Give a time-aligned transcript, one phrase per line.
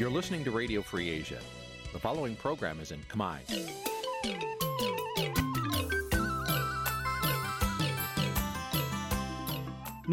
[0.00, 1.40] You're listening to Radio Free Asia.
[1.92, 3.36] The following program is in Khmer.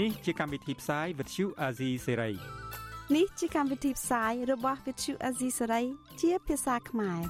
[0.02, 2.34] នេះជាកម្មវិធីផ្សាយ Vuthu Azizi Serai
[3.16, 5.86] នេះជាកម្មវិធីផ្សាយរបស់ Vuthu Azizi Serai
[6.22, 7.22] ជាភាសាខ្មែរ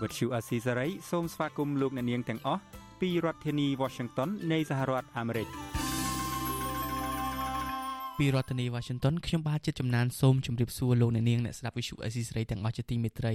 [0.00, 2.62] Vuthu Azizi Serai សូមស្វាគមន៍លោកអ្នកនាងទាំងអស់
[3.00, 5.48] ពីរដ្ឋធានី Washington នៃសហរដ្ឋអាមេរិក
[8.18, 13.34] ពីរដ្ឋធានី Washington ខ្ញុំបាទជាចំណានសូមជម្រាបសួរលោកអ្នកនាងអ្នកស្ដាប់ Vuthu Azizi Serai ទាំងអស់ជាទីមេត្រី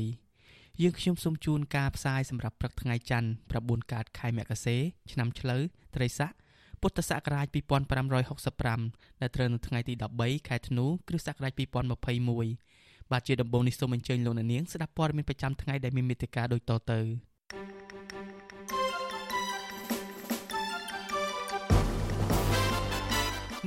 [0.81, 3.29] យើងខ្ញុំសូមជូនការផ្សាយសម្រាប់ព្រឹកថ្ងៃច័ន្ទ
[3.61, 4.77] 9កើតខែមករា
[5.11, 5.61] ឆ្នាំឆ្លូវ
[5.95, 6.31] ត្រីស័ក
[6.81, 7.47] ពុទ្ធសករាជ
[8.33, 11.53] 2565ដែលត្រូវនៅថ្ងៃទី13ខែធ្នូគ្រិស្តសករាជ
[12.31, 16.99] 2021បាទជាដំបូងនេះសូមអញ្ជើញលោកអ្នកនាងស្ដាប់ព័ត៌មានប្រចាំថ្ងៃដែលមានមេត្តាដូចតទៅ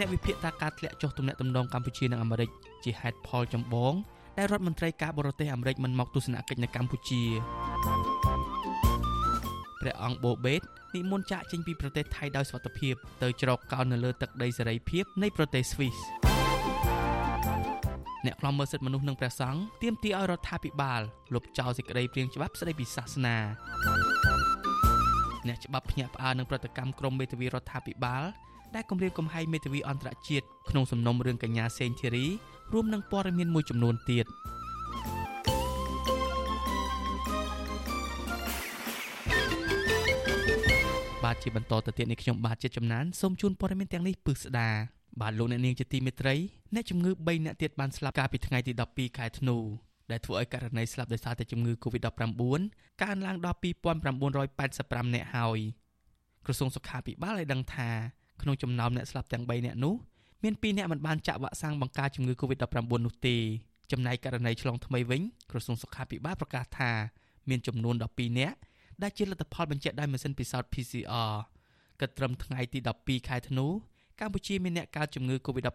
[0.01, 2.51] អ្នកវិភាគថាការធ្លាក់ចុះទំនាក់ទំនងកម្ពុជានិងអាមេរិក
[2.85, 3.93] ជាហេតុផលចម្បង
[4.39, 7.23] ដែលរដ្ឋមន្ត្រីការបរទេសអាមេរិកមិនមកទស្សនកិច្ចនៅកម្ពុជា
[9.81, 10.61] ព្រះអង្គបូបេត
[10.95, 15.97] និមន្តចាកចេញពីប្រទេសថៃដោយសុវត្ថិភាពទៅច្រកកោននៅលើទឹកដីសេរីភាពនៃប្រទេសស្វីស
[18.27, 21.01] អ្នកខ្លំមើលសិទ្ធិមនុស្សនិងព្រះសង្ឃទាមទារឲ្យរដ្ឋាភិបាល
[21.35, 23.37] លុបចោលសេចក្តីព្រាងច្បាប់ស្តីពីសាសនា
[25.49, 28.25] អ្នកច្បាប់ភ្ញាក់ផ្អើលនឹងប្រតិកម្មក្រមមេធាវីរដ្ឋាភិបាល
[28.75, 32.27] ដែលគម្រាមកំហែងមេធាវីអន្តរជាតិក្នុងសំណុំរឿងកញ្ញាសេងធីរី
[32.73, 34.27] រួមនឹងព័ត៌មានមួយចំនួនទៀត
[41.25, 44.71] បាទជាបន្តទៅទៀតនេះខ្ញុំបាទជាចំណានសូមជូនព័ត៌មានទាំងនេះពឹស្ដា
[45.21, 46.35] បាទលោកអ្នកនាងជាទីមេត្រី
[46.75, 49.57] អ្នកជំងឺ3អ្នកទៀតបានស្លាប់កាលពីថ្ងៃទី12ខែធ្នូ
[50.11, 52.43] ដែលធ្វើឲ្យករណីស្លាប់ដោយសារតែជំងឺ Covid-19
[53.03, 55.59] កើនឡើងដល់2985អ្នកហើយ
[56.47, 57.91] ក្រសួងសុខាភិបាលបានដឹងថា
[58.43, 59.95] ក្នុងចំណោមអ្នកស្លាប់ទាំង3អ្នកនោះ
[60.43, 63.37] មាន2អ្នកមិនបានចាក់វ៉ាក់សាំងបង្ការជំងឺ Covid-19 នោះទេ
[63.93, 66.91] ចំណែកករណីឆ្លងថ្មីវិញក្រសួងសុខាភិបាលប្រកាសថា
[67.49, 68.55] មានចំនួន12អ្នក
[69.03, 71.33] ដែលជាលទ្ធផលបញ្ជាក់ដោយម៉ាស៊ីនពិសោធន៍ PCR
[72.01, 73.67] គិតត្រឹមថ្ងៃទី12ខែធ្នូ
[74.21, 75.73] កម្ពុជាមានអ្នកកើតជំងឺ Covid-19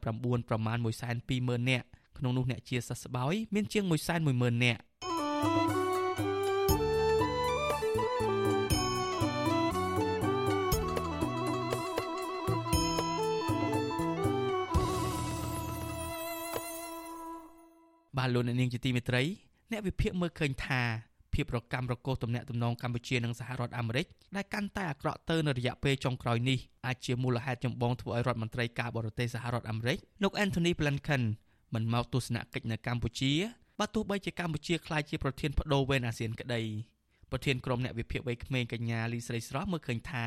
[0.50, 0.78] ប្រមាណ
[1.24, 1.88] 120,000នាក់
[2.18, 3.84] ក្នុងនោះអ្នកជាសះស្បើយមានជាង
[4.24, 4.82] 110,000នាក់
[18.18, 19.24] បាទលោកអ្នកនាងជាទីមេត្រី
[19.72, 20.82] អ្នកវិភាគមើលឃើញថា
[21.34, 24.06] ភាពរកម្មរកូសទំនាក់ទំនងកម្ពុជានិងសហរដ្ឋអាមេរិក
[24.36, 31.24] ដែលកាន់តែអាក្រក់ទៅនៅរយៈពេលចុងក្រោយនេះអាចជាមូលហេតុចម្បងធ្វើឲ្យរដ្ឋមន្ត្រីការបរទេសសហរដ្ឋអាមេរិកលោក Anthony Blinken
[31.74, 33.34] មិនមកទស្សនកិច្ចនៅកម្ពុជា
[33.80, 36.62] បើទោះបីជាកម្ពុជាក្លាយជាប្រធានបដូវវេនអាស៊ានក្តី
[37.32, 40.26] ប្រធានក្រុមអ្នកវិភាគវ័យក្មេងកញ្ញាលីស្រីស្រស់មើលឃើញថា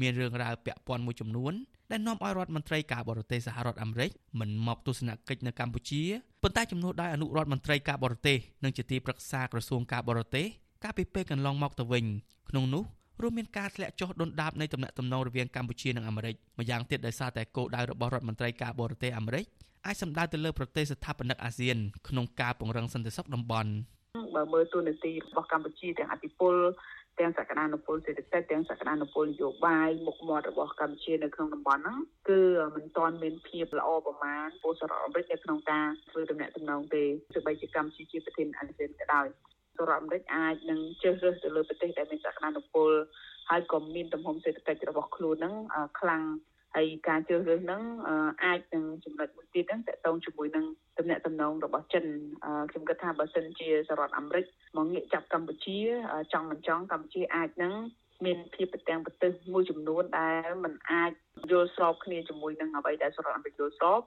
[0.00, 1.52] មានរឿងរ៉ាវពាក់ព័ន្ធមួយចំនួន
[1.90, 4.10] ដែលនាំឲ្យរដ្ឋមន្ត្រីការបរទេសសហរដ្ឋអាមេរិក
[4.40, 6.02] មិនមកទស្សនកិច្ចនៅកម្ពុជា
[6.42, 10.46] ប៉ុន្តែជំនួសដោយអនុរដ្ឋមន្ត្រីការបរទេសនិងជាទីប្រឹក្សាក្រសួងការបរទេស
[10.84, 12.04] កាលពីពេលកន្លងមកទៅវិញ
[12.50, 12.84] ក្នុងនោះ
[13.22, 19.44] រួមមានការធ្លាក់ចុះដុនដាបនៃទំនាក់ទំនងរវាងកម្ពុជានិងអាមេរិកម្យ៉ាងទៀតដោយសារតែគោលដៅរបស់រដ្ឋមន្ត្រីការបរទេសអាមេរិក
[19.86, 21.76] អាចសម្ដៅទៅលើប្រទេសស្ថាបនិកអាស៊ាន
[22.08, 23.70] ក្នុងការពង្រឹងសន្តិសុខតំបន់
[24.36, 26.54] បើមើលទូនាទីរបស់កម្ពុជាទាំងអធិបុល
[27.20, 31.98] ទាំងសក្តានុពលសេដ្ឋកិច្ចទាំងសក្តានុពលនយោបាយមុខមាត់របស់កម្ពុជានៅក្នុងតំបន់ហ្នឹង
[32.30, 32.42] គឺ
[32.76, 39.26] មិនទាន់មានភាពល្អប្រមាណពលសហរដ្ឋអាមេរិកនៅក្នុងការធ្វើទំនាក់ទំនងទេទោះបីជាកម្ពុជាជាប្រធានអាស៊ានក៏ដោយ
[39.76, 42.90] សហរដ្ឋអាមេរិកអាចនឹងជ្រើសរើសទៅលើប្រទេសដែលមានសក្តានុពល
[43.50, 45.54] ហើយក៏មានទំហំសេដ្ឋកិច្ចរបស់ខ្លួនហ្នឹង
[46.00, 46.22] ខ្លាំង
[46.76, 47.82] ហើយការជ្រើសរើសហ្នឹង
[48.44, 50.64] អាចនឹងចំណុចមួយទៀតហ្នឹងតកតងជាមួយនឹង
[50.98, 52.04] ទំនាក់ទំនងរបស់ចិន
[52.70, 54.44] ខ្ញុំគិតថាបើសិនជាសហរដ្ឋអាមេរិក
[54.76, 55.78] មកងាកចាប់កម្ពុជា
[56.32, 57.74] ចង់មិនចង់កម្ពុជាអាចនឹង
[58.24, 61.12] មានភាពប្រទាំងប្រទេសមួយចំនួនដែលมันអាច
[61.50, 64.00] យល់ស្របគ្នាជាមួយនឹងអ្វីដែលសហរដ្ឋអាមេរិកយល់ស្រប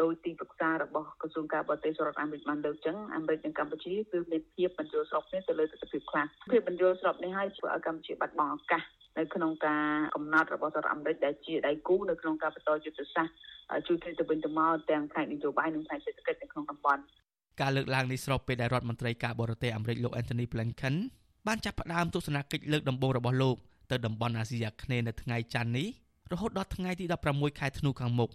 [0.00, 8.82] ដោយទីប្រឹក្សារបស់ក្រសួងការបរទេសសហរដ្ឋអាមេរិកបានលើកចឹងអាមេរិកនិងកម្ពុជាគឺមានភាពបញ្យល់ស្របគ្នាទៅលើទស្សនវិជ្ជាខ្លះភាពបញ្យល់ស្របនេះហើយធ្វើឲ្យកម្ពុជាបាត់បង់ឱកាស
[9.18, 9.84] នៅក្នុងការ
[10.14, 13.32] កំណត់របស់សហរដ្ឋអាមេរិកដែលជាដៃគូនៅក្នុងការបន្តយុទ្ធសាស្ត្រ
[13.86, 17.02] ជួយគ្នាទៅវិញទៅមកទាំងផ្នែកនយោបាយនិងផ្នែកសេដ្ឋកិច្ចនៅក្នុងតំបន់
[17.60, 20.94] ការលើកឡើងនេះស្របពេលដែលរដ្ឋមន្ត្រីការបរទេសអាមេរិកលោក Anthony Blinken
[21.46, 23.56] បានចាប់ផ្ដើមទស្សនកិច្ចលើកដំបូងរបស់លោក
[23.90, 25.88] ទៅតំបន់អាស៊ីអាគ្នេយ៍នៅថ្ងៃច័ន្ទនេះ
[26.32, 28.30] រហូតដល់ថ្ងៃទី16ខែធ្នូខាងមុខ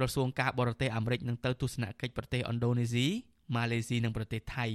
[0.00, 3.06] ក្រសួងការបរទេសអាមេរិកនឹងទៅទស្សនកិច្ចប្រទេសឥណ្ឌូនេស៊ី
[3.54, 4.66] ម៉ាឡេស៊ីនិងប្រទេសថៃ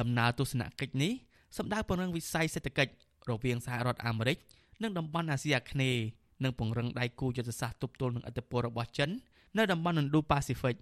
[0.00, 1.12] ដំណើរទស្សនកិច្ចនេះ
[1.58, 2.92] សម្ដៅពង្រឹងវិស័យសេដ្ឋកិច្ច
[3.30, 4.36] រវាងសហរដ្ឋអាមេរិក
[4.82, 6.02] និងតំបន់អាស៊ីអាគ្នេយ៍
[6.44, 9.10] និងពង្រឹងដៃគូយុទ្ធសាស្ត្រទប់ទល់នឹងឥទ្ធិពលរបស់ចិន
[9.56, 10.76] នៅតំបន់ Indo-Pacific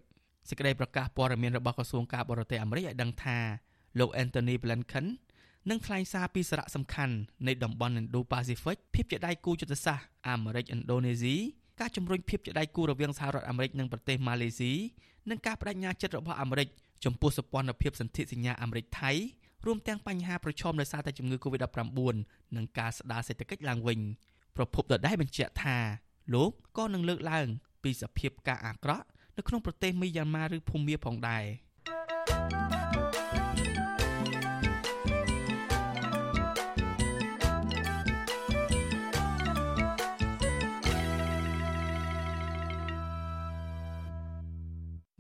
[0.49, 3.39] សេចក្តីប្រកាសព័ត៌មានរបស់ក្រសួងការបរទេសអាមេរិកឲ្យដឹងថា
[3.99, 5.07] លោក Anthony Blinken
[5.71, 7.15] នឹងថ្លែងសារពីសារៈសំខាន់
[7.47, 11.37] នៃតំបន់ Indo-Pacific ភាពជាដៃគូយុទ្ធសាស្ត្រអាមេរិកឥណ្ឌូនេស៊ី
[11.81, 14.73] ការជំរុញភាពជាដៃគូរវាងសហរដ្ឋអាមេរិកនិងប្រទេសម៉ាឡេស៊ី
[15.31, 16.69] និងការបដិញ្ញាចិត្តរបស់អាមេរិក
[17.05, 19.11] ចំពោះសព័ន្ធភាពសន្ធិសញ្ញាអាមេរិកថៃ
[19.67, 22.17] រួមទាំងបញ្ហាប្រឈមដោយសារតែជំងឺ Covid-19
[22.57, 24.01] និងការស្ដារសេដ្ឋកិច្ចឡើងវិញ
[24.57, 25.77] ប្រពន្ធដដែលបញ្ជាក់ថា
[26.35, 27.47] លោកក៏នឹងលើកឡើង
[27.83, 31.45] ពីសភាពការអាក្រក់នៅក្នុងប្រទេសមីយ៉ាន់ម៉ាឬភូមាផងដែរ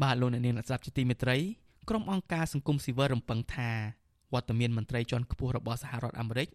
[0.02, 1.36] បាទលោកអ្នកនាងអ្នកស្ដាប់ជាទីមេត្រី
[1.88, 3.70] ក្រុមអង្គការសង្គមស៊ីវិលរំពឹងថា
[4.34, 6.48] វត្តមានមន្ត្រីជាន់ខ្ពស់របស់សហរដ្ឋអាមេរិក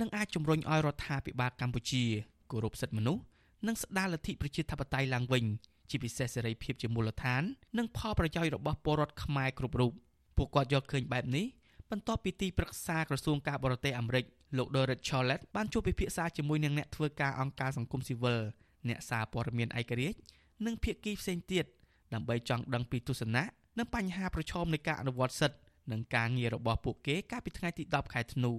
[0.00, 2.04] នឹងអាចជំរុញឲ្យរដ្ឋាភិបាលកម្ពុជា
[2.50, 3.22] គោរពសិទ្ធិមនុស្ស
[3.66, 5.44] និងស្ដារលទ្ធិប្រជាធិបតេយ្យឡើងវិញ
[5.90, 7.42] ជាពិសេសសេរីភាពជាមូលដ្ឋាន
[7.78, 9.92] និងផលប្រយោជន៍របស់ពលរដ្ឋខ្មែរគ្រប់រូប
[10.36, 11.46] ពួកគាត់យកឃើញបែបនេះ
[11.90, 14.24] បន្ទាប់ពីទីប្រឹក្សាក្រសួងការបរទេសអាមេរិក
[14.56, 18.40] លោក Dorrit Chollet បានជួបពិភាក្សាជាមួយនឹងអ្នកធ្វើការអង្គការសង្គមស៊ីវិល
[18.88, 20.18] អ្នកសារព័ត៌មានឯករាជ្យ
[20.66, 21.64] និងភាគីផ្សេងទៀត
[22.14, 23.42] ដើម្បីចង់ដឹងពីទស្សនៈ
[23.78, 25.58] និងបញ្ហាប្រឈមនៃការអនុវត្តសិទ្ធិ
[25.92, 28.52] និងការងាររបស់ពួកគេកាលពីថ្ងៃទី10ខែធ្នូ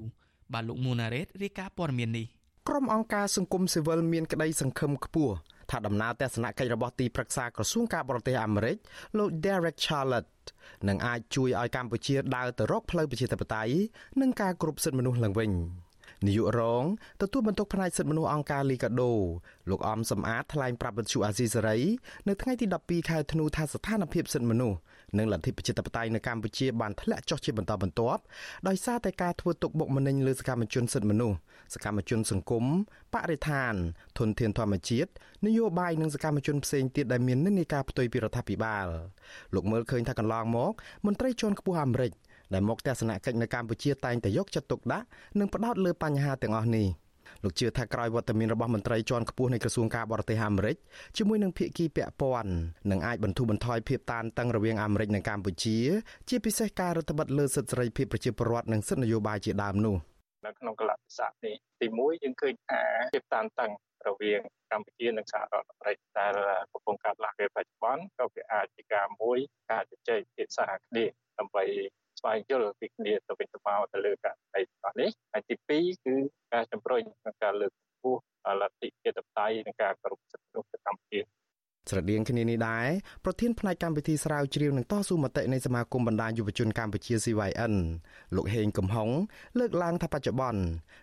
[0.53, 2.27] បាទលោកមូណារ៉េតរាយការណ៍ព័ត៌មាននេះ
[2.67, 5.33] ក្រុមអង្គការសង្គមស៊ីវិលមានក្តីសង្ឃឹមខ្ពស់
[5.71, 8.77] ថាដំណើរទស្សនកិច្ចរបស់ទីប្រឹក្សាក្រសួងការបរទេសអាមេរិក
[9.17, 10.29] លោក Derek Charlotte
[10.87, 13.73] នឹងអាចជួយឲ្យកម្ពុជាដើរទៅរកផ្លូវប្រជាធិបតេយ្យ
[14.21, 15.51] និងការគ្រប់សិទ្ធិមនុស្សឡើងវិញ
[16.25, 16.83] នាយករង
[17.21, 19.13] ទទួលបន្ទុកផ្នែកសិទ្ធិមនុស្សអង្គការលីកាដូ
[19.69, 21.77] លោកអំសំអាតថ្លែងប្រាប់វិទ្យុអាស៊ីសេរី
[22.27, 24.77] នៅថ្ងៃទី12ខែធ្នូថាស្ថានភាពសិទ្ធិមនុស្ស
[25.17, 28.21] និងលទ្ធិប្រជាធិបតេយ្យនៅកម្ពុជាបានធ្លាក់ចុះជាបន្តបន្ទាប់
[28.67, 31.37] ដោយសារតែការធ្វើទុកបុកម្នេញលើសកម្មជនសិទ្ធិមនុស្ស
[31.73, 32.65] សកម្មជនសង្គម
[33.13, 33.73] បរិស្ថាន
[34.17, 35.09] ធនធានធម្មជាតិ
[35.45, 38.87] នយោបាយនិងសកម្មជនផ្សេងទៀតដែលមាននិន្នាការផ្ទុយពីរដ្ឋាភិបាល
[39.55, 40.73] លោកមើលឃើញថាកន្លងមក
[41.05, 42.11] មន្ត្រីជាន់ខ្ពស់អាមេរិក
[42.53, 45.05] ដែលមកទស្សនកិច្ចនៅកម្ពុជាតែងតែយកចិត្តទុកដាក់
[45.39, 46.87] និងផ្ដោតលើបញ្ហាទាំងអស់នេះ
[47.43, 50.75] លោកជឿថាក្រោយវត្តមានរបស់មន្ត្រីជាន់ខ្ពស់នៃក្រសួងការបរទេសអាមេរិក
[51.17, 52.51] ជាមួយនឹងភាគីពាក់ព័ន្ធ
[52.91, 55.77] នឹងអាចបន្ធូរបន្ថយភាពតានតឹងរវាងអាមេរិកនិងកម្ពុជា
[56.29, 59.95] ជាពិសេសការរដ្ឋបတ်លើសិទ្ធិសេរីភាពប្រជាពលរដ្ឋនិងសិទ្ធិនយោបាយជាដើមនោះ
[60.45, 62.81] នៅក្នុងកលៈទេសៈនេះទី1យើងឃើញថា
[63.13, 63.71] ភាពតានតឹង
[64.07, 64.41] រវាង
[64.71, 66.33] កម្ពុជានិងសហរដ្ឋអាមេរិកដែល
[66.71, 69.37] កំពុងកើតឡើងពេលបច្ចុប្បន្នក៏វាអាចជាការមួយ
[69.71, 71.05] ការជជែកពិភាក្សាគ្នា
[71.39, 71.65] ដើម្បី
[72.19, 76.15] ស្វែងយល់ពីគ្នាទៅវិញទៅមកទៅលើករណីទាំងនេះហើយទី2គឺ
[76.53, 78.21] ការជំរុញនិងការលើកកម្ពស់
[78.61, 81.19] លទ្ធិជាតិបតៃនិងការគោរពសិទ្ធិមនុស្សនៅកម្ពុជា
[81.89, 82.87] ស្រដៀងគ្នានេះដែរ
[83.25, 87.73] ប្រធានផ្នែកកម្មវិធីស្រាវជ្រាវនឹងតស៊ូមតិនៃសមាគមបណ្ដាញយុវជនកម្ពុជា CYN
[88.35, 89.09] លោកហេងកំហុង
[89.59, 90.61] លើកឡើងថាបច្ចុប្បន្ន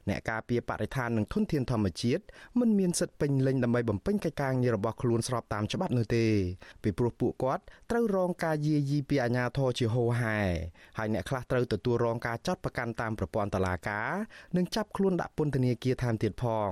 [0.08, 2.22] អ្នកការពារបរិស្ថាននិងធនធានធម្មជាតិ
[2.60, 6.26] មិនមានសិទ្ធិពេញលេញដើម្បីបំពេញកិច្ចការងាររបស់ខ្លួនស្របតាមច្បាប់នោះទេ
[6.82, 10.38] ពីព្រោះពួកគាត់ត្រូវរងការយាយីពីអាជ្ញាធរជាហូរហែ
[10.98, 14.10] ហើយអ្នកខ្លះត្រូវទទួលរងការចាត់ប្រកាន់តាមប្រព័ន្ធតុលាការ
[14.56, 16.70] និងចាប់ខ្លួនដាក់ពន្ធនាគារថែមទៀតផង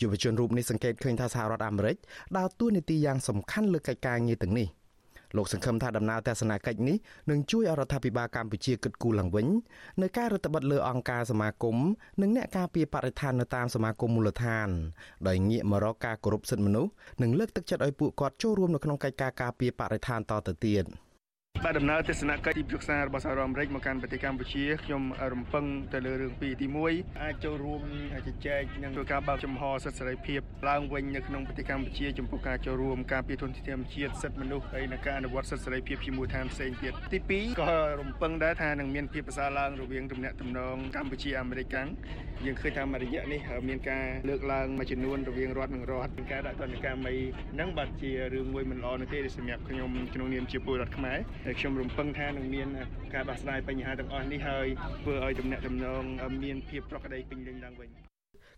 [0.00, 1.96] យុវជនរូបនេះសង្កេតឃើញថាសហរដ្ឋអាមេរិក
[2.36, 4.68] ដើរតួនាទីយ៉ាងសំខាន់លើកិច្ចការងារទាំងនេះ
[5.36, 6.96] លោកសង្ឃឹមថាដំណើរទស្សនកិច្ចនេះ
[7.30, 9.46] នឹងជួយឲ្យរដ្ឋាភិបាលកម្ពុជាគិតគូរឡើងវិញ
[10.02, 11.76] នៅការរដ្ឋបတ်លើអង្គការសមាគម
[12.22, 14.68] និងអ្នកការពារបរិស្ថាននៅតាមសមាគមមូលដ្ឋាន
[15.28, 16.90] ដោយងាកមករកការគោរពសិទ្ធិមនុស្ស
[17.22, 20.84] និងលើកទឹកចិត្តឲ្យពួកគាត់ចូលរួមនៅក្នុងកិច្ចការការពារបរិស្ថានតទៅទៀត។
[21.62, 25.02] បាទដំណើរទស្សនកិច្ចទីប្រឹក្សារបស់សហរដ្ឋអាមេរិកមកកាន់ប្រទេសកម្ពុជាខ្ញុំ
[25.32, 25.64] រំពឹង
[25.94, 27.82] ទៅលើរឿងពីរទី1អាចចូលរួម
[28.26, 37.18] ជជែកនិងធ្វើការបើកចំហសិទ្ធិសេរីភាពឡើងវិញនៅក្នុងប្រទេសកម្ពុជាចំពោះការចូលរួមការពារធនធានធម្មជាតិសិទ្ធិមនុស្សហើយនិងការអនុវត្តសិទ្ធិសេរីភាពជាមួយឋានផ្សេងទៀតទី
[37.54, 41.88] 2ក៏រំពឹងដែរថានឹងមានភាពប្រសើរឡើងរវាងទំនាក់ទំនងកម្ពុជាអាមេរិកកាំង
[42.44, 47.16] យើងឃើញថាមួយរយៈនេះមានការលើកឡើងមួយចំនួនរវាងរដ្ឋនិងរដ្ឋការដាក់ទណ្ឌកម្មអី
[47.54, 52.68] ហ្នឹងបាទជារឿងមួយមិនល្អនោះទេសម្រាប់ខ្ញុំក្នុងនាមជាពលរដ្ឋខ្មែរហើយខ្ញុំរំពឹងថានឹងមាន
[53.14, 54.66] ការដោះស្រាយបញ្ហាទាំងអស់នេះហើយ
[55.02, 56.02] ធ្វើឲ្យទំនាក់ទំនង
[56.42, 57.90] មានភាពប្រក្រតីពេញលេញឡើងវិញ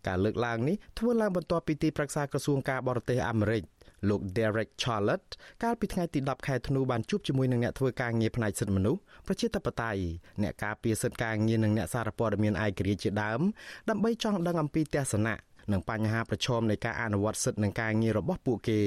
[0.07, 3.63] ការលើកឡើងនេះធ្វើឡើងបន្ទាប់ពីទីប្រឹក្សាក្រសួងការបរទេសអាមេរិក
[4.09, 5.29] លោក Derek Charlotte
[5.63, 10.01] កាលពីថ្ងៃទី10ខែធ្នូបានជួបជាមួយនឹងអ្នកធ្វើការងារផ្នែកសិទ្ធិមនុស្សប្រជាធិបតេយ្យ
[10.43, 13.41] អ្នកការពារសិទ្ធិការងារនិងអ្នកសារព័ត៌មានឯករាជ្យជាដើម
[13.89, 15.37] ដើម្បីចង់ដឹងអំពីទស្សនៈ
[15.73, 18.83] និងបញ្ហាប្រឈមនៃការអនុវត្តសិទ្ធិនិងការងាររបស់ពួកគេ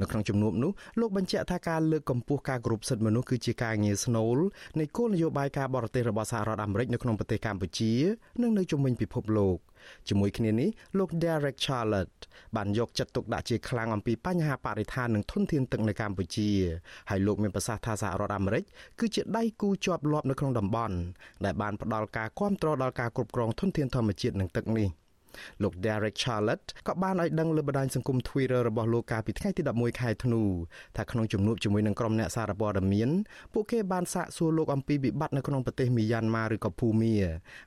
[0.00, 4.38] នៅក្នុងជំនួបនោះលោកបញ្ជាក់ថាការលើកកម្ពស់ការគោរពសិទ្ធិមនុស្សគឺជាការងារស្នូល
[4.80, 7.92] នៃគោលនយោបាយការបរទេសរបស់សហរដ្ឋអាមេរិកនៅក្នុងប្រទេសកម្ពុជា
[8.42, 9.58] និងនៅជុំវិញពិភពលោក
[10.08, 12.16] ជាមួយគ្នានេះលោក Derek Charlotte
[12.56, 16.50] បានយកចិត្តទុកដាក់ជាខ្លាំងអំពីបញ្ហាបរិស្ថាននិងធនធានទឹកនៅកម្ពុជា
[17.10, 18.64] ហើយលោកមានប្រសាសន៍ថាសហរដ្ឋអាមេរិក
[19.00, 20.96] គឺជាដៃគូជាប់លាប់នៅក្នុងតំបន់
[21.44, 24.88] ដែលបានផ្ដល់ការគាំទ្រដល់ការគ្រប់គ្រងធនធានធម្មជាតិនិងទឹកនេះ។
[25.62, 30.42] លោក Derek Charlotte ក៏បានឲ្យដឹងលើបណ្ដាញសង្គម Twitter របស់លោកកាលពីថ្ងៃទី11ខែធ្នូ
[30.96, 33.10] ថាក្នុងជំនួបជាមួយនឹងក្រុមអ្នកសារព័ត៌មាន
[33.52, 37.14] ពួកគេបានសាកសួរលោកអំពីវិបត្តិនៅក្នុងប្រទេសមីយ៉ាន់ម៉ាឬក៏ភូមា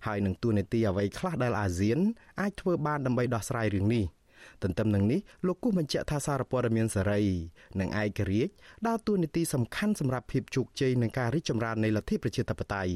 [0.08, 2.00] ហើយនឹងទួលនីតិអ្វីខ្លះដែលអាស៊ាន
[2.42, 4.06] អាចធ្វើបានដើម្បីដោះស្រាយរឿងនេះ
[4.64, 7.22] ទន្ទឹមនឹងនេះលោកគូបញ្ជាក់ថាសារព័ត៌មានសេរី
[7.80, 8.54] និងឯករាជ្យ
[8.88, 12.94] ដើរតួនាទីសំខាន់សម្រាប់ភាពជោគជ័យនិងការរីកចម្រើននៃលទ្ធិប្រជាធិបតេយ្យ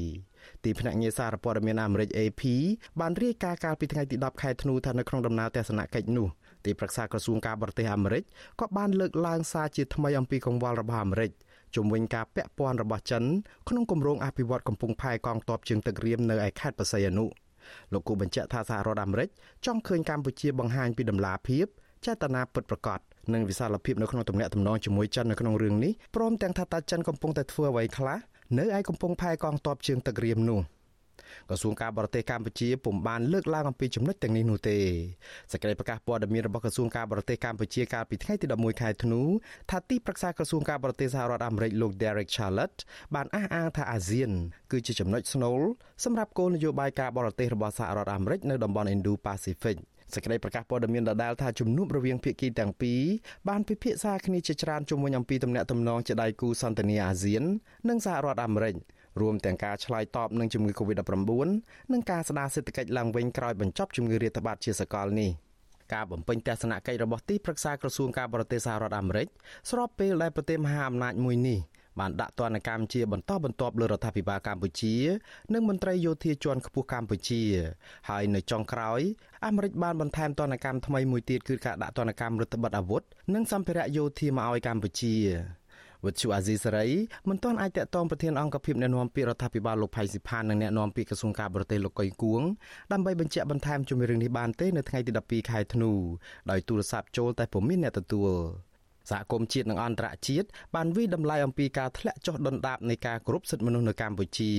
[0.64, 2.42] ទីភ្នាក់ងារសារព័ត៌មានអាមេរិក AP
[3.00, 6.28] បានរាយការណ៍កាលពីថ្ងៃទី10ខែធ្នូថានៅក្នុងដំណើរទស្សនកិច្ចនោះ
[6.64, 8.22] ទីប្រឹក្សាក្រសួងការបរទេសអាមេរិក
[8.60, 11.30] ក៏បានលើកឡើងសារជាថ្មីអំពីកង្វល់របស់អាមេរិក
[11.76, 13.24] ជំវិញការពាក់ព័ន្ធរបស់ចិន
[13.68, 17.26] ក្នុងគម្រោងអភិវឌ្ឍកំពង់ផែកងទ័ពជើងទឹករៀមនៅឯខេត្តបរសៃអនុ
[17.92, 19.28] លោកគូបញ្ជាក់ថាសហរដ្ឋអាមេរិក
[19.66, 21.66] ចង់ឃើញកម្ពុជាបង្ហាញពីដំណាភាព
[22.06, 22.98] ចេតនាពិតប្រាកដ
[23.34, 28.18] និងវិសាលភាពនៅក្នុងទំនាក់ទំនងជាមួយចិននៅក្នុងរឿងនេះព្រមទាំងថាតើចិនកំពុងតែធ្វើអ្វីខ្លះ
[28.58, 30.60] នៅឯកំពង់ផែកងទ័ពជើងទឹករៀមនោះ។
[31.48, 34.78] ក្រសួងការបរទេសកម្ពុជាពុំបានលើកឡើងអំពីចំណុចទាំងនេះនោះទេ
[35.52, 39.22] សេចក្តីប្រកាសព័ត៌មានរបស់ក្រសួងការបរទេសកម្ពុជាកាលពីថ្ងៃទី11ខែធ្នូ
[39.70, 42.78] ថាទីប្រឹក្សាក្រសួងការបរទេសសហរដ្ឋអាមេរិកលោក Derek Charlotte
[43.14, 44.30] បានអះអាងថាអាស៊ាន
[44.72, 45.60] គឺជាចំណុចស្នូល
[46.04, 49.78] សម្រាប់គោលនយោបាយការបរទេសរបស់សហរដ្ឋអាមេរិកនៅតំបន់ Indo-Pacific
[50.14, 53.00] សេចក្តីប្រកាសព័ត៌មានដដែលថាជំនួបរវាងភាគីទាំងពីរ
[53.48, 57.42] បានពិភាក្សាគ្នាជាច្រើនជុំវិញអំពីទំនាក់ទំនងជាដៃគូសន្តិនិកអាស៊ាន
[57.88, 58.74] និងសហរដ្ឋអាមេរិក
[59.20, 61.32] រួមទាំងការឆ្លើយតបនឹងជំងឺ Covid-19
[61.92, 65.30] និងការស្ដារសេដ្ឋកិច្ចឡើងវិញក្រោយបញ្ចប់ជំងឺរាតត្បាតជាសកលនេះ
[65.94, 69.28] ការបំពេញទស្សនកិច្ចរបស់ទីប្រឹក្សាក្រសួងការបរទេសសហរដ្ឋអាមេរិក
[69.70, 71.58] ស្របពេលដែលប្រទេសមហាអំណាចមួយនេះ
[72.00, 74.94] បានដាក់ទណ្ឌកម្មជាបន្តបន្ទាប់លើរដ្ឋាភិបាលកម្ពុជា
[75.52, 77.42] និងមន្ត្រីយោធាជាន់ខ្ពស់កម្ពុជា
[78.08, 79.00] ហើយនៅចុងក្រោយ
[79.46, 83.02] អាមេរិកបានបន្ថែមទណ្ឌកម្មថ្មីមួយទៀតគឺការដាក់ទណ្ឌកម្មរដ្ឋបិទអាវុធ
[83.34, 85.14] និងសម្ភារៈយោធាមកឲ្យកម្ពុជា
[86.06, 86.88] វិទ្យុអាស៊ីសេរី
[87.28, 92.42] មិនទាន់អាចតតងប្រធានអង្គភិបអ្នកណែនាំពាក្យរដ្ឋាភិបាលលោកផៃស៊ីផាននិងអ្នកណែនាំពាក្យក្រសួងការបរទេសលោកកុយគួង
[92.92, 95.90] ដើម្បីបញ្ជាក់បន្ថែមជំរឿងនេះបានទេនៅថ្ងៃទី12ខែធ្នូ
[96.50, 98.30] ដោយទូរស័ព្ទចូលតែពុំមានអ្នកទទួល
[99.10, 104.52] សហគមន៍ជាតិនិងអន្តរជាតិបានវិតម្លៃអំពីការធ្លាក់ចុះដុនដាបនៃការគោរពសិទ្ធិមនុស្សនៅកម្ពុជា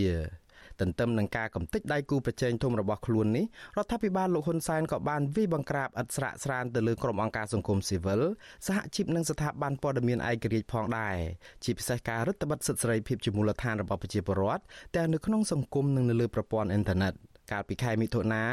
[0.81, 3.45] ទន្ទឹមនឹងការកំទេចដៃគូប្រជែងធំរបស់ខ្លួននេះ
[3.77, 8.21] រដ្ឋាភិបាលលោកហ៊ុនសែនក៏បានវិបង្ក្រាបឥតស្រាកស្រានទៅលើក្រុមអង្គការសង្គមស៊ីវិល
[8.67, 11.15] សហជីពនិងស្ថាប័នព័ត៌មានឯករាជ្យផងដែរ
[11.63, 14.63] ជាពិសេសការរឹតបន្តឹងសិទ្ធិសេរីភាពជាមូលដ្ឋានរបស់ប្រជាពលរដ្ឋ
[14.95, 17.13] ទាំងនៅក្នុងសង្គមនិងនៅលើប្រព័ន្ធអ៊ីនធឺណិត
[17.51, 18.43] កាលពីខែមិថុនា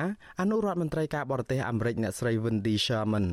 [0.41, 3.26] អនុរដ្ឋមន្ត្រីការបរទេសអាមេរិកអ្នកស្រី Wendy Sherman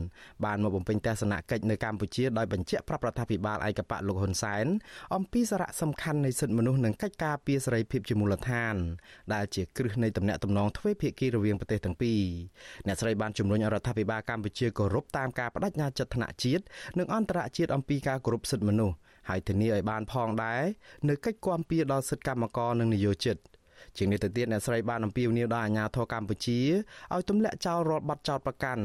[0.46, 4.65] បានមកបំពេញទស្សនកិច្ចនៅកម្ពុជាដោយបញ្ជាក់ប្រាប់រដ្ឋាភិបាលឯកបៈលោកហ៊ុនសែន
[5.15, 8.75] អំពីសារៈសំខាន់នៃសិទ្ធិមនុស្សនិងកិច្ចការពារសេរីភាពជាមូលដ្ឋាន
[9.34, 12.22] ដែលជាគ្រឹះនៃទំនាក់ទំនងទ្វេភាគីរវាងប្រទេសទាំងពីរ
[12.88, 16.63] អ្នកស្រីបានជំរុញឲ្យរដ្ឋាភិបាលកម្ពុជាគោរពតាមការបដិញ្ញាចិត្តថ្នាក់ជាតិ
[17.00, 18.96] និងអន្តរជាតិអំពីការគោរពសិទ្ធិមនុស្ស
[19.29, 20.62] ហើយធានាឲ្យបានផងដែរ
[21.10, 23.38] នៅកិច្ចគាំពៀដល់សិទ្ធិកម្មករនិងនិយោជិត
[23.97, 26.59] ជាងនេះទៅទៀតអ្នកស្រីបានអំពាវនាវដល់អាជ្ញាធរកម្ពុជា
[27.13, 28.83] ឲ្យទម្លាក់ចោលរាល់បទចោទប្រកាន់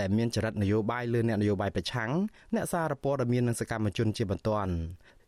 [0.00, 2.10] ដែលមានចរិតនយោបាយលើអ្នកនយោបាយប្រឆាំង
[2.54, 4.74] អ្នកសារព័ត៌មាននិងសកម្មជនជាបន្ទាន់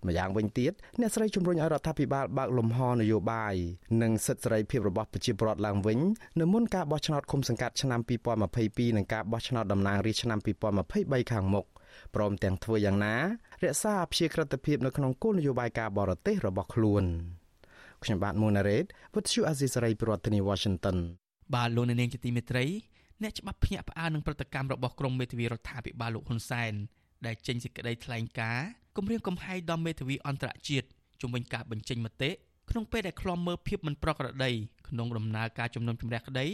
[0.06, 3.54] ម្យ៉ាងវិញទៀតអ្នកស្រីជំរុញឲ្យរដ្ឋាភិបាលបើកលំហនយោបាយ
[4.02, 5.98] និងសិទ្ធិសេរីភាពរបស់ប្រជាពលរដ្ឋឡើងវិញ
[6.40, 8.00] នៅមុនការបោះឆ្នោតឃុំសង្កាត់ឆ្នាំ
[8.48, 10.38] 2022និងការបោះឆ្នោតតំណាងរាស្ត្រឆ្នាំ
[10.86, 11.66] 2023ខាងមុខ
[12.14, 13.14] ព្រមទាំងធ្វើយ៉ាងណា
[13.62, 17.04] រក្សាអព្យាក្រឹតភាពនៅក្នុងគោលនយោបាយការបរទេសរបស់ខ្លួន។
[18.04, 20.96] ខ្ញុំបាទមុនណារ៉េត With you Azisari ប្រធានាទី Washington
[21.54, 22.64] បាទលោកនាងជាទីមេត្រី
[23.22, 26.72] អ្នកច្បាប់ភ្ញាក់ផ្អើលនឹងប្រតិកម្មរបស់ក្រមមេធាវីរដ្ឋាភិបាលលោកហ៊ុនសែន
[27.26, 30.86] ដែលចេញសេចក្តីថ្លែងការណ៍គម្រាមកំហែងដល់មេធាវីអន្តរជាតិ
[31.22, 32.30] ជំវិញការបញ្ចេញមតិ
[32.70, 34.50] ក្នុងពេលដែលខ្លំមើលភាពមិនប្រក្រតី
[34.88, 36.46] ក្នុងដំណើរការជំនុំជម្រះក្តី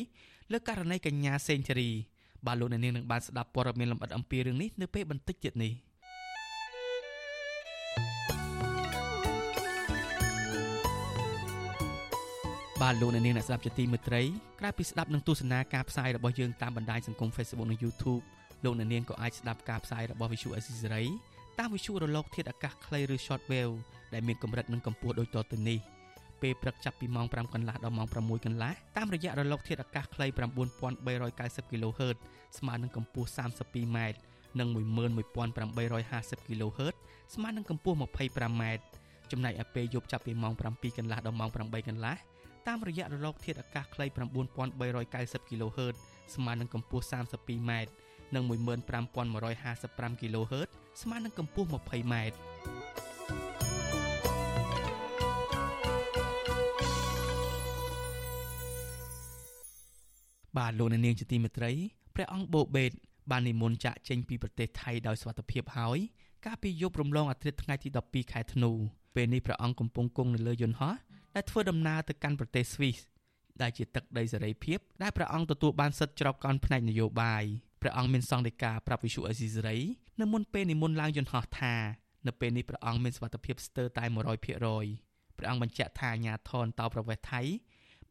[0.53, 1.91] លើករណីកញ្ញាសេងធីរី
[2.47, 5.73] បាទលោកនាងនឹងបានស្ដាប់ព័ត៌មានលម្អិតអំពីរឿងនេះនៅពេលបន្តិចទៀតនេះ
[12.83, 14.23] បាទលោកអ្នកនាងអ្នកស្ដាប់ជាទីមេត្រី
[14.61, 18.23] ក្រៅពីស្ដាប់និងទស្សនាការផ្សាយរបស់យើងតាមបណ្ដាញសង្គម Facebook និង YouTube
[18.65, 21.07] លោកអ្នកនាងក៏អាចស្ដាប់ការផ្សាយរបស់ Visual Assisary
[21.59, 23.75] តាមវិទ្យុរលកធាតុអាកាសខ្លីឬ Shortwave
[24.13, 25.79] ដែលមានកម្រិតនិងកម្ពស់ដូចតទៅនេះ
[26.43, 32.17] ពេលព្រឹកចាប់ពីម៉ោង5កន្លះដល់ម៉ោង6កន្លះតាមរយៈរលកធាតុអាកាសខ្លី9390 kHz
[32.59, 33.99] ស្មើនឹងកម្ពស់ 32m
[34.59, 36.95] និង11850 kHz
[37.35, 38.63] ស្មើនឹងកម្ពស់ 25m
[39.31, 42.17] ចំណែកឯពេលយប់ចាប់ពីម៉ោង7កន្លះដល់ម៉ោង8កន្លះ
[42.67, 44.07] តាមរយៈរលកធាតុអាកាសខ្លី
[44.77, 45.97] 9390 kHz
[46.35, 47.73] ស្មើនឹងកម្ពស់ 32m
[48.35, 50.69] និង15155 kHz
[51.03, 52.15] ស្មើនឹងកម្ពស់ 20m
[60.57, 61.73] បាទលោកនាងជាទីមេត្រី
[62.15, 62.93] ព្រះអង្គបូបេត
[63.31, 65.99] បាននិមន្តចាក់ចេញពីប្រទេសថៃដោយសុវត្ថិភាពហើយ
[66.45, 68.71] កាលពីយប់រំលងអាទិត្យថ្ងៃទី12ខែធ្នូ
[69.15, 70.95] ពេលនេះព្រះអង្គកំពុងគង់នៅលើយន្តហោះ
[71.37, 72.99] ដែលធ្វើដំណើរទៅកាន់ប្រទេសស្វីស
[73.63, 77.45] ដែលជាទឹកដីសេរីភាពដែលព្រះអង្គទទួលបានសិទ្ធិច្របកនផ្នែកនយោបាយ
[77.83, 79.79] ព្រះអង្គមានសង្ឃដីកាប្រាប់វិសុអេស៊ីសេរី
[80.21, 81.75] នៅមុនពេលនិមន្តឡើងយន្តហោះថា
[82.27, 87.41] នៅពេលនេះព្រះអង្គមានសុខភាពស្ទើរតែ100%ព្រះអង្គបញ្ជាក់ថាអាញាធនតោប្រវេសថៃ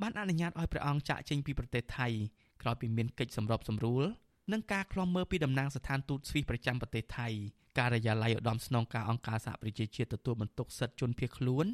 [0.01, 2.07] បានអនុញ្ញាតឲ្យព្រះអង្គចាកចេញពីប្រទេសថៃ
[2.61, 4.03] ក្រោយពីមានកិច្ចសម្របសម្រួល
[4.51, 7.27] និងការឃ្លាំមើលពីតំណាងស្ថានទូតស្វីសប្រចាំប្រទេសថៃ
[7.79, 11.65] ការិយាល័យឧត្តមស្នងការអង្គការសហប្រជាជាតិទទួលបន្ទុកសិទ្ធិជនភៀសខ្លួន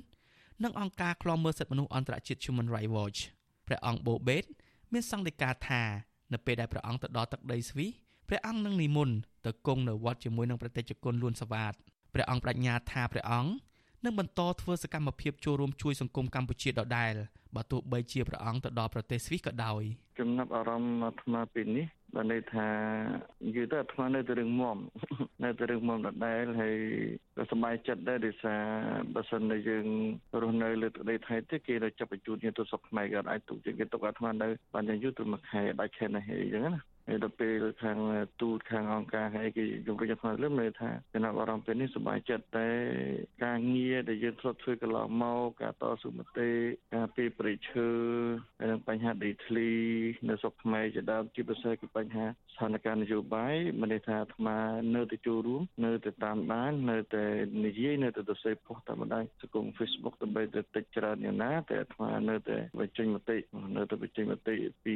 [0.64, 3.20] និងអង្គការឃ្លាំមើលសិទ្ធិមនុស្សអន្តរជាតិ Human Rights Watch
[3.68, 4.44] ព្រះអង្គបូបេត
[4.94, 5.84] មានសង្កេតការថា
[6.34, 7.92] នៅពេលដែលព្រះអង្គទៅដល់ទឹកដីស្វីស
[8.28, 9.16] ព្រះអង្គនឹងនិមន្ត
[9.46, 11.74] ទៅគង់នៅវត្តជាមួយនឹងប្រតិជនគុណលួនសវ៉ាត
[12.14, 13.52] ព្រះអង្គបញ្ញាថាព្រះអង្គ
[14.06, 17.14] នឹងបន្តធ្វើសកម្មភាពចូលរួមជួយសង្គមកម្ពុជាដដែល
[17.56, 19.84] បើទោះបីជាព្រះអង្គទៅដល់ប្រទេសស្វីសក៏ដោយ
[20.20, 22.70] ចំណាប់អារម្មណ៍អាត្មាពេលនេះបានន័យថា
[23.46, 24.78] និយាយទៅអាត្មានៅតែរឿងមុំ
[25.44, 26.76] នៅតែរឿងមុំដដែលហើយ
[27.38, 28.62] ក៏សប្បាយចិត្តដែរដោយសារ
[29.16, 29.86] បើសិនតែយើង
[30.42, 37.98] រស់នៅលើទឹកដីថៃទេគេទៅចាប់បញ្ជូនយើងទៅស្រុកខ្មែរក៏អាចទុកជាងគេទុកអាត្មានៅបានយ៉ាងយូរទៅមួយខែដាច់ខែនេះអញ្ចឹងណាហើយ ដល់ពេលខាង
[38.42, 42.70] ទូតខាងអង្គការហើយគេជំរុញឲ្យលើមើលថាចំណាប់អារម្មណ៍ពេលនេះសប្បាយចិត្តតែ
[43.44, 46.50] ការងារដែលយើងធ្លាប់ធ្វើកន្លងមកការតស៊ូមតិ
[46.96, 47.90] ការពីប្រតិឈើ
[48.60, 49.70] ហើយនឹងបញ្ហាដីធ្លី
[50.30, 54.58] នៅស្រុកខ្មែរជាដើមជាពិសេសគឺបញ្ហាស្ថានភាពនយោបាយមិនន័យថាអាត្មា
[54.96, 57.26] នៅតែចូលរួមនៅតែតាមដាននៅតែ
[57.66, 63.38] និយាយនៅតែទៅសេផុសតាមបណ្ដាញសង្គម Facebook ដើម្បីទៅតិចច្រើនយ៉ាងណាតែអាត្មានៅតែបញ្ចេញមតិ
[63.78, 64.96] នៅតែបញ្ចេញមតិពី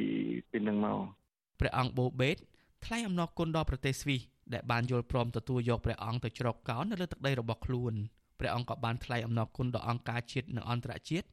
[0.50, 1.25] ពីនឹងមក
[1.60, 2.36] ព្រះអង្គបូបេត
[2.84, 4.20] ថ្លែងអំណរគុណដល់ប្រទេសស្វីស
[4.52, 7.94] ដែលបានយល់ព្រមទទួលយកព្រះអង្គទៅជ្រកកោននៅលើទឹកដីរបស់ខ្លួន
[8.38, 11.26] ព្រះអង្គក៏បានថ្លែងអំណរគុណដល់អង្គការជាតិនិងអន្តរជាតិ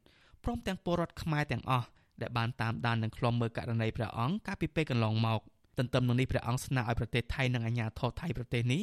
[0.44, 1.88] ព្រមទាំងពលរដ្ឋខ្មែរទាំងអស់
[2.22, 5.40] ដែលបានតាមដាននិងខ្លំមើលករណីព្រះអង្គកាលពីពេលកន្លងមក
[5.78, 8.82] ទន្ទឹមនឹងនេះព្រះអង្គស្នើឲ្យប្រទេសថៃនិងអាជ្ញាធរថៃប្រទេសនេះ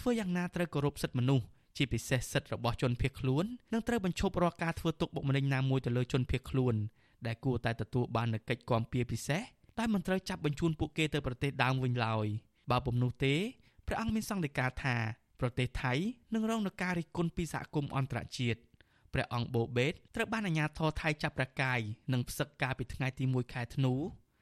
[0.00, 1.44] ធ្វើយ៉ាងណាត្រូវគោរពសិទ្ធិមនុស្ស
[1.76, 6.74] ជាពិសេសសិទ្ធិរបស់ជនភៀសខ្លួននិងត្រូវបញ្ឈប់រាល់ការធ្វើទុកបុកម្នេញណាមួយទៅលើជនភៀសខ្លួន
[7.26, 9.42] ដែលគួរតែទទួលបាននូវកិច្ចគាំពៀពិសេស
[9.78, 12.26] តែមិនត្រូវចាប់បញ្ជូនពួកគេទៅប្រទេសដើមវិញឡើយ
[12.70, 13.34] បើពុំនោះទេ
[13.86, 14.96] ព្រះអង្គមានសង្កេតការថា
[15.40, 15.92] ប្រទេសថៃ
[16.34, 18.60] នឹងរងនឹងការរិះគន់ពីសហគមន៍អន្តរជាតិ
[19.14, 21.80] ព្រះអង្គបូបេតត្រូវបានអាជ្ញាធរថៃចាប់ប្រកាយ
[22.12, 23.94] និងផ្សឹកការពីថ្ងៃទី1ខែធ្នូ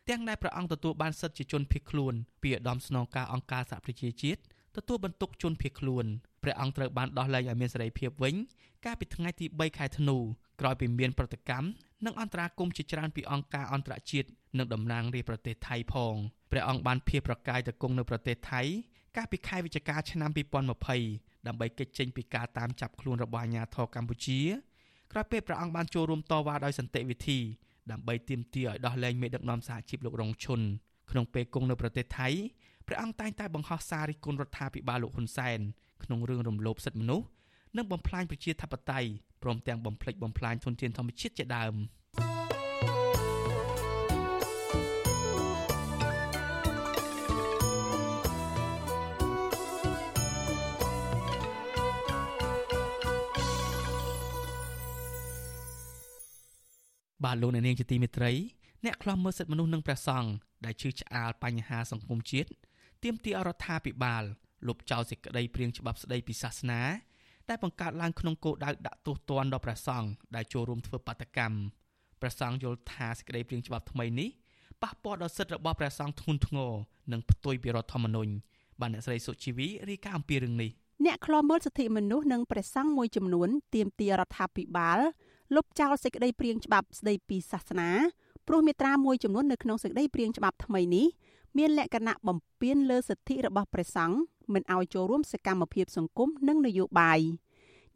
[0.08, 4.40] ទាំងដែលព្រះអង្គទទួលបានសិទ្ធិជាជនភៀសខ្លួនពីឧត្តមស្នងការអង្គការសហប្រជាជាតិ
[4.76, 6.04] ទទួលបន្ទុកជនភៀសខ្លួន
[6.42, 8.34] ព្រះអង្គត្រូវបានដោះលែងឲ្យមានសេរីភាពវិញ
[8.84, 10.16] កាលពីថ្ងៃទី3ខែធ្នូ
[10.60, 11.66] ក្រោយពីមានប្រតិកម្ម
[12.06, 16.14] និងអន្តរាគមជាច្រើនពីអង្គការអន្តរជាតិនិងតំណាងរាជប្រទេសថៃផង
[16.50, 18.62] ព្រះអង្គបានភៀសប្រកាយទៅគង់នៅប្រទេសថៃ
[19.16, 20.30] កាលពីខែវិច្ឆិកាឆ្នាំ
[20.88, 24.40] 2020ដើម្បីគេចចេញពីការតាមចាប់ខ្លួនរបស់អាជ្ញាធរកម្ពុជា
[25.12, 27.38] ក្រោយពេលព្រះអង្គបានចូលរួមតវ៉ាដោយសន្តិវិធី
[27.90, 30.60] ដើម្បីទាមទារឲ្យដោះលែងមេដឹកនាំសហជីពលោករងឈុន
[31.10, 32.28] ក្នុងពេលគង់នៅប្រទេសថៃ
[32.86, 35.58] ព្រះអង្គតែងតែបង្ហោះសាររិះគន់រដ្ឋាភិបាលលោកហ៊ុនសែន
[36.04, 37.26] ក្នុងរឿងរំលោភសិទ្ធិមនុស្ស
[37.76, 39.10] និងបំផ្លាញប្រជាធិបតេយ្យ
[39.42, 41.74] ព្រមទាំងបំផ្លិចបំផ្លាញធនធានធម្មជាតិជាដើម។
[57.24, 58.32] បាទលោកអ្នកនាងជាទីមេត្រី
[58.84, 60.30] អ្នកខ្លំមើលសិទ្ធិមនុស្សនិងព្រះសង្ឃ
[60.64, 62.50] ដែលជឿឆ្អាលបញ្ហាសង្គមជាតិ
[63.02, 64.24] ទាមទាររដ្ឋាភិបាល
[64.66, 66.80] លុបចោលសេចក្តីព្រៀងច្បាប់ស្តីពីសាសនា
[67.50, 71.56] ដែលបង្កើតឡើងក្នុងគោលដៅដាក់ទោសទណ្ឌដល់ព្រះសង្ឃដែលចូលរួមធ្វើបាតកម្ម
[72.20, 74.28] ព្រះសង្ឃយល់ថាសេចក្តីព្រៀងច្បាប់ថ្មីនេះ
[74.82, 76.72] ប៉ះពាល់ដល់សិទ្ធិរបស់ព្រះសង្ឃធ្ងន់ធ្ងរ
[77.12, 78.32] និងផ្ទុយពីរដ្ឋធម្មនុញ្ញ
[78.80, 80.70] បានអ្នកស្រីសុជីវីរាយការណ៍អំពីរឿងនេះ
[81.04, 84.98] អ្នកខ្លាំមើលសិទ្ធិមនុស្សនិងព្រះសង្ឃមួយចំនួនទាមទាររដ្ឋាភិបាល
[85.54, 87.90] លុបចោលសេចក្តីព្រាងច្បាប់ស្តីពីសាសនា
[88.48, 91.06] ព្រោះមាត្រាមួយចំនួននៅក្នុងសេចក្តីព្រាងច្បាប់ថ្មីនេះ
[91.58, 94.16] មានលក្ខណៈបំពានលើសិទ្ធិរបស់ព្រះសង្ឃ
[94.52, 97.20] មិនឲ្យចូលរួមសកម្មភាពសង្គមនិងនយោបាយ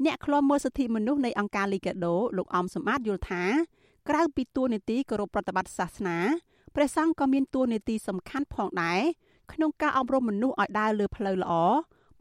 [0.04, 3.44] អ្នកខ្លាំមើលសិទ្ធិមនុស្សនៃអង្គការ Liga do លោកអំសម្បត្តិយល់ថា
[4.08, 6.18] ក្រៅពីតួនាទីគោរពប្រតិបត្តិសាសនា
[6.74, 9.00] ព្រះសង្ឃក៏មានតួនាទីសំខាន់ផងដែរ
[9.52, 11.54] ក្នុងការអប់រំមនុស្សឲ្យដើរលើផ្លូវល្អ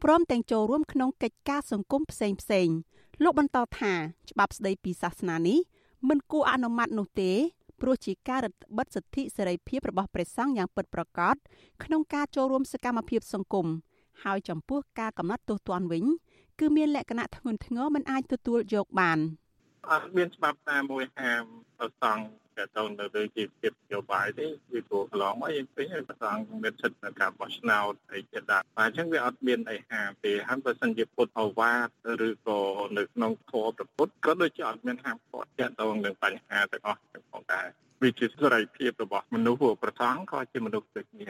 [0.02, 2.76] ព្រមទាំងចូលរួមក្នុងកិច្ចការសង្គមផ្សេងផ្សេងៗ
[3.22, 3.92] លោកបន្តថា
[4.30, 5.58] ច្បាប់ស្តីពីសាសនានេះ
[6.08, 7.32] មិនគួរអនុម័តនោះទេ
[7.86, 11.36] ព្រោះជាការរឹតបន្តឹងសិទ្ធិសេរីភាពរបស់ព្រះសង្ឃយ៉ាងពិតប្រាកដ
[11.84, 13.66] ក្នុងការចូលរួមសកម្មភាពសង្គម
[14.24, 16.04] ហើយចំពោះការកំណត់ទោសទណ្ឌវិញ
[16.60, 19.18] គឺមានលក្ខណៈធ្ងន់ធ្ងរមិនអាចទទួលយកបាន
[19.90, 21.44] អត់មានច្បាប់ណាមួយហាម
[21.78, 22.22] ប្រសង់
[22.62, 31.88] តទៅនៅលើជីវភាពនយោបាយទេគឺព្រោះកន្លងមកយើងឃើញប្រសងមានសិទ្ធិនៅការបោះឆ្នោតអីជាដើមអញ្ចឹងវាអត់មានអីហាមទេហើយបើសិនជាពុទ្ធអវាទ
[32.26, 32.60] ឬក៏
[32.98, 37.00] នៅក្នុងធម៌ប្រពុតក៏ដូចជាអត់មានហាមឃាត់ទាក់ទងនឹងបញ្ហាទាំងអស់
[37.32, 37.66] ផងដែរ
[38.02, 41.28] វាជាសេរីភាពរបស់មនុស្សប្រសងក៏ជាមនុស្សដូចគ្នា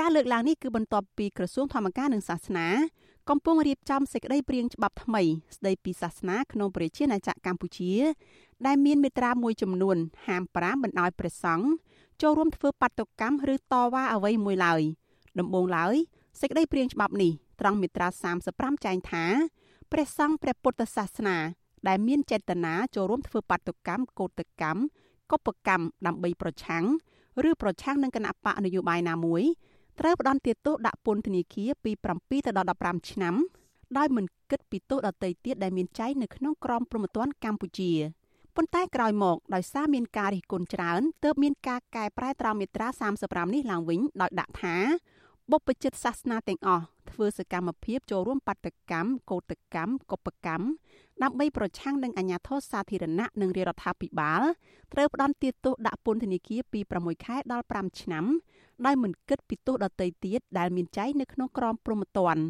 [0.00, 2.68] ការលើកឡើងនេះគឺបន្ទាប់ពីក្រសួងធម្មការនិងសាសនា
[3.30, 5.22] កំពុងរៀបចំសេចក្តីព្រាងច្បាប់ថ្មី
[5.56, 7.92] ស្តីពីសាសនាក្នុងប្រជាណាចក្រកម្ពុជា
[8.66, 11.66] ដែលមានមេត្រាមួយចំនួនហាម5មិនឲ្យព្រះសង្ឃ
[12.22, 14.82] ចូលរួមធ្វើបាតុកម្មឬតវ៉ាអ្វីមួយឡើយ
[15.38, 15.94] ដំបូងឡើយ
[16.40, 18.08] សេចក្តីព្រាងច្បាប់នេះត្រង់មេត្រា
[18.46, 19.24] 35ចែងថា
[19.92, 21.36] ព្រះសង្ឃព្រះពុទ្ធសាសនា
[21.88, 24.80] ដែលមានចេតនាចូលរួមធ្វើបាតុកម្មកោតកម្ម
[25.30, 26.84] កុបកម្មដើម្បីប្រឆាំង
[27.48, 29.42] ឬប្រឆាំងនឹងគណៈបកនយោបាយណាមួយ
[30.00, 33.34] ត្រូវផ្តន្ទាទោសដាក់ពន្ធនាគារពី7ទៅដល់15ឆ្នាំ
[33.98, 37.92] ដោយមិនគិតពីទោសដទៃទៀតដែលមានចែងនៅក្នុងក្រមព្រហ្មទណ្ឌកម្ពុជា
[38.56, 42.88] ប៉ុន្តែក្រោយមកដោយសារមានការរិះគន់ច្រើនទើបមានការកែប្រែត្រង់មាត្រា
[43.22, 44.76] 35នេះឡើងវិញដោយដាក់ថា
[45.52, 50.66] បុព្វជិតសាសនាទាំងអស់ធ្វើសកម្មភាពចូលរួមបាតកម្មកោតកម្មកុបកម្ម
[51.22, 54.42] ដើម្បីប្រឆាំងនឹងអាញាធរសាធារណៈនិងរាជរដ្ឋាភិបាល
[54.92, 58.24] ត្រូវផ្ដន្ទាទោសដាក់ពន្ធនាគារពី6ខែដល់5ឆ្នាំ
[58.86, 62.42] ដោយមិនគិតពីទោសដទៃទៀតដែលមានចែងនៅក្នុងក្រមព្រហ្មទណ្ឌ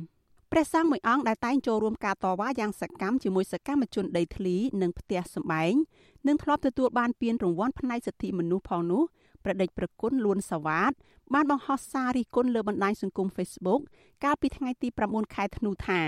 [0.52, 5.74] ព្រះសង្ឃមួយអង្គដែលតែងចូលរួមការតវ៉ាយ៉ាងសកម្មជាមួយសកម្មជនដីធ្លីនិងផ្ទះសម្បែង
[6.26, 9.02] និងធ្លាប់ទទួលបានពានរង្វាន់ផ្នែកសិទ្ធិមនុស្សផងនោះ
[9.46, 10.92] ប្រដេចប្រគុណលួនសាវ៉ាត
[11.34, 13.80] បានបង្ហោះសាររិះគន់លើបណ្ដាញសង្គម Facebook
[14.24, 16.00] កាលពីថ្ងៃទី9ខែធ្នូថា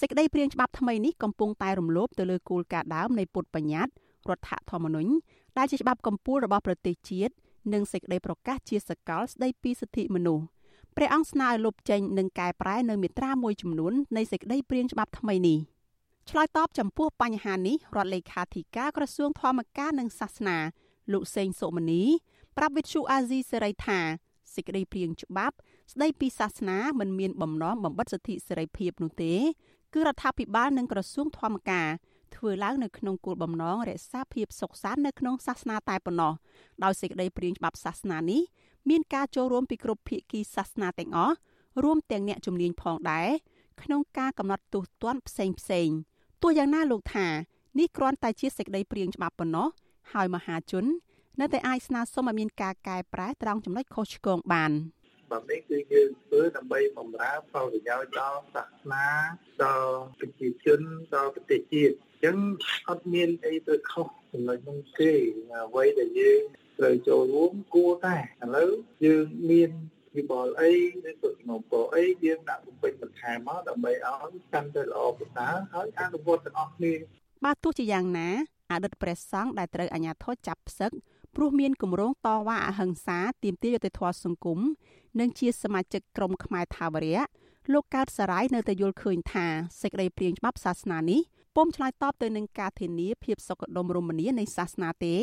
[0.00, 3.92] សេចក្តីព្រាងច្បាប់ថ្មីនេះកំពុងតែរំលោភទៅលើគោលការណ៍ដើមនៃពុទ្ធបញ្ញត្តិ
[4.30, 5.12] រដ្ឋធម្មនុញ្ញ
[5.58, 7.32] ដែលជាច្បាប់កម្ពុជារបស់ប្រទេសជាតិ
[7.72, 10.44] និងសេចក្តីប្រកាសជាសកលស្តីពីសិទ្ធិមនុស្ស
[10.96, 15.58] ព្រះអង្គស្នើឲ្យលុបចេញនិងកែប្រែនៅមាត្រាមួយចំនួននៃសេចក្តីព្រាងច្បាប់ថ្មីនេះ
[16.30, 20.58] ឆ្លើយតបចំពោះបញ្ហានេះរដ្ឋលេខាធិការក្រសួងធម្មការនិងសាសនា
[21.12, 22.02] លោកសេងសុមនី
[22.60, 24.00] ប្រាប់វិទ្យុអាស៊ីសេរីថា
[24.54, 25.56] សេចក្តីព្រាងច្បាប់
[25.92, 29.34] ស្តីពីសាសនាមិនមានបំណងបំបិទសិទ្ធិសេរីភាពនោះទេ
[29.94, 31.88] គឺរដ្ឋាភិបាលនិងក្រសួងធម្មការ
[32.36, 36.32] ធ្វើឡើងនៅក្នុងគោលបំណងរក្សាភាពសុខសាន្តនៅក្នុងសាសនាតែប៉ុណ្ណោះ
[36.84, 38.42] ដោយសេចក្តីព្រាងច្បាប់សាសនានេះ
[38.90, 41.34] មានការចូលរួមពីគ្រប់ភាគីសាសនាទាំងអស់
[41.84, 43.28] រួមទាំងអ្នកជំនាញផងដែរ
[43.82, 45.88] ក្នុងការកំណត់ទោសទណ្ឌផ្សេងផ្សេង
[46.42, 47.26] ទោះយ៉ាងណាលោកថា
[47.78, 49.68] នេះគ្រាន់តែជាសេចក្តីព្រាងច្បាប់ប៉ុណ្ណោះ
[50.12, 50.86] ហើយមហាជន
[51.40, 54.72] នៅតែអាចស្នើសុំឲ្យមានការកែប្រែត្រង់ចំណុចខុសឆ្គងបាន
[55.30, 59.06] បែបនេះគឺយើងធ្វើដើម្បីបម្រើផលប្រយោជន៍ដល់សាសនា
[59.64, 60.80] ដល់ប្រជាជន
[61.14, 62.36] ដល់ប្រទេសជាតិអញ្ចឹង
[62.88, 65.12] អត់មានអីទៅខុសចំណុចនោះទេ
[65.68, 66.40] អ្វីដែលយើង
[66.78, 68.70] ត្រូវចូលរួមគួរតែឥឡូវ
[69.04, 69.70] យើងមាន
[70.16, 70.72] វិបលអី
[71.08, 76.92] ឬក៏សំណពរអីយើងដាក់បំពេញបន្ថែមមកដើម្បីឲ្យកាន់តែល្អប្រសើរហើយអនុវត្តទាំងអស់គ្នា
[77.44, 78.28] បាទទោះជាយ៉ាងណា
[78.72, 80.92] អតីតព្រះសង្ឃដែលត្រូវអាជ្ញាធរចាប់ផ្សឹក
[81.40, 84.58] ព្រោះមានគម្រោងតវ៉ាអហិង្សាទាមទារយុត្តិធម៌សង្គម
[85.20, 87.20] និងជាសមាជិកក្រុមខ្មែរថាវរៈ
[87.72, 89.46] លោកកើតសរាយនៅតែយល់ឃើញថា
[89.80, 91.20] សេចក្តីព្រាងច្បាប់សាសនានេះ
[91.56, 95.14] ពុំឆ្លើយតបទៅនឹងការធានាភាពសុខដុមរមនានៃសាសនាទេ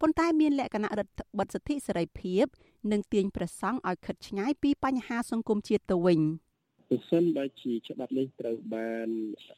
[0.00, 2.44] ប៉ុន្តែមានលក្ខណៈរដ្ឋបិទសិទ្ធិសេរីភាព
[2.92, 6.20] និងទាញប្រសង់ឲ្យខិតឆ្ងាយពីបញ្ហាសង្គមជាតិទៅវិញ។
[6.90, 9.08] ប្រសិនបើជាច្បាប់នេះត្រូវបាន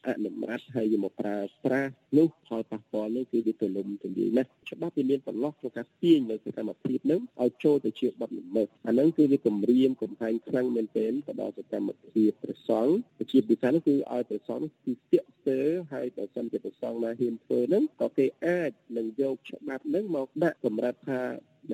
[0.06, 12.92] អនុម័តហើយយកមកប្រើប្រាស់នោះផលប៉ះពាល់នោះគឺវាទូលំទូលាយណាស់ច្បាប់វាមានបន្លោះក្នុងការទាញនៅសកម្មភាពនឹងឲ្យចូលទៅជាបទល្មើសអានឹងគឺវាគម្រាមកំហែងខ្លាំងមែនទែនទៅដល់សកម្មភាពប្រសង់
[13.30, 21.22] ជាពិសេសនោះគឺឲ្យប្រសង់គឺស្ទាក់ស្ទើរហើយបើសិនជាប្រសង់ណាហ៊ានធ្វើនឹងក៏គេអាចនឹងយកច្បាប់នឹងមកដាក់សម្រាប់ថា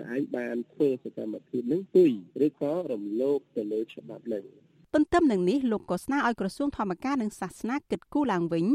[0.01, 2.11] ដែលឯងបានធ្វើសកម្មភាពនឹងទុយ
[2.47, 4.45] ឬក៏រំលោភទៅលើច្បាប់នឹង
[4.95, 8.67] ទន្ទឹមនឹងនេះលោកក៏ស្នើឲ្យក្រសួងធម្មការនិងសាសនាគិតគូរឡើងវិញ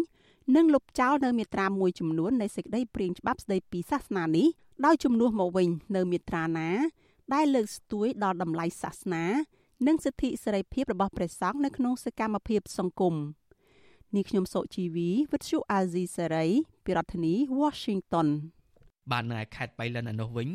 [0.56, 4.48] និងលុបចោលនៅមាត្រាមួយចំនួននៃសេចក្តីព្រាងច្បាប់ស្តីពីសាសនានេះ
[4.86, 6.70] ដោយជំនួសមកវិញនៅមាត្រាណា
[7.34, 9.26] ដែលលើកស្ទួយដល់តម្លៃសាសនា
[9.88, 13.16] និងសិទ្ធិសេរីភាពរបស់ព្រះសង្ឃនៅក្នុងសកម្មភាពសង្គម
[14.16, 16.46] នេះខ្ញុំសុជីវីវិទ្យុអាស៊ីសេរី
[16.86, 18.28] ពីរដ្ឋធានី Washington
[19.12, 20.50] បាននៅឯខេត្តបៃលិនឯនោះវិញ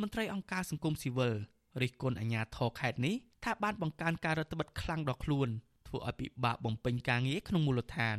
[0.00, 1.34] មន្ត្រីអង្គការសង្គមស៊ីវិល
[1.82, 5.48] រិះគន់អាជ្ញាធរខេត្តនេះ ថាបានបង្កើនការរដ្ឋបិទខ្លាំងដល់ខ្លួន
[5.88, 8.16] ធ្វើឲ្យពិបាកបំពេញការងារក្នុងមូលដ្ឋាន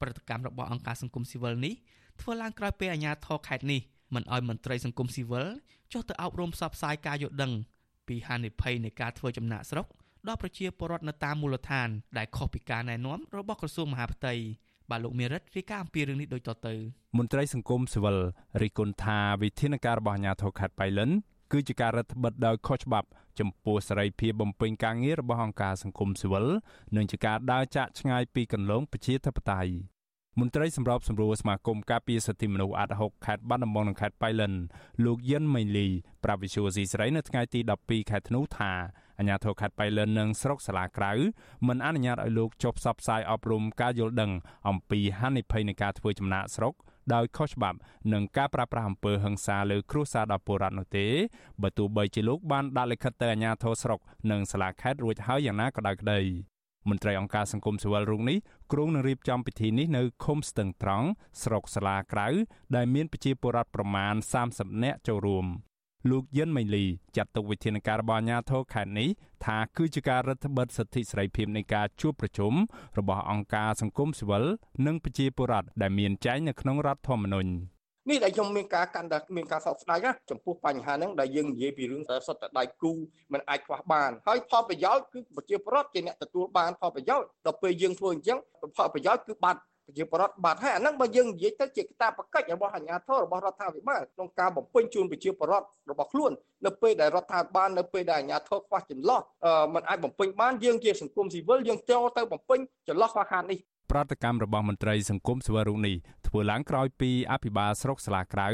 [0.00, 1.74] ប្រតិកម្មរបស់អង្គការសង្គមស៊ីវិលនេះ
[2.20, 3.80] ធ្វើឡើងក្រោយពេលអាជ្ញាធរខេត្តនេះ
[4.14, 5.46] មិនអោយមន្ត្រីសង្គមស៊ីវិល
[5.92, 7.52] ចុះទៅអប់រំផ្សព្វផ្សាយការយល់ដឹង
[8.08, 9.86] ពីហានិភ័យនៃការធ្វើចំណាក់ស្រុក
[10.28, 14.34] ដល់ប្រជាពលរដ្ឋនៅតាមមូលដ្ឋាន ដែលខុសពីការណែនាំរបស់ក្រសួងមហាផ្ទៃ
[14.90, 16.74] បាទលោកមេរិតរាយការណ៍អំពីរឿងនេះដូចតទៅ
[17.18, 18.16] មន្ត្រីសង្គមស៊ីវិល
[18.62, 21.10] រិះគន់ថាវិធានការរបស់អាជ្ញាធរខេត្តបៃលិន
[21.52, 23.08] គឺជាការរដ្ឋបិទដោយខុសច្បាប់
[23.40, 26.46] ចំពោះសេរីភាពបំពេញការងាររបស់អង្គការសង្គមស៊ីវិល
[26.96, 29.72] និងជាការដើរចាក់ឆ្ងាយពីគន្លងប្រជាធិបតេយ្យ
[30.40, 34.52] មន្ត្រីសម្របសម្រួលសមាគមការពារសិទ្ធិមនុស្សអាត់ហុកខេត្តបាត់ដំបងនិងខេត្តបៃលិន
[35.04, 35.86] លោកយិនម៉េងលី
[36.24, 38.72] ប្រាវិសុយស៊ីស្រីនៅថ្ងៃទី12ខែធ្នូថា
[39.18, 41.12] អាជ្ញាធរខេត្តបៃលិននិងស្រុកសាលាក្រៅ
[41.68, 44.32] មិនអនុញ្ញាតឲ្យលោកចុះផ្សព្វផ្សាយអប់រំការយល់ដឹង
[44.68, 46.74] អំពីហានិភ័យនៃការធ្វើចំណាកស្រុក
[47.14, 47.78] ដោយខុសច្បាប់
[48.12, 51.06] និងការប្រាស្រ័យអំពើហិង្សាលើគ្រួសារដល់ពលរដ្ឋនោះទេ
[51.62, 56.20] បើទោះបីជាលោកបានដាក់លិខិតទៅអាជ្ញាធរស្រុកនិងសាលាខេត្តរួចហើយយ៉ាងណាក៏ដោយក្តី
[56.88, 58.38] មន្ត្រីអង្គការសង្គមស៊ីវិលរូបនេះ
[58.72, 61.08] គ្រងនឹងរៀបចំពិធីនេះនៅឃុំស្ទឹងត្រង់
[61.42, 62.28] ស្រុកសាលាក្រៅ
[62.76, 64.14] ដែលមានប្រជាពលរដ្ឋប្រមាណ
[64.48, 65.46] 30នាក់ចូលរួម
[66.10, 66.84] លោកយិនម៉េងលី
[67.16, 69.08] ចាត់ទុកវិធានការរបស់អាជ្ញាធរខេត្តនេះ
[69.44, 72.52] ថាគឺជាការរឹតបន្តឹងសិទ្ធិសេរីភាពនៃការជួបប្រជុំ
[72.98, 74.44] របស់អង្គការសង្គមស៊ីវិល
[74.86, 77.50] និងប្រជាពលរដ្ឋដែលមានចែងនៅក្នុងរដ្ឋធម្មនុញ្ញ
[78.10, 82.92] នេះដែលខ្ញុំមានការកាន់តែមានការសោកស្ដាយណាចំពោះបញ្ហាហ្នឹងដែលយើងនិយាយពីរឿងសុទ្ធតែដៃគូ
[83.32, 88.38] มันអាចខ្វះបានហើយផលប្រយោជន៍គឺប្រជាពលរដ្ឋជាអ្នកទទួលបានផលប្រយោជន៍ដល់ពេលយើងធ្វើអញ្ចឹង
[88.76, 96.32] ផលប្រយោជន៍គឺបាត់ ប្រជាពលរដ្ឋបាត់ហើយអាហ្នឹងបើយើងនិយាយទៅជាកាតព្វកិច្ចរបស់អាជ្ញាធររបស់រដ្ឋាភិបាលក្នុងការបំពេញជូនប្រជាពលរដ្ឋរបស់ខ្លួន
[96.66, 99.20] នៅពេលដែលរដ្ឋាភិបាលនៅពេលដែលអាជ្ញាធរខ្វះចន្លោះ
[99.74, 103.58] มันអាចបំពេញបានយើងជាសង្គមស៊ីវិលយើងចូលទៅបំពេញចន្លោះខ្វះខាតនេះ
[103.90, 105.96] ប្រតិកម្មរបស់មន្ត្រីសង្គមសវរុនេះ
[106.26, 108.48] ធ្វើឡើងក្រោយពីអភិបាលស្រុកស្លាក្រៅ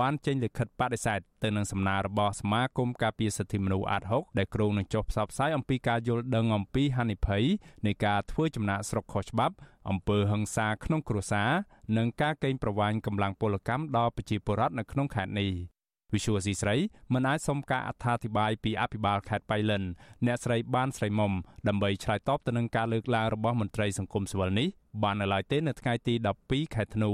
[0.00, 7.44] បានចេញលិខិតបដិសេធទៅនឹងសំណើរបស់សមាគមការពារសិទ្ធិមនុស្សអាត6ដែលគ្រោងនឹងចុះផ្សព្វផ្សាយអំពីការយល់ដឹងអំពីហានិភ័យ
[7.86, 9.54] នៃការធ្វើចំណាកស្រុកខុសច្បាប់
[9.90, 11.50] អំពើហិង្សាក្នុងគ្រួសារ
[11.96, 15.79] និងការកេងប្រវ័ញ្ចកម្លាំងពលកម្មដល់ប្រជាពលរដ្ឋនៅក្នុងខេត្តនេះ
[16.14, 16.76] វិសុវស៊ីស្រី
[17.14, 19.82] មិនអាចសុំការអត្ថាធិប្បាយពីអភិបាលខេត្តបៃលិន
[20.26, 21.32] អ្នកស្រីបានស្រីមុំ
[21.68, 24.68] ដើម្បីឆ្លើយតបទៅនឹងការលើកឡើងរបស់មន្ត្រីសង្គមស៊ីវិលនេះ
[25.02, 27.10] បាននៅឡើយទេនៅថ្ងៃទី12ខែធ្នូ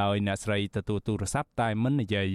[0.00, 2.30] ដោយអ្នកស្រីទទួលទូរស័ព្ទតែមិននិយាយ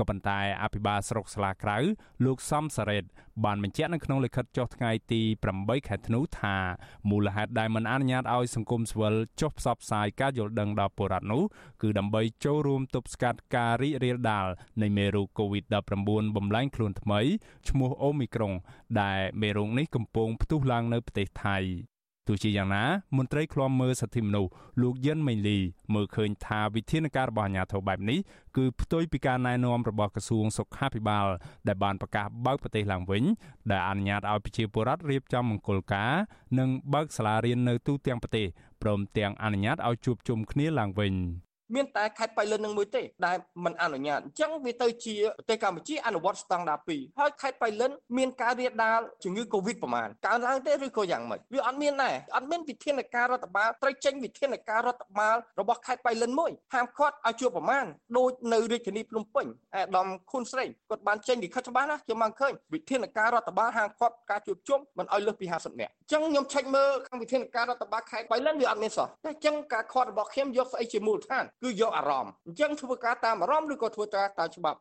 [0.00, 1.78] ក៏ប៉ុន្តែអភិបាលស្រុកស្លាក្រៅ
[2.24, 3.04] លោកសំសារ៉េត
[3.44, 5.22] បានបញ្ជាក់នៅក្នុងលិខិតចុះថ្ងៃទី
[5.56, 6.56] 8ខែធ្នូថា
[7.10, 11.42] មូលហេតុដែលមិនអនុញ្ញាតឲ្យសង្គមស៊ីវិលចុះផ្សព្វផ្សាយការយល់ដឹងដល់ពលរដ្ឋនោះ
[11.82, 14.46] គឺដើម្បីចូលរួមទប់ស្កាត់ការរីករាលដាល
[14.82, 17.20] នៃមេរោគ COVID-19 បំលែងខ្លួនថ្មី
[17.68, 18.52] ឈ្មោះអូមីក្រុង
[19.00, 21.58] ដែលមេរោគនេះកំពុងផ្ទុះឡើងនៅប្រទេសថៃ
[22.30, 22.84] ទោះជាយ៉ាងណា
[23.16, 24.50] មន្ត្រីឃ្លាំមើលសិទ្ធិមនុស្ស
[24.82, 25.58] លោកយិនមេងលី
[25.94, 28.18] មើលឃើញថាវិធានការរបស់អាជ្ញាធរបែបនេះ
[28.56, 31.26] គឺផ្ទុយពីការណែនាំរបស់ក្រសួងសុខាភិបាល
[31.68, 33.24] ដែលបានប្រកាសបើកប្រទេសឡើងវិញ
[33.70, 36.12] ដែលអនុញ្ញាតឲ្យប្រជាពលរដ្ឋរៀបចំមង្គលការ
[36.58, 38.46] និងបើកសាលារៀននៅទូទាំងប្រទេស
[38.82, 41.14] ព្រមទាំងអនុញ្ញាតឲ្យជួបជុំគ្នាឡើងវិញ
[41.74, 57.86] មានតែខេត្តបៃលិននឹងមួយទេដែលមិនអនុញ្ញាតអញ្ចឹងវាទៅជាប្រទេសកម្ពុជាអនុវត្តស្តង់ដារ2ហើយខេត្តបៃលិនមានការរាលដាលជំងឺ Covid ប្រមាណកើនឡើងទេឬក៏យ៉ាងម៉េចវាអត់មានដែរអត់មានវិធានការរដ្ឋបាលត្រូវចេញវិធានការរដ្ឋបាលរបស់ខេត្តបៃលិនមួយហាមឃាត់ឲ្យជួបប្រមាណ
[58.18, 74.78] ដូចនៅរាជធានីភ្នំពេញអាដាមខុនស្រីគាត់បានចេញលិខិតច្បាស់ណាខ្ញុំបានឃើញវិធានការរដ្ឋបាលហាមឃាត់ការជួបជុំមិនឲ្យលើសពី50នាក់អញ្ចឹងខ្ញុំឆែកមើលខាងវិធានការរដ្ឋបាលខេត្តបៃលិនវាអត់មានសោះតែអញ្ចឹងការខាត់របស់ខ្ញុំយកស្អីជាមូលដ្ឋានគឺយកអារម្មណ៍អញ្ចឹងធ្វើការតាមអារម្មណ៍ឬក៏ធ្វើការតាមច្បាប់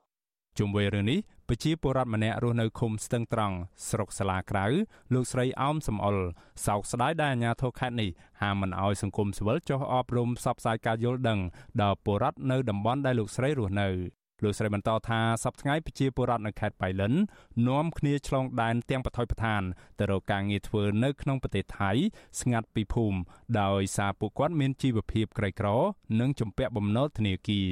[0.57, 3.55] ជុំវិញរឿងនេះប្រជាពលរដ្ឋម្នាក់រស់នៅឃុំស្ទឹងត្រង់
[3.89, 4.65] ស្រុកសាលាក្រៅ
[5.13, 6.23] លោកស្រីអោមសំអល់
[6.65, 8.09] សោកស្ដាយដែលអាជ្ញាធរខេត្តនេះ
[8.41, 11.39] ហាមមិនអោយសង្គមស៊ីវិលចុះអប់រំផ្សព្វផ្សាយការយល់ដឹង
[11.81, 13.87] ដល់ពលរដ្ឋនៅតំបន់ដែលលោកស្រីរស់នៅ
[14.43, 17.13] លោកស្រីបន្តថាសប្តាហ៍ថ្ងៃប្រជាពលរដ្ឋនៅខេត្តបៃលិន
[17.67, 19.63] នាំគ្នាឆ្លងដែនទាំងបថុយបឋាន
[19.99, 21.91] ទៅរកការងារធ្វើនៅក្នុងប្រទេសថៃ
[22.39, 23.19] ស្ងាត់ពីភូមិ
[23.61, 25.67] ដោយសារពួកគាត់មានជីវភាពក្រីក្រ
[26.19, 27.69] និងជំពាក់បំណុលធនាគារ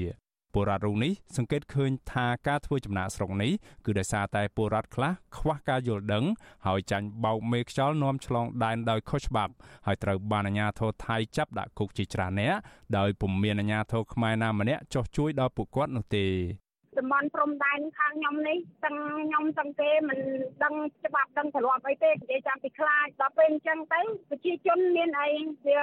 [0.58, 3.52] ពលរដ្ឋរូបនេះសង្កេតឃើញថាការធ្វើចំណាកស្រុកនេះ
[3.86, 6.26] គឺដោយសារតែពលរដ្ឋខ្លះខ្វះការយល់ដឹង
[6.68, 9.54] ហើយចាញ់បោកមេខ្យល់នាំឆ្លងដែនដោយខុសច្បាប់
[9.86, 12.56] ហើយត្រូវបានអាជ្ញាធរថៃចាប់ដាក់គុកជាច្រើនអ្នក
[12.98, 16.26] ដោយពុំមានអាជ្ញាធរខ្មែរណាម្នាក់ចុះជួយដល់ពួកគាត់នោះទេ
[16.98, 20.20] តំបន់ព្រំដែនខាងខ្ញុំនេះទាំងខ្ញុំទាំងគេមិន
[20.64, 20.74] ដឹង
[21.06, 25.30] ច្បាប់ដឹងទ្រព្យអីទេនិយាយចាំពីខ្លាចដល់ពេលអញ្ចឹងទៅប្រជាជនមានអី
[25.68, 25.82] វា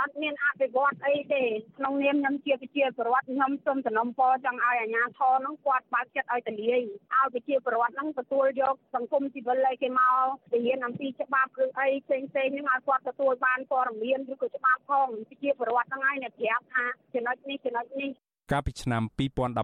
[0.00, 1.42] អត់មានអភិវឌ្ឍអីទេ
[1.78, 6.86] ក្នុងនាមខ្ញុំជាប្រជាពលរដ្ឋខ្ញុំសូមសំណូមពរចង់ឲ្យអាជ្ញាធរនោះគាត់បើកចិត្តឲ្យទលាយឲ្យ
[7.34, 18.10] ប្រជាពលរដ្ឋហ្នឹងទទួលយកសង្គមស៊ីវិលឲ្យគេមករៀនអំពីច្បាប់ឬអីផ្សេងផ្សេងហ្នឹងឲ្យគាត់ទទួលបានព័ត៌មានឬក៏ច្បាប់ផងប្រជាពលរដ្ឋហ្នឹងហើយអ្នកប្រាប់ថាចំណុចនេះចំណុចនេះ
[18.50, 19.58] កាលពីឆ្នាំ2018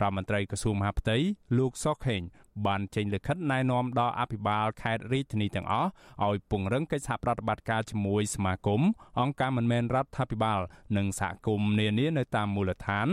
[0.00, 1.16] រដ្ឋមន្ត្រីក្រសួងមហាផ្ទៃ
[1.58, 2.22] លោកសុកខេង
[2.66, 5.90] បានចេញលិខិតណែនាំដល់អភិបាលខេត្តរាជធានីទាំងអស់
[6.26, 8.80] ឲ្យពង្រឹងកិច្ចសហប្រតិបត្តិការជាមួយសមាគម
[9.20, 10.60] អង្គការមិនមែនរដ្ឋាភិបាល
[10.96, 13.06] និងសហគមន៍នានានៅតាមមូលដ្ឋាន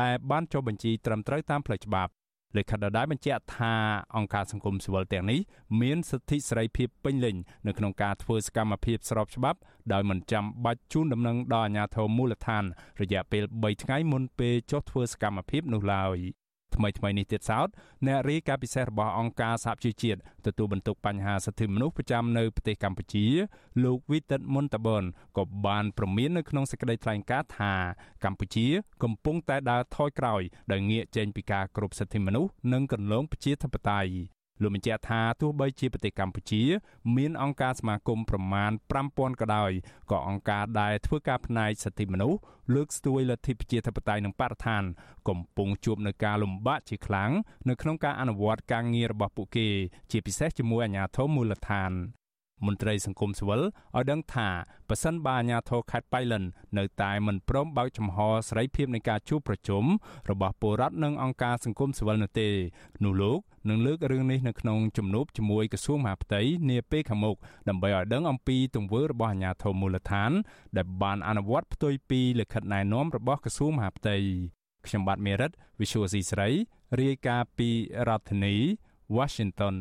[0.00, 2.12] ដែលបានចុះបញ្ជីត្រឹមត្រូវតាមផ្លូវច្បាប់
[2.56, 3.74] លេខិតដដែលបញ្ជាក់ថា
[4.16, 5.40] អង្គការសង្គមស៊ីវិលទាំងនេះ
[5.80, 7.36] មានសិទ្ធិសេរីភាពពេញលេញ
[7.66, 9.58] នៅក្នុងការធ្វើសកម្មភាពស្របច្បាប់
[9.92, 12.64] ដោយមិនចាំបាច់ជូនដំណឹងដល់អាជ្ញាធរមូលដ្ឋាន
[13.00, 16.18] រយៈពេល3ថ្ងៃមុនពេលចុះធ្វើសកម្មភាពនោះឡើយ។
[16.76, 17.68] ថ្មីថ្មីនេះទៀតសោត
[18.06, 23.26] អ្នករាយការណ៍ពិសេសរបស់អង្គការសហជីវជាតិទទួលបន្ទុកបញ្ហាសិទ្ធិមនុស្សប្រចាំនៅប្រទេសកម្ពុជា
[23.84, 25.04] លោកវីតិតមុនតាបន
[25.36, 27.74] ក៏បានប្រមាននៅក្នុងសេចក្តីថ្លែងការណ៍ថា
[28.24, 28.66] កម្ពុជា
[29.02, 36.62] កំពុងតែដើរថយក្រោយដោយងាកចេញពីការគោរពសិទ្ធិមនុស្សនិងកន្លងប្រជាធិបតេយ្យ លោកបញ្ជាក់ថាទោះបីជាប្រទេសកម្ពុជា
[37.16, 38.70] មានអង្គការសមាគមប្រមាណ
[39.06, 39.70] 5000ក៏ដោយ
[40.10, 42.38] ក៏អង្គការដែលធ្វើការផ្នែកសិទ្ធិមនុស្ស
[42.74, 44.82] លើកស្ទួយលទ្ធិប្រជាធិបតេយ្យនិងបរិស្ថាន
[45.28, 47.30] កំពុងជួបនឹងការលំបាកជាខ្លាំង
[47.68, 49.68] នៅក្នុងការអនុវត្តការងាររបស់ពួកគេ
[50.10, 51.92] ជាពិសេសជាមួយអាជ្ញាធរមូលដ្ឋាន
[52.66, 54.48] មន្ត្រីសង្គមស៊ីវិលឲ្យដឹងថា
[54.88, 56.44] ប៉ះសិនបាអាញាធរខេត្តបៃលិន
[56.78, 59.84] នៅតែមិនព្រមបើកចំហសេរីភាពនៃការជួបប្រជុំ
[60.30, 62.48] របស់ពលរដ្ឋនិងអង្គការសង្គមស៊ីវិលនោះទេ
[63.04, 63.38] នោះលោក
[63.68, 66.40] នឹងលើករឿងនេះនៅក្នុងជំនួបជាមួយក្រសួងមហាផ្ទៃ
[66.70, 67.36] នាពេលខាងមុខ
[67.68, 70.30] ដើម្បីឲ្យដឹងអំពីទង្វើរបស់អាញាធរមូលដ្ឋាន
[70.76, 74.16] ដែលបានអនុវត្តផ្ទុយពីលិខិតណែនាំរបស់ក្រសួងមហាផ្ទៃ
[74.86, 76.48] ខ្ញុំបាទមេរិត Visual C ស្រី
[77.00, 77.68] រាយការណ៍ពី
[78.08, 78.54] រដ្ឋធានី
[79.16, 79.76] Washington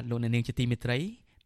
[0.00, 0.98] បាទលោកអ្នកនាងជាទីមេត្រី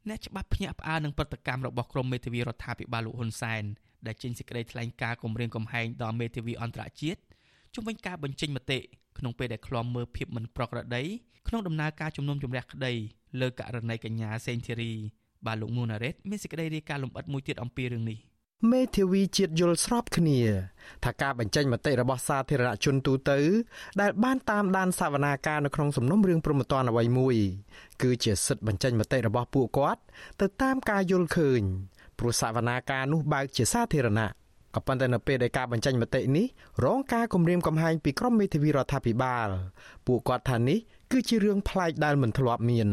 [0.09, 3.63] អ្នកច្បាប់ភ្ញាក់ផ្អើលនឹងព្រឹត្តិកម្មរបស់ក្រមមេធាវីរដ្ឋាភិបាលលោកហ៊ុនសែន
[4.07, 7.21] ដែលចេញសេចក្តីថ្លែងការណ៍គម្រាមកំហែងដល់មេធាវីអន្តរជាតិ
[7.75, 8.79] ជំវិញការបញ្ចេញមតិ
[9.19, 11.03] ក្នុងពេលដែលឃ្លាំមើលភាពមិនប្រក្រតី
[11.49, 12.93] ក្នុងដំណើរការជំនុំជម្រះក្តី
[13.41, 14.93] លើករណីកញ្ញាសេងធីរី
[15.47, 18.19] បាទលោកមួនណារ៉េតមានសេចក្តីរាយការណ៍លម្អិតមួយទៀតអំពីរឿងនេះ
[18.73, 20.41] មេធាវីជាតិយល់ស្របគ្នា
[21.05, 23.39] ថាការបញ្ចេញមតិរបស់សាធារណជនទូទៅ
[24.01, 27.37] ដែលបានតាមដានសវនាការនៅក្នុងសំណុំរឿងព្រហ្មទណ្ឌអ្វីមួយ
[28.03, 30.01] គឺជាសិទ្ធិបញ្ចេញមតិរបស់ពួកគាត់
[30.41, 31.63] ទៅតាមការយល់ឃើញ
[32.19, 34.29] ព្រោះសវនាការនោះបើកជាសាធារណៈ
[34.75, 36.47] ក៏ប៉ុន្តែនៅពេលដែលការបញ្ចេញមតិនេះ
[36.85, 39.49] រងការគំរាមកំហែងពីក្រុមមេធាវីរដ្ឋាភិបាល
[40.07, 40.79] ពួកគាត់ថានេះ
[41.13, 42.89] គឺជារឿងប្លែកដែលមិនធ្លាប់មាន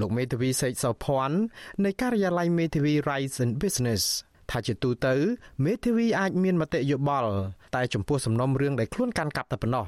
[0.00, 1.38] លោកមេធាវីសេកសោភ័ណ្ឌ
[1.84, 4.04] នៃការិយាល័យមេធាវី Rise in Business
[4.50, 5.14] ថាជាទូទៅ
[5.64, 7.30] មេធាវីអាចមានមតិយោបល់
[7.76, 9.86] តែចំពោះសំណុំរឿងដែលខ្លួនកាន់កាប់តែប៉ុណ្ណោះ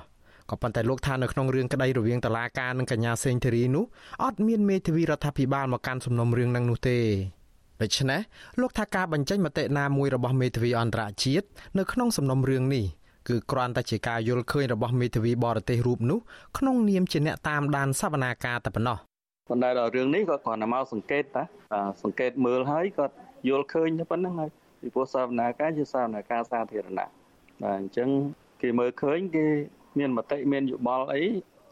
[0.50, 3.84] ក៏ប៉ុន្តែលោកថានៅក្នុងរឿងក្តីរវាងតឡាការនិងកញ្ញាសេងធីរីនោះ
[4.24, 6.98] អត់មានមេធាវីរដ្ឋាភិបាលមកកាន់សំណុំរឿងនឹងនោះទេ
[7.82, 8.20] ដូច្នេះ
[8.60, 11.46] លោកថាការបញ្ចេញមតិណាមួយរបស់មេធាវីអន្តរជាតិ
[11.78, 12.84] នៅក្នុងសំណុំរឿងនេះ
[13.28, 16.18] គឺគ្រាន់តែជាការយល់ឃើញរបស់មេធាវីបរទេសរូបនោះ
[16.58, 18.98] ក្នុងនាមជាអ្នកតាមដានសវនាការតែប៉ុណ្ណោះ
[19.48, 21.42] ប៉ុន្តែដល់រឿងនេះក៏គ្រាន់តែមកសង្កេតតា
[22.02, 23.04] សង្កេតមើលហើយក៏
[23.48, 27.08] យល់ឃើញតែប៉ុណ្្នឹងហើយពីព្រោះសាវនាការជាសាវនាការសាធារណៈ
[27.62, 28.08] បាទអញ្ចឹង
[28.62, 29.46] គេមើលឃើញគេ
[29.98, 31.22] មានមតិមានយោបល់អី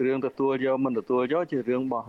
[0.05, 2.07] រឿងទទួលយកមិនទទួលយកជារឿងរបស់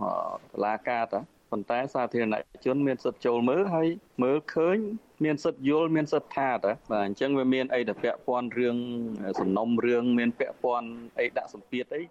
[0.52, 3.88] តុលាការតាប៉ុន្តែសាធារណជនមានសិទ្ធិចូលមើលហើយ
[4.22, 4.76] មើលឃើញ
[5.24, 8.76] មានសិទ្ធិយល់មានសិទ្ធិថាតាបាទអញ្ចឹងវាមានអីទៅពាក់ព័ន្ធរឿង
[9.40, 12.02] សំណុំរឿងមានពាក់ព័ន្ធអីដាក់សម្ពាធអី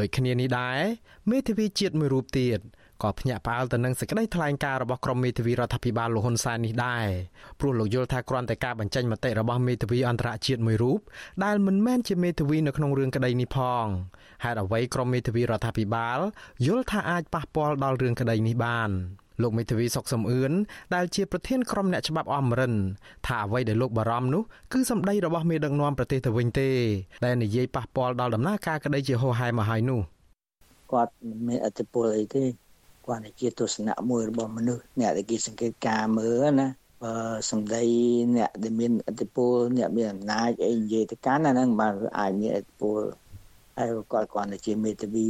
[0.00, 0.80] ដូចគ្នានេះដែរ
[1.30, 2.58] មេធាវីជាតិមួយរូបទៀត
[3.02, 7.06] ក៏ភ្ញាក់ផ្អើលទៅនឹងសេចក្តីថ្លែងការណ៍របស់ក្រុមមេធាវីរដ្ឋាភិបាលលោកហ៊ុនសែននេះដែរ
[7.60, 11.00] ព្រោះលោកយល់ថាគ្រាន់តែការបញ្ចេញមតិរបស់មេធាវីអន្តរជាតិមួយរូប
[11.44, 13.84] ដែលមិនមែនជាមេធាវីនៅក្នុងរឿងក្តីនេះផង
[14.44, 16.18] ហេតុអ្វីក្រុមមេធាវីរដ្ឋាភិបាល
[16.66, 18.90] យល់ថាអាចប៉ះពាល់ដល់រឿងក្តីនេះបាន
[19.42, 20.52] លោកមេធាវីសុកសំអឿន
[20.94, 22.74] ដែលជាប្រធានក្រុមអ្នកច្បាប់អមរិន
[23.26, 26.70] ថាអ្វីដែលលោកបារម្ភនោះគឺសម្ដីរបស់មេដឹកនាំប្រទេសទៅវិញទេ
[27.24, 30.00] ដែលនិយាយប៉ះពាល់ដល់ដំណើរការក្តីជាហោហែមកហើយនោះ
[30.92, 32.44] គាត់មិនមានអធិបុលអីទេ
[33.06, 36.68] គាត់ជាទស្សនៈមួយរបស់មនុស្សអ្នកដែលគេសង្កេតការមើលណា
[37.02, 37.14] បើ
[37.50, 37.84] សម្ដី
[38.36, 43.00] អ្នកដែលមានអធិបុលអ្នកមានអំណាចអីនិយាយទៅកាន់អាហ្នឹងបានអាចមានអធិបុល
[43.78, 45.28] ហើយគាត់គាត់ជាមេធាវី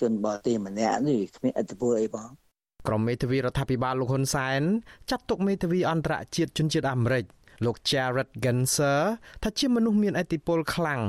[0.00, 2.28] ជនបរទេសម្នាក់នេះគ្មានអធិបុលអីផង
[2.88, 4.62] ក្រុមមេធាវីរដ្ឋាភិបាលលោកហ៊ុនសែន
[5.10, 7.24] ចាត់ទុកមេធាវីអន្តរជាតិជនជាតិអាមេរិក
[7.64, 9.00] លោក Jared Genser
[9.42, 11.02] ថាជាមនុស្សមានឥទ្ធិពលខ្លាំង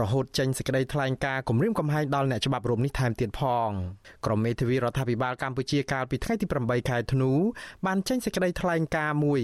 [0.00, 3.70] រហូតចេញសេចក្តីថ្លែងការណ៍គម្រាមកំហែងដល់អ្នកច្បាប់រូបនេះថែមទៀតផង
[4.24, 7.30] ក្រុមមេធាវីរដ្ឋាភិបាលកម្ពុជាកាលពីថ្ងៃទី8ខែធ្នូ
[7.86, 9.42] បានចេញសេចក្តីថ្លែងការណ៍មួយ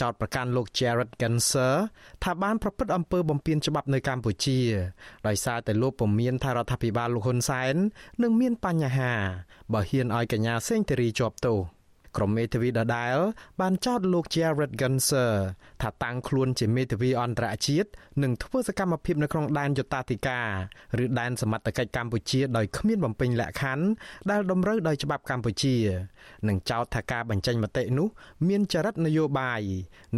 [0.00, 1.74] ចោទប្រកាន់លោក Jared Genser
[2.24, 4.60] ថាបានប្រព្រឹត្តអំពើបំពានច្បាប់នៅកម្ពុជា
[5.26, 7.74] ដោយសារតែលោកពមៀនថារដ្ឋាភិបាលលោកហ៊ុនសែន
[8.22, 9.12] នឹងមានបញ្ហា
[9.72, 11.79] បើហ៊ានឲ្យកញ្ញាសេងធារីជាប់ទោស
[12.16, 13.16] ក្រុមមេធាវីដដែល
[13.60, 15.32] បានចោទលោក Jared Gunser
[15.82, 17.88] ថាតាំងខ្លួនជាមេធាវីអន្តរជាតិ
[18.22, 20.48] និងធ្វើសកម្មភាពនៅក្នុងដែនយុតាធិការ
[21.04, 23.84] ឬដែនសមត្ថកិច្ចកម្ពុជាដោយគ្មានបំពេញលក្ខខណ្ឌ
[24.30, 25.76] ដែលតម្រូវដោយច្បាប់កម្ពុជា
[26.48, 28.08] និងចោទថាការបញ្ចេញមតិនោះ
[28.48, 29.62] មានចរិតនយោបាយ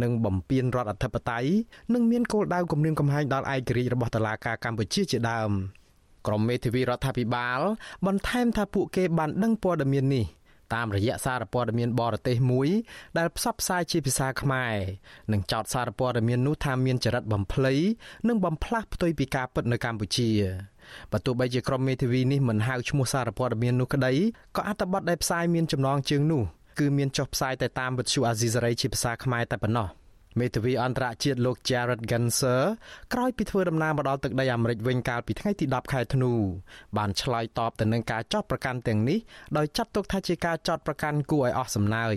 [0.01, 1.49] និងបំពានរដ្ឋអធិបតេយ្យ
[1.93, 5.51] និងមានគោលដៅគំរាមកំហែងដល់ឯករាជ្យរបស់តុលាការកម្ពុជាជាដើម
[6.27, 7.59] ក្រុមមេធាវីរដ្ឋាភិបាល
[8.05, 10.25] បន្ថែមថាពួកគេបានដឹងព័ត៌មាននេះ
[10.73, 12.69] តាមរយៈសារព័ត៌មានបរទេសមួយ
[13.17, 14.75] ដែលផ្សព្វផ្សាយជាភាសាខ្មែរ
[15.31, 17.73] និងចោទសារព័ត៌មាននោះថាមានចរិតបំភ្លៃ
[18.27, 20.29] និងបំផ្លាស់ផ្ទុយពីការពិតនៅកម្ពុជា
[21.11, 24.13] បើទោះបីជាក្រុមមេធាវីនេះមិនហៅឈ្មោះសារព័ត៌មាននោះក្តី
[24.57, 26.43] ក៏អត្ថបទដែលផ្សាយមានចំណងជើងនោះ
[26.79, 29.89] គឺមានចុះផ្សាយតែតាមវិទ្យុអាស៊ីសេរីជាភាសាខ្មែរតែប៉ុណ្ណោះ។
[30.39, 32.61] មេធាវីអន្តរជាតិលោក Jared Genser
[33.13, 36.31] ក្រោយពីធ្វើដំណើរមកដល់ទឹកដីអាមេរិកវិញកាលពីថ្ងៃទី10ខែធ្នូ
[36.97, 39.19] បានឆ្លើយតបទៅនឹងការចោទប្រកាន់ទាំងនេះ
[39.57, 42.13] ដោយចាត់ទុកថាជាការចោទប្រកាន់គួរឲ្យអស់សំណើច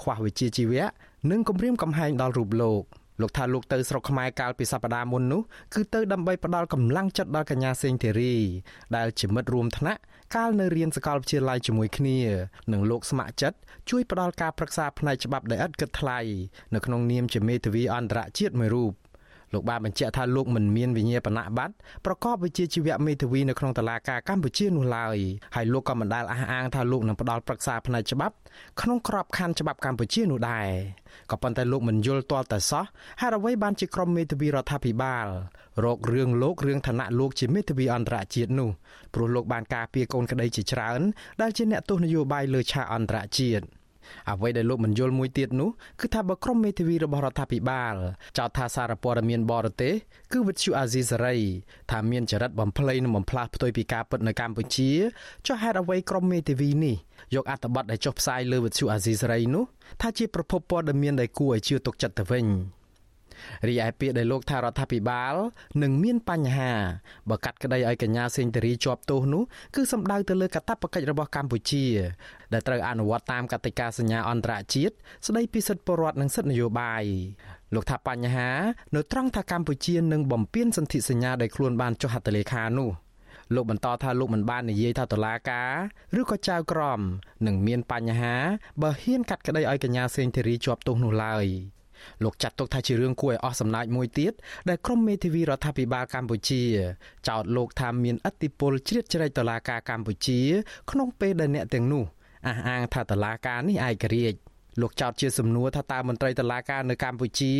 [0.00, 0.84] ខ្វះវិជ្ជាជីវៈ
[1.30, 2.82] និងគំរាមកំហែងដល់រូបលោក
[3.20, 5.42] លោកថាលោកទៅស្រុកខ្មែរកាលពីសប្តាហ៍មុននោះ
[5.74, 8.34] គឺទៅដើម្បីផ្ដល់កម្លាំងចិត្តដល់កញ្ញាសេងធីរី
[8.96, 10.00] ដែលជាមិត្តរួមថ្នាក់
[10.34, 12.18] កាលនៅរៀនសាកលវិទ្យាល័យជាមួយគ្នា
[12.72, 13.58] និងលោកស្ម័គ្រចិត្ត
[13.90, 16.18] ជួយផ្ដល់ការប្រឹក្សាផ្នែកច្បាប់ដែលឥតគិតថ្លៃ
[16.74, 18.92] នៅក្នុងនាមជាមេធាវីអន្តរជាតិមួយរូប
[19.52, 21.72] លោកបានបញ្ជាក់ថាលោកមិនមានវិញ្ញាបនបត្រ
[22.04, 25.18] ប្រកបវិជ្ជាជីវៈមេធាវីនៅក្នុងតុលាការកម្ពុជានោះឡើយ
[25.56, 28.34] ហើយលោកក៏មិនដែលអះអាងថាលោកនឹងផ្ដល់ប្រឹក្សាផ្នែកច្បាប់
[28.80, 30.68] ក្នុងក្របខ័ណ្ឌច្បាប់កម្ពុជានោះដែរ
[31.30, 32.84] ក៏ប៉ុន្តែលោកមិនយល់ទាល់តែសោះ
[33.20, 35.26] ហេតុអ្វីបានជាក្រុមមេធាវីរដ្ឋាភិបាល
[35.84, 38.70] រករឿងលោករឿងឋានៈលោកជាមេធាវីអន្តរជាតិនោះ
[39.14, 41.00] ព្រោះលោកបានការពារកូនក្តីជាច្រើន
[41.40, 43.64] ដែលជាអ្នកទស្សនយោបាយលើឆាកអន្តរជាតិ
[44.30, 47.94] អ្វីដែលលោកមិនយល់មួយទៀតនោះគឺថាបើក្រុមមេធាវីរបស់រដ្ឋាភិបាល
[48.38, 49.94] ចោទថាសារព័ត៌មានបរទេស
[50.32, 51.36] គឺវិទ្យុអាស៊ីសេរី
[51.90, 54.90] ថាមានចរិតបំភ្លៃនិងបំផ្លាស់ផ្ទុយពីការពិតនៅកម្ពុជា
[55.46, 56.96] ចុះហេតុអ្វីក្រុមមេធាវីនេះ
[57.34, 59.64] យកអត្ថបទដែលចុះផ្សាយលើវិទ្យុអាស៊ីសេរីនោះ
[60.00, 62.46] ថាជាប្រភពព័ត៌មានដែលគួរឲ្យជឿទុកចិត្តទៅវិញ។
[63.68, 65.34] រីឯពាក្យដែលលោកថារដ្ឋាភិបាល
[65.82, 66.72] នឹងមានបញ្ហា
[67.30, 69.42] បើកាត់ក្តីឲ្យកញ្ញាសេងធារីជាប់ទោសនោះ
[69.74, 71.86] គឺសំដៅទៅលើកាតព្វកិច្ចរបស់កម្ពុជា
[72.52, 74.94] ដែលត្រូវអនុវត្តតាមកតិកាសញ្ញាអន្តរជាតិ
[75.26, 77.04] ស្តីពីសិទ្ធិពលរដ្ឋនិងសិទ្ធិនយោបាយ
[77.74, 78.50] លោកថាបញ្ហា
[78.94, 82.90] នៅត្រង់ថាកម្ពុជានឹងបំពេញសន្ធិសញ្ញាដែលខ្លួនបានចុះហត្ថលេខានោះ
[83.54, 85.72] លោកបន្តថាលោកមិនបាននិយាយថាតឡាការ
[86.20, 87.00] ឬក៏ចៅក្រម
[87.46, 88.34] នឹងមានបញ្ហា
[88.82, 91.46] បើហ៊ានកាត់ក្តីឲ្យកញ្ញាសេងធីរីជាប់ទោសនោះឡើយ
[92.24, 94.32] លោកចាត់ទុកថាជារឿងគួរឲ្យអស់សំណើចមួយទៀត
[94.68, 96.62] ដែលក្រុមមេធាវីរដ្ឋាភិបាលកម្ពុជា
[97.28, 100.40] ចោទលោកថាមានអធិបុលជ្រៀតជ្រែកតុលាការកម្ពុជា
[100.90, 102.04] ក្នុងពេលដែលអ្នកទាំងនោះ
[102.46, 104.38] អះអាងថាតុលាការនេះឯករាជ្យ
[104.80, 107.52] លោកចោទជាសំណួរថាតើមន្ត្រីតុលាការនៅកម្ពុជា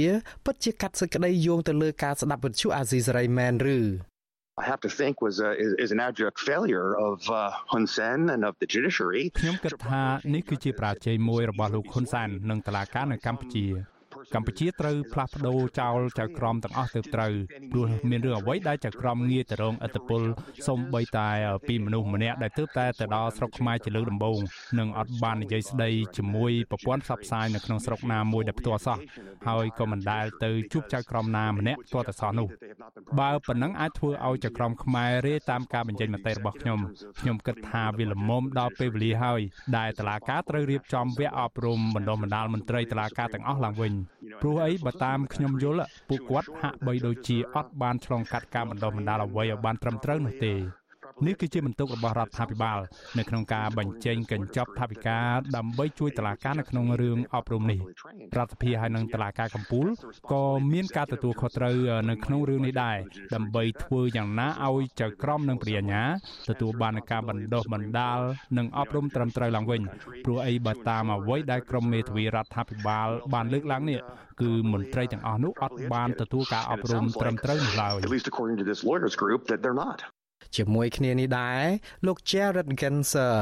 [0.45, 3.80] ពិតជាកាត់សេចក្តីយោងទៅលើការស្ដាប់វិទ្យុអាស៊ីសេរីមែនឬ
[4.62, 8.18] I have to think was a, is, is an abject failure of uh, Hun Sen
[8.34, 10.03] and of the judiciary ខ្ញុំគិតថា
[10.34, 13.66] នេះគឺជា ប្រាជ័យមួយរបស់លោកហ៊ុនសែននិងតុលាការនៅកម្ពុជា
[14.34, 17.32] កម្ពុជាត្រូវផ្លាស់ប្ដូរចោលចៅក្រមទាំងអស់ទៅត្រូវ
[17.72, 20.22] ព្រោះមានរឿងអ្វីដែលចៅក្រមងាយទៅរងអត្តពល
[20.66, 21.28] សូម្បីតែ
[21.68, 24.38] ពីមនុស្សម្នាក់ដែលទើបតែទៅដល់ស្រុកខ្មែរជាលើកដំបូង
[24.78, 28.98] និងអត់បាននិយាយស្ដីជាមួយប្រព័ន្ធផ្សព្វផ្សាយនៅក្នុងស្រុកណាមួយដែលផ្ទាល់សោះ
[29.48, 32.48] ហើយក៏មិនដែលទៅជួបចៅក្រមណាម្នាក់ទាល់តែសោះនោះ
[33.20, 36.80] បើប៉ុណ្ណឹងអាចធ្វើឲ្យចៅក្រមខ្មែររេតាមការបញ្ចេញមតិរបស់ខ្ញុំ
[37.20, 39.40] ខ្ញុំគិតថាវាល្មមដល់ពេលវេលាហើយ
[39.76, 43.92] ដែលតឡាការត្រូវរៀបចំវគ្គអប់រំបណ្ដុះបណ្ដាលមន្ត្រីតឡាការទាំងអស់ឡើងវិញ
[44.42, 50.55] ព្រោះអីបើតាមខ្ញុំយល់ពួកគាត់ហាក់បីដូចជាអត់បានឆ្លងកាត់ការបណ្ដុះបណ្ដាលអ្វីឲ្យបានត្រឹមត្រូវនោះទេ
[51.27, 52.79] នេះគឺជាបន្ទុករបស់រដ្ឋាភិបាល
[53.19, 55.19] នៅក្នុងការបញ្ចេញកញ្ចប់ថវិកា
[55.57, 57.81] ដើម្បីជួយតឡាការនៅក្នុងរឿងអប់រំនេះ
[58.37, 59.89] រដ្ឋាភិបាលហើយនិងតឡាការកម្ពុជា
[60.33, 61.77] ក៏មានការទទួលខុសត្រូវ
[62.11, 62.99] នៅក្នុងរឿងនេះដែរ
[63.35, 66.03] ដើម្បីធ្វើយ៉ាងណាឲ្យចៅក្រមនិងព្រាញ្ញា
[66.51, 68.21] ទទួលបានការបណ្ដុះបណ្ដាល
[68.59, 69.83] និងអប់រំត្រឹមត្រូវឡើងវិញ
[70.25, 74.01] ព្រោះអីបើតាមអ្វីដែលក្រមមេធាវីរដ្ឋាភិបាលបានលើកឡើងនេះ
[74.41, 77.97] គឺមន្ត្រីទាំងអស់នោះអត់បានទទួលការអប់រំត្រឹមត្រូវនោះឡើយ
[80.41, 83.36] At least according to this lawyers group that they're not ជាមួយគ្នានេះដែរលោក Jared Genser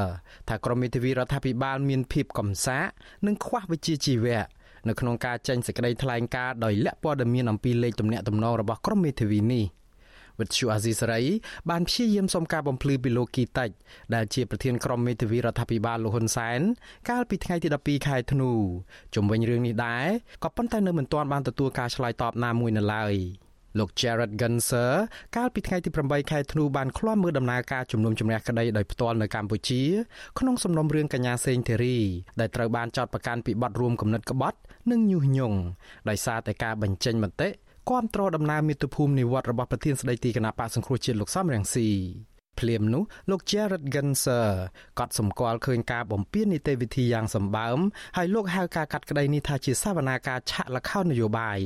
[0.49, 2.85] ថាក្រមមេធាវីរដ្ឋាភិបាលមានភាពកំសាក
[3.27, 4.43] និងខ្វះវិជ្ជាជីវៈ
[4.87, 9.65] នៅក្នុងការចេញសេចក្តីថ្លែងការណ៍ដោយលាក់ព័ត៌មានអំពីលេខទំនាក់ទំនងរបស់ក្រមមេធាវីនេះ
[10.39, 11.23] វិទ្យុអាស៊ីសេរី
[11.69, 13.69] បានព្យាយាមសុំការបំភ្លឺពីលោកគីតិច
[14.15, 16.59] ដែលជាប្រធានក្រុមមេធាវីរដ្ឋាភិបាលលោកហ៊ុនសែន
[17.09, 18.51] កាលពីថ្ងៃទី12ខែធ្នូ
[19.15, 20.07] ជំវិញរឿងនេះដែរ
[20.43, 23.15] ក៏ប៉ុន្តែនៅមិនទាន់បានទទួលការឆ្លើយតបណាមួយនៅឡើយ
[23.79, 24.91] លោក Jared Gunser
[25.35, 29.81] កាលពីថ្ងៃទី8ខែធ្នូបានឃ្លាំមើលដំណើរការជំនុំជម្រះក្តីដោយផ្ទាល់នៅកម្ពុជា
[30.39, 31.97] ក្នុងសំណុំរឿងកញ្ញាសេងធីរី
[32.39, 34.57] ដែលត្រូវបានចោទប្រកាន់ពីបទរួមគំនិតក្បត់
[34.91, 35.57] និងញុះញង់
[36.09, 37.49] ដោយសារតែការបញ្ចេញមតិ
[37.89, 41.89] គាំទ្រដំណើរមាតុភូមិនិវត្តរបស់ប្រធានស្ដីទីគណៈបកសង្គ្រោះជាតិលោកសំរងស៊ី
[42.59, 44.49] ភ្លាមនោះលោក Jared Genser
[44.99, 47.79] ក៏សម្គាល់ឃើញការបំពេញនីតិវិធីយ៉ាងសម្បើម
[48.17, 51.59] ហើយលោកហៅការកាត់ក្តីនេះថាជាសវនាការឆាក់លខោននយោបាយ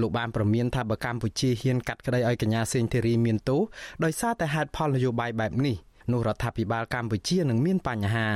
[0.00, 3.60] លោកបានប្រមានថាបើកម្ពុជាហ៊ានកាត់ក្តីឲ្យកញ្ញាសេងធីរីមានទោស
[4.04, 5.76] ដោយសារតែហេតុផលនយោបាយបែបនេះ
[6.12, 8.28] នោះរដ្ឋាភិបាលកម្ពុជានឹងមានបញ្ហា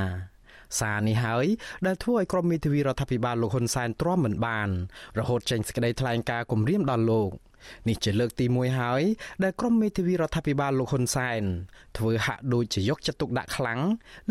[0.81, 1.47] សារនេះហើយ
[1.87, 4.69] ដែលធ្វើឲ្យក្រុមមេធាវីរដ្ឋាភិបាលលោកហ៊ុនសែនទ្រាំមិនបាន
[5.19, 7.31] រហូតចេញសេចក្តីថ្លែងការណ៍គំរាមដល់លោក
[7.89, 9.03] នេះជាលើកទី1ហើយ
[9.43, 11.43] ដែលក្រុមមេធាវីរដ្ឋាភិបាលលោកហ៊ុនសែន
[11.99, 13.81] ធ្វើហាក់ដូចជាយកចិត្តទុកដាក់ខ្លាំង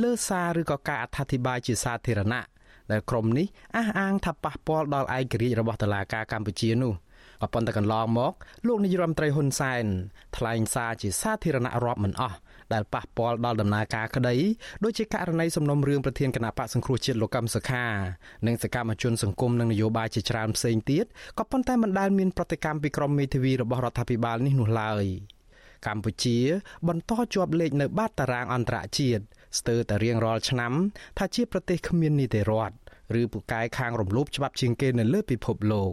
[0.03, 2.43] លើសារឬក៏ការអត្ថាធិប្បាយជាសាធារណៈ
[2.91, 3.47] ដែលក្រុមនេះ
[3.77, 6.93] អះអាងថាប៉ះពាល់ដល់ឯករាជ្យរបស់តុលាការកម្ពុជានោះ
[7.41, 8.33] ក៏ប៉ុន្តែកន្លងមក
[8.67, 9.85] លោកនាយរដ្ឋមន្ត្រីហ៊ុនសែន
[10.37, 12.37] ថ្លែងសារជាសាធារណៈរាប់មិនអស់
[12.73, 14.35] ដែលប៉ះពាល់ដល់ដំណើរការក្តី
[14.83, 17.85] ដូចជាករណីសំណុំរឿងប្រធានគណៈបកសង្គ្រោះជាតិលោកកឹមសុខា
[18.47, 21.05] និងសកម្មជនសង្គមនិងនយោបាយជាច្រើនផ្សេងទៀត
[21.37, 25.05] ក៏ប៉ុន្តែមិនដែលមានប្រតិកម្មពីក្រមមេធាវីរបស់រដ្ឋាភិបាលនេះនោះឡើយ
[25.87, 26.37] កម្ពុជា
[26.87, 29.23] បន្តជាប់លេខនៅបាតតារាងអន្តរជាតិ
[29.59, 30.73] ស្ទើរតែរៀងរាល់ឆ្នាំ
[31.17, 32.75] ថាជាប្រទេសគ្មាននីតិរដ្ឋ
[33.19, 35.91] ឬពូកែខាងរំលោភច្បាប់ជាងគេនៅលើពិភពលោក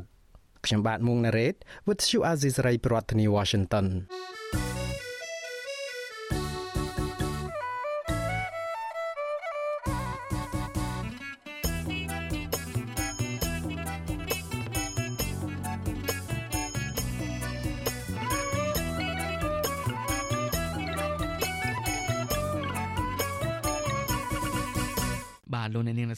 [0.67, 1.55] ខ្ញុំបាទមុងណារ៉េត
[1.87, 4.34] With you Aziz Ray ប្រធានាទី Washington បាទ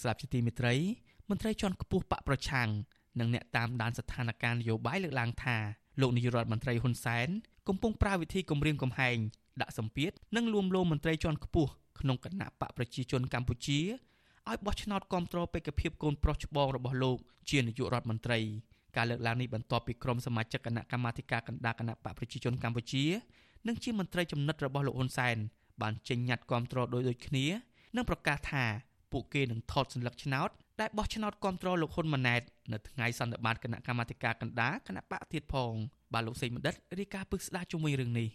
[0.07, 0.74] ស្ដាប់ជាទីមេត្រី
[1.30, 2.68] មន្ត្រីជាន់ខ្ពស់បកប្រឆាំង
[3.20, 5.57] និងអ្នកតាមដានស្ថានភាពនយោបាយលើកឡើងថា
[6.00, 7.28] លោកនាយរដ្ឋមន្ត្រីហ៊ុនសែន
[7.68, 9.16] កំពុងប្រើវិធីគម្រាមកំហែង
[9.61, 13.80] ដាក់សម្ពាធនិងលួងលោមមន្ត្រីជាន់ខ្ពស់ក្នុងគណៈបកប្រជាជនកម្ពុជា
[14.48, 17.18] ឲ្យបោះឆ្នោតគ្រប់គ្រងបេក្ខភាពកូនប្រុសច្បងរបស់លោក
[17.50, 18.40] ជានាយករដ្ឋមន្ត្រី
[18.96, 23.04] ការលើកឡើងនេះបន្ទាប់ពីក្រុមសមាជិកគណៈកម្មាធិការកណ្ដាលគណៈបកប្រជាជនកម្ពុជា
[23.66, 25.36] និងជាមន្ត្រីចំណិតរបស់លោកហ៊ុនសែន
[25.82, 27.46] បានចេញញត្តិគ្រប់គ្រងដោយដូចគ្នា
[27.96, 28.64] និងប្រកាសថា
[29.17, 30.51] ពួកគេនឹងថតសញ្ញាឆ្នោត
[30.81, 32.43] ដែលបោះឆ្នោតគ្រប់គ្រងលោកហ៊ុនម៉ាណែត
[32.73, 35.73] នៅថ្ងៃសន្និបាតគណៈកម្មាធិការកណ្ដាលគណៈបកទៀតផង
[36.12, 38.29] បាទលោកសេងបណ្ឌិតរាយការណ៍ពឹកស្ដារជុំវិញរឿងនេះ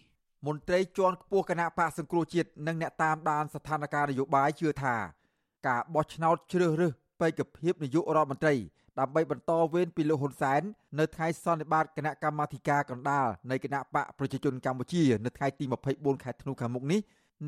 [0.46, 4.96] មន្ត្រីជាន់ខ្ពស់គណៈបកសង្គ្រោះជាតិនិងអ្នកតាមដានស្ថានភាពនយោបាយជឿថា
[5.68, 8.54] ការបោះឆ្នោតជ្រើសរើសបេក្ខភាពនាយករដ្ឋមន្ត្រី
[9.00, 10.62] ដើម្បីបន្តវេនពីលោកហ៊ុនសែន
[10.98, 15.64] នៅថ្ងៃសន្និបាតគណៈកម្មាធិការកណ្ដាលនៃគណៈបកប្រជាជនកម្ពុជានៅថ្ងៃទី
[15.94, 17.00] 24ខែធ្នូខាងមុខនេះ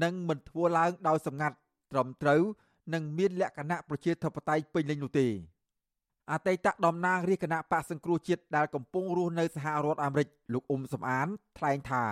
[0.02, 1.56] នឹងមិនធ្វើឡើងដោយសម្ងាត់
[1.92, 2.42] ត្រឹមត្រូវ
[2.92, 5.26] និងមានលក្ខណៈប្រជាធិបតេយ្យពេញលេញនោះទេ
[6.32, 11.26] អតីតតំណាងរាជគណៈបកសង្គ្រោះជាតិដែលកំពុងរស់នៅសហរដ្ឋអាមេរិកលោកអ៊ុំសំអាន
[11.58, 12.04] ថ្លែងថា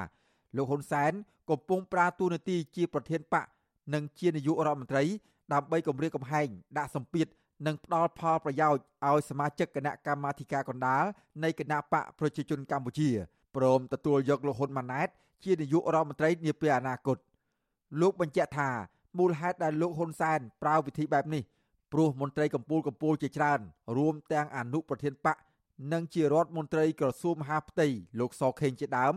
[0.56, 1.12] លោកហ៊ុនសែន
[1.50, 3.46] កំពុងប្រើតួនាទីជាប្រធានបក
[3.94, 5.04] និងជានាយករដ្ឋមន្ត្រី
[5.52, 6.48] ដើម្បីគម្រាមកំហែង
[6.78, 7.26] ដាក់សម្ពាធ
[7.66, 11.04] និងផ្ដល់ផលប្រយោជន៍ឲ្យសមាជិកគណៈកម្មាធិការកណ្ដាល
[11.44, 13.10] នៃគណៈបកប្រជាជនកម្ពុជា
[13.56, 15.08] ព្រមទទួលយកលោកហ៊ុនម៉ាណែត
[15.44, 17.18] ជានាយករដ្ឋមន្ត្រីនាពេលអនាគត
[18.00, 18.70] លោកបញ្ជាក់ថា
[19.18, 21.42] មូលហេតុដែលលោកហ៊ុនសែនប្រើវិធីបែបនេះ
[21.92, 23.60] ព្រោះមន្ត្រីកម្ពុជាកម្ពុជាជាច្រើន
[23.96, 25.36] រួមទាំងអនុប្រធានបក
[25.92, 27.86] និងជារដ្ឋមន្ត្រីក្រសួងមហាផ្ទៃ
[28.20, 29.14] លោកសខេងជាដើម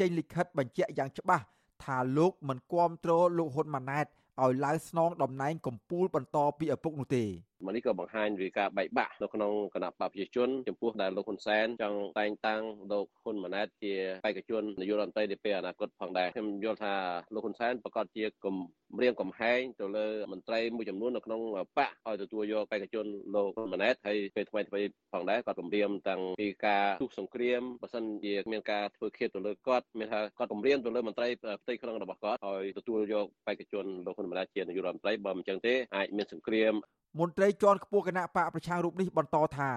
[0.00, 1.44] ចេញលិខិតបញ្ជាក់យ៉ាងច្បាស់
[1.84, 4.06] ថាលោកមិនគាំទ្រលោកហ៊ុនម៉ាណែត
[4.42, 7.24] ឲ្យឡើងស្នងតំណែងកម្ពុជាបន្តពីឪពុកនោះទេ
[7.64, 13.94] មកនេះក៏បង្ហាញពីការបែកបាក់នៅក្នុងគណៈបព្វជិជនចំពោះដែលលោកហ៊ុនសែនចង់តែងតាំងលោកហ៊ុនម៉ាណែតជា
[14.24, 16.94] បេក្ខជននាយករដ្ឋមន្ត្រីនាពេលអនាគតផងដែរខ្ញុំយល់ថា
[17.34, 18.56] លោកហ៊ុនសែនប្រកាសជាគំ
[19.02, 24.80] រាមកំហែងទៅលើមន្ត្រីមួយចំនួននៅក្នុងបកឲ្យទទួលយកបេក្ខជនលោកហ៊ុនម៉ាណែតហើយពេលថ្មីថ្មី
[25.12, 31.28] ផងដែរគាត់គំរាមតាំងពីការទុះសង្គ្រាមបើសិនជាមានការធ្វើឃាតទៅលើគាត់មានថាគាត់គំរាមទៅលើមន្ត្រី
[31.62, 36.72] ផ្ទៃក្នុងរបស់គាត់ឲ្យទទួលយកបេក្ខជនលោកហ៊ុនម៉ាណែតជានាយករដ្ឋមន្ត្រីបើមិនចឹងទេអាចមានសង្គ្រាម
[37.20, 39.70] មន្ត្រីជាន់ខ្ពស់គណៈបកប្រជារូបនេះបន្តថា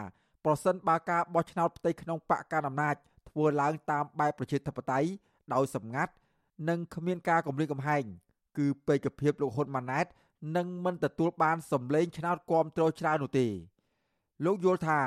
[0.45, 2.95] ប្រសិនបើការបោះឆ្នោតផ្ទៃក្នុងបកកណ្ដាលអំណាច
[3.29, 5.09] ធ្វើឡើងតាមបែបប្រជាធិបតេយ្យ
[5.53, 6.13] ដោយសម្ងាត់
[6.69, 8.03] និងគ្មានការគម្រាមកំហែង
[8.57, 10.05] គឺពេកភាពលោកហ៊ុនម៉ាណែត
[10.57, 13.47] នឹងមិនទទួលបានសម្លេងឆ្នោតគាំទ្រច្រើននោះទេ
[14.45, 14.99] លោកយល់ថា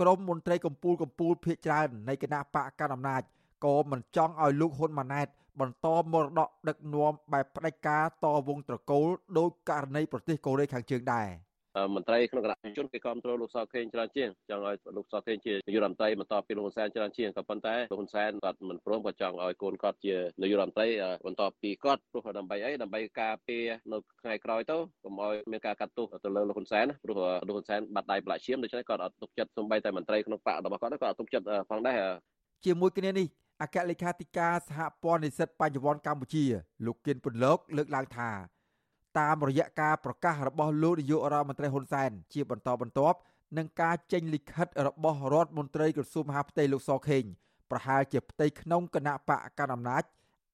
[0.00, 3.22] ក្រមមន្ត្រីកម្ពុជាកម្ពុជាភៀកច្រើននៃគណៈបកកណ្ដាលអំណាច
[3.64, 5.26] ក៏មិនចង់ឲ្យលោកហ៊ុនម៉ាណែត
[5.60, 9.06] បន្តមរតកដឹកនាំបែបផ្ដាច់ការតវងត្រកូល
[9.38, 11.28] ដោយករណីប្រទេសកូរ៉េខាងជើងដែរ។
[11.94, 20.88] មន្ត្រីក្នុងគណៈជនគេគ្រប់គ្រងលោកសខេងច្រើនជាងចង់ឲ្យលោកសខេងជានាយករដ្ឋមន្ត្រីបន្តពីលោកហ៊ុនសែនច្រើនជាងក៏ប៉ុន្តែលោកហ៊ុនសែនគាត់មិនព្រមគាត់ចង់ឲ្យកូនគាត់ជានាយករដ្ឋមន្ត្រី
[21.26, 27.16] បន្តពីគាត់ព្រោះដើម្បីអីដើម្បីការពារនៅថ្ងៃក្រោយទៅកុំឲ្យមានការកាត់ទោសទៅលើលោកហ៊ុនសែនព្រោះ
[27.46, 31.98] លោកហ៊ុនសែនបាត់ដៃប្រឡាក់ឈាមដូច្នេះគាត់អត់ទុកចិត្តសំបីតែមន្ត្រីក្នុងបករបស់គាត់ក៏អត់ទុកចិត្តផងដែរ
[32.64, 33.26] ជាមួយគ្នានេះ
[33.62, 36.44] អគ្គលេខាធិការសហព័ន្ធនិស្សិតបញ្ញវន្តកម្ពុជា
[36.86, 38.30] លោកគៀនពុនលោកលើកឡើងថា
[39.18, 43.18] តាមរយៈការប្រកាសរបស់លោកនាយករដ្ឋមន្ត្រីហ៊ុនសែនជាបន្តបន្ទាប់
[43.58, 47.24] នឹងការចេញលិខិតរបស់រដ្ឋមន្ត្រីក្រសួងមហាផ្ទៃលោកសខេង
[47.70, 50.02] ប្រហែលជាផ្ទៃក្នុងគណៈបកកណ្ដាលអំណាច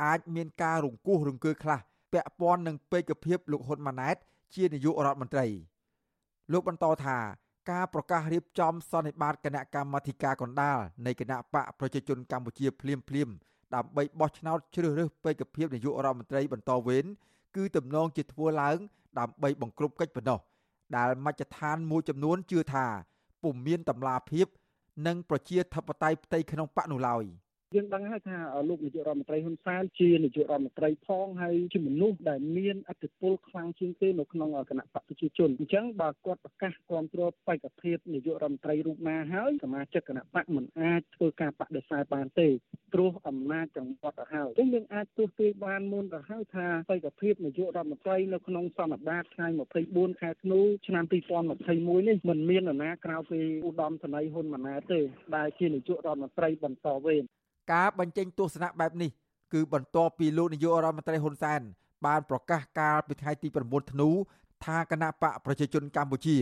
[0.04, 1.78] អាចមានការរង្គោះរង្គើខ្លះ
[2.12, 4.16] ពាក់ព័ន្ធនឹងពេកភាពលោកហ៊ុនម៉ាណែត
[4.54, 5.46] ជានាយករដ្ឋមន្ត្រី
[6.52, 7.18] លោកបន្តថា
[7.70, 13.28] ការប្រកាសរៀបចំសន្និបាតគណៈកម្មាធិការកណ្ដាលនៃគណៈបកប្រជាជនកម្ពុជាភ្លាមភ្លាម
[13.74, 17.04] ដើម្បីបោះឆ្នោតជ្រើសរើសពេកភាពនាយករដ្ឋមន្ត្រីបន្តវេន
[17.56, 18.78] គឺទំនងជាធ្វើឡើង
[19.18, 20.38] ដើម្បីបង្ក្រប់កិច្ចប៉ុណ្ណោះ
[20.96, 22.86] ដែលមជ្ឈដ្ឋានមួយចំនួនជឿថា
[23.42, 24.46] ពុំមានតម្លាភាព
[25.06, 27.24] និងប្រជាធិបតេយ្យផ្ទៃក្នុងបកនោះឡើយ។
[27.74, 42.48] យើងដឹងហើយថាលោកនាយករដ្ឋមន្ត្រីហ៊ុនសែនជានាយករដ្ឋមន្ត្រីផងហើយជាមនុស្សដែលមានអធិបុលខ្លាំងជាងគេនៅក្នុងគណៈបកប្រជាជនអញ្ចឹងបើគាត់ប្រកាសគ្រប់គ្រងបេក្ខភាពនាយករដ្ឋមន្ត្រីរូបណាហើយសមាជិកគណៈបកមិនអាចធ្វើការបដិសេធបានទេ
[42.92, 49.46] ព្រោះអំណាចចង្វាត់ទៅហើយអញ្ចឹងយើងអាចទស្សន៍ទាយបានមុនទៅហើយថាបេក្ខភាពនាយករដ្ឋមន្ត្រីនៅក្នុងសន្និបាតថ្ងៃ
[49.84, 51.04] 24ខែធ្នូឆ្នាំ
[51.50, 55.00] 2021នេះមិនមាននរណាក្រៅពីឧត្តមសេនីយ៍ហ៊ុនម៉ាណែតទេ
[55.36, 57.24] ដែលជានាយករដ្ឋមន្ត្រីបន្តវេន
[57.70, 59.10] ការបញ្ចេញទស្សនៈបែបនេះ
[59.52, 61.60] គឺបន្ទាប់ពីលោកនាយករដ្ឋមន្ត្រីហ៊ុនសែន
[62.06, 64.08] បានប្រកាសកាលពីថ្ងៃទី9ធ្នូ
[64.64, 66.36] ថាគណៈបកប្រជាជនកម្ពុជា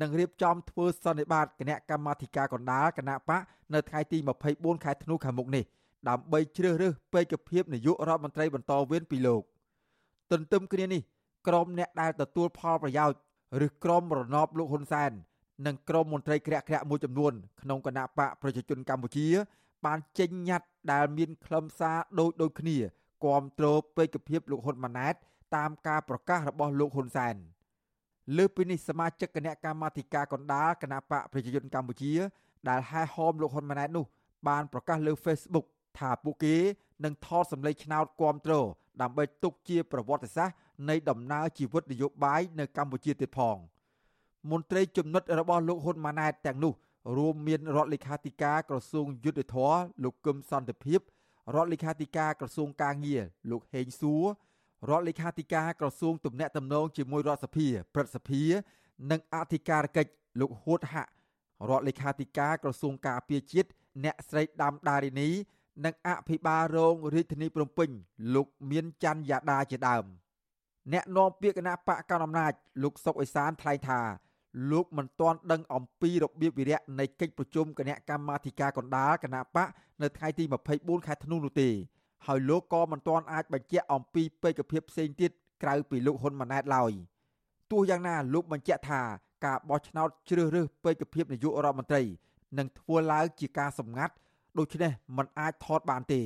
[0.00, 3.40] នឹងរៀបចំធ្វើសន្និបាតគណៈកម្មាធិការកណ្ដាលគណៈបក
[3.74, 4.18] នៅថ្ងៃទី
[4.52, 5.64] 24ខែធ្នូខាងមុខនេះ
[6.08, 9.42] ដើម្បីជ្រើសរើសពេកភាពនាយករដ្ឋមន្ត្រីបន្តវេនពីលោក
[10.32, 11.02] ទន្ទឹមគ្នានេះ
[11.48, 13.18] ក្រុមអ្នកដែលទទួលផលប្រយោជន៍
[13.66, 15.10] ឬក្រុមរណបលោកហ៊ុនសែន
[15.66, 19.26] និងក្រុមមន្ត្រីក្រាក់ក្រាក់មួយចំនួនក្នុងគណៈបកប្រជាជនកម្ពុជា
[19.86, 22.76] បានចេញញត្តិដែលមានខ្លឹមសារដូចដូចគ្នា
[23.24, 23.66] គាំទ្រ
[23.96, 25.14] ពេកភាពលោកហ៊ុនម៉ាណែត
[25.56, 27.36] តាមការប្រកាសរបស់លោកហ៊ុនសែន
[28.36, 32.12] លើពីនេះសមាជិកគណៈកម្មាធិការកណ្ដាលគណៈបកប្រជាជនកម្ពុជា
[32.68, 34.04] ដែលហែហោមលោកហ៊ុនម៉ាណែតនោះ
[34.48, 35.66] បានប្រកាសលើ Facebook
[35.98, 36.56] ថាពួកគេ
[37.04, 38.54] នឹងថតសម្លេងឆ្នោតគាំទ្រ
[39.02, 40.56] ដើម្បីទុកជាប្រវត្តិសាស្ត្រ
[40.88, 43.56] នៃដំណើរជីវិតនយោបាយនៅកម្ពុជាទៀតផង
[44.50, 46.72] មន្ត្រីជំនិតរបស់លោកហ៊ុនម៉ាណែតទាំងនោះ
[47.16, 51.00] រួមមានរដ្ឋលេខាធិការក្រសួងយុទ្ធភ័ពលោកកឹមសន្តិភាព
[51.54, 54.24] រដ្ឋលេខាធិការក្រសួងកាងារលោកហេងសួរ
[54.90, 58.42] រដ្ឋលេខាធិការក្រសួងទំនាក់ទំនងជាមួយរដ្ឋសភា ព្រឹទ្ធសភា
[59.10, 61.10] និងអធិការកិច្ចលោកហួតហាក់
[61.70, 63.68] រដ្ឋលេខាធិការក្រសួងការពារជាតិ
[64.04, 65.28] អ្នកស្រីដាំដារីនី
[65.84, 67.90] និងអភិបាលរងរាជធានីភ្នំពេញ
[68.34, 70.04] លោកមានច័ន្ទយ៉ាដាជាដើម
[70.92, 74.00] អ្នកនាំពាក្យគណៈបកកណ្ដាលអំណាចលោកសុកអេសានថ្លែងថា
[74.70, 79.68] លោកមិនទាន់ដឹងអំពីរបៀបវិរៈនៃកិច្ចប្រជុំគណៈកម្មាធិការកណ្ដាលគណៈបក
[80.02, 80.44] នៅថ្ងៃទី
[80.76, 81.68] 24ខែធ្នូនោះទេ
[82.26, 85.30] ហើយលោកក៏មិនទាន់អាចបញ្ជាក់អំពីបេក្ខភាពផ្សេងទៀត
[85.62, 86.92] ក្រៅពីលោកហ៊ុនម៉ាណែតឡើយ
[87.70, 89.02] ទោះយ៉ាងណាលោកបញ្ជាក់ថា
[89.44, 92.02] ការបោះឆ្នោតជ្រើសរើសបេក្ខភាពនាយករដ្ឋមន្ត្រី
[92.58, 94.14] នឹងធ្វើឡើងជាការសម្ងាត់
[94.58, 96.22] ដូច្នេះมันអាចថតបានទេ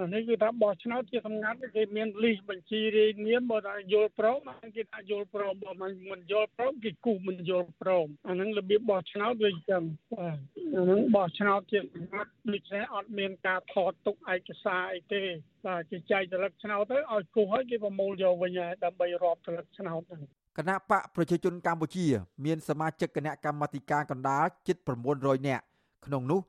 [0.00, 4.38] អានេះគឺថាបោះឆ្នោតជាសម្ងាត់គេមានលីសបញ្ជីរាយនាមបើថាយល់ព្រម
[4.76, 9.82] គេថាយល់ព្រមបើមិនមិនយល់ព្រមគេគូមិនយល់ព្រមអាហ្នឹងរបៀបបោះឆ្នោតវាអញ្ចឹង
[10.14, 10.38] បាទ
[10.76, 15.22] អាហ្នឹងបោះឆ្នោតជាសម្ងាត់ដូច្នេះអត់មានការថតទុកឯកសារអីទេ
[15.66, 20.22] បាទគេចែកត្រឡឹកឆ្នោតទៅឲ្យគូសឲ្យគេប្រមូលយកវិញហើយដើម្បីរាប់ត្រឡឹកឆ្នោតហ្នឹង
[20.58, 22.06] គណៈបកប្រជាជនកម្ពុជា
[22.44, 24.76] មានសមាជិកគណៈកម្មាធិការកណ្ដាលជិត
[25.12, 25.64] 900នាក់
[26.06, 26.40] ក្នុងនោះ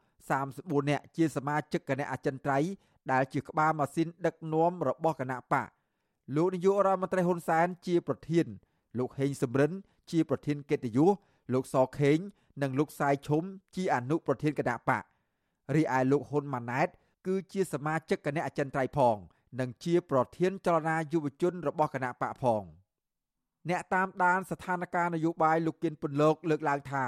[0.41, 2.70] 34នាក់ជាសមាជិកគណៈអចិន្ត្រៃយ៍
[3.12, 5.70] ដែលជាក្បាលម៉ាស៊ីនដឹកនាំរបស់គណៈបក
[6.36, 8.45] លោកនាយករដ្ឋមន្ត្រីហ៊ុនសែនជាប្រធាន
[8.97, 9.72] លោកហេងសំរិន
[10.12, 11.10] ជាប្រធានកិត្តិយស
[11.53, 12.18] លោកសខេង
[12.62, 13.43] និងលោកសាយឈុំ
[13.76, 15.03] ជាអនុប្រធានគណៈបក
[15.76, 16.88] រីឯលោកហ៊ុនម៉ាណែត
[17.28, 19.16] គឺជាសមាជិកគណៈអចិន្ត្រៃយ៍ផង
[19.60, 22.64] និងជាប្រធានចលនាយុវជនរបស់គណៈបកផង
[23.70, 27.06] អ្នកតាមដានស្ថានភាពនយោបាយលោកគៀនពន្លកលើកឡើងថា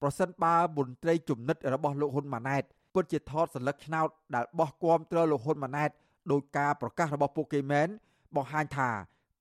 [0.00, 2.64] ប្រសិនបើមន្ត្រីជំនិតរបស់លោកហ៊ុនម៉ាណែត
[2.94, 5.90] ពិតជាថតសន្លឹកឆ្នោតដែលបោះគំត្រលោកហ៊ុនម៉ាណែត
[6.30, 7.88] ដោយការប្រកាសរបស់ពួកគេមែន
[8.36, 8.90] បង្ហាញថា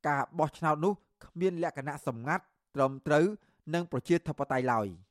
[0.07, 0.93] ការបោះឆ្នោតនោះ
[1.25, 2.43] គ្មានលក្ខណៈសម្ងាត់
[2.75, 3.25] ត្រឹមត្រូវ
[3.73, 4.87] និងប្រជាធិបតេយ្យឡើយ។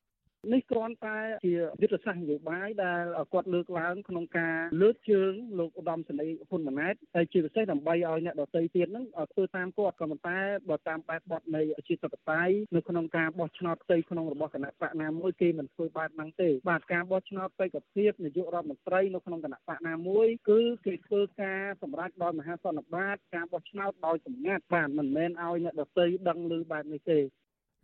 [0.53, 10.39] នេះគ្រាន់តែជាយុទ្ធសាស្ត្រនយោបាយដែលគាត់លើកឡើងក្នុងការលើកជើងលោកឧត្តមសេនីយ៍ហ៊ុនម៉ាណែតហើយជាពិសេសដើម្បីឲ្យអ្នកដទៃទៀតហ្នឹងធ្វើតាមគាត់ក៏ប៉ុន្តែ
[10.69, 27.19] បើតាមបែបបទនៃជាធិបតេយ្យនៅក្នុងការបោះឆ្នោតផ្ទៃក្នុងរបស់គណៈបកណាមួយគេមិនធ្វើបែបហ្នឹងទេបាទការបោះឆ្នោតបេក្ខភាពនាយករដ្ឋមន្ត្រីនៅក្នុងគណៈបកណាមួយគឺគេធ្វើការសម្រេចដោយមហាសន្និបាតការបោះឆ្នោតដោយសម្ងាត់បាទមិនមែនឲ្យអ្នកដទៃដឹងឮបែបនេះទេ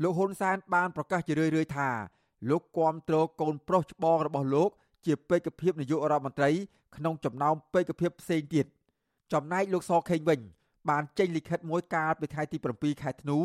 [0.03, 1.91] លោកហ៊ុនសែនបានប្រកាសជារឿយៗថា
[2.51, 4.71] លោកគាំទ្រកូនប្រុសច្បងរបស់លោក
[5.07, 6.51] ជាបេក្ខភាពនាយករដ្ឋមន្ត្រី
[6.97, 8.67] ក្នុងចំណោមបេក្ខភាពផ្សេងទៀត
[9.33, 10.41] ចំណែកលោកសខេងវិញ
[10.89, 13.39] បានចេញលិខិតមួយកាលពីថ្ងៃទី7ខែធ្នូ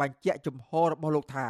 [0.00, 1.48] បញ្ជាក់ជំហររបស់លោកថា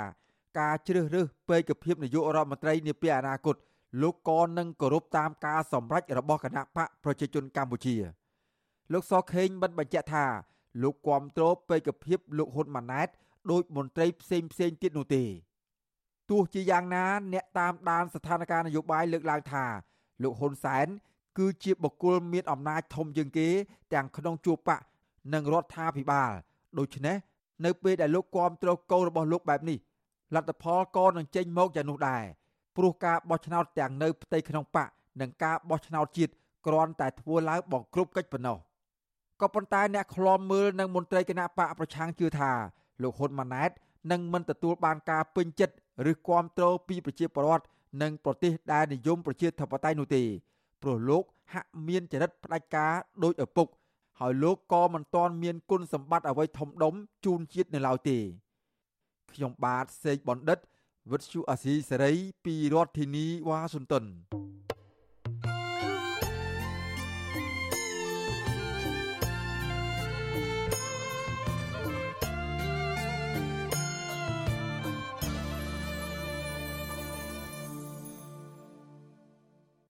[0.59, 3.57] ការជ្រើសរើសបេក្ខភាពនាយករដ្ឋមន្ត្រីនាពេលអនាគត
[4.03, 7.97] លោកក៏នឹងគោរពតាមការសម្រេចរបស់គណៈបកប្រជាជនកម្ពុជា
[8.93, 10.27] លោកសខេងបានបញ្ជាក់ថា
[10.83, 13.09] លោកគាំទ្របេក្ខភាពលោកហ៊ុនម៉ាណែត
[13.51, 15.25] ដោយមន្ត្រីផ្សេងផ្សេងទៀតនោះទេ
[16.31, 19.65] ទោះជាយ៉ាងណា អ្នកតាមដានស្ថានភាពនយោបាយលើកឡើងថា
[20.23, 20.87] លោកហ៊ុនសែន
[21.39, 23.49] គឺជាបុគ្គលមានអំណាចធំជាងគេ
[23.93, 24.81] ទាំងក្នុងជួរបក
[25.35, 26.31] និងរដ្ឋាភិបាល
[26.79, 27.17] ដូច្នេះ
[27.65, 29.79] នៅពេលដែលលោកគាំទ្រកូនរបស់លោកបែបនេះ
[30.35, 32.25] លទ្ធផលក៏នឹងចេញមកយ៉ាងនោះដែរ
[32.77, 34.89] ព្រោះការបោះឆ្នោតទាំងនៅផ្ទៃក្នុងបក
[35.21, 36.33] និងការបោះឆ្នោតជាតិ
[36.67, 38.59] គ្រាន់តែធ្វើឡើងបង្ក្រប់កិច្ចប៉ុណ្ណោះ
[39.41, 42.53] ក៏ប៉ុន្តែអ្នកខ្លំមើលនិងមន្ត្រីគណៈបកប្រឆាំងជឿថា
[43.03, 43.71] លោកហ៊ុនម៉ាណែត
[44.11, 45.75] នឹងមិនទទួលបានការពេញចិត្ត
[46.11, 47.65] ឬគ្រប់គ្រងពីប្រជាពលរដ្ឋ
[48.03, 50.23] និងប្រទេសដែលនិយមប្រជាធិបតេយ្យនោះទេ
[50.83, 52.93] ព្រោះលោកហាក់មានចរិតផ្ដាច់ការ
[53.25, 53.69] ដោយឪពុក
[54.21, 58.19] ហើយលោកក៏មិនទាន់មានគុណសម្បត្តិអ្វីធំដុំជូនជាតិនៅឡើយទេ
[59.33, 60.59] ខ្ញុំបាទសេកបណ្ឌិត
[61.11, 62.13] វិទ្យុអាស៊ីសេរី
[62.45, 64.05] ពីរដ្ឋធានីវ៉ាស៊ីនតោន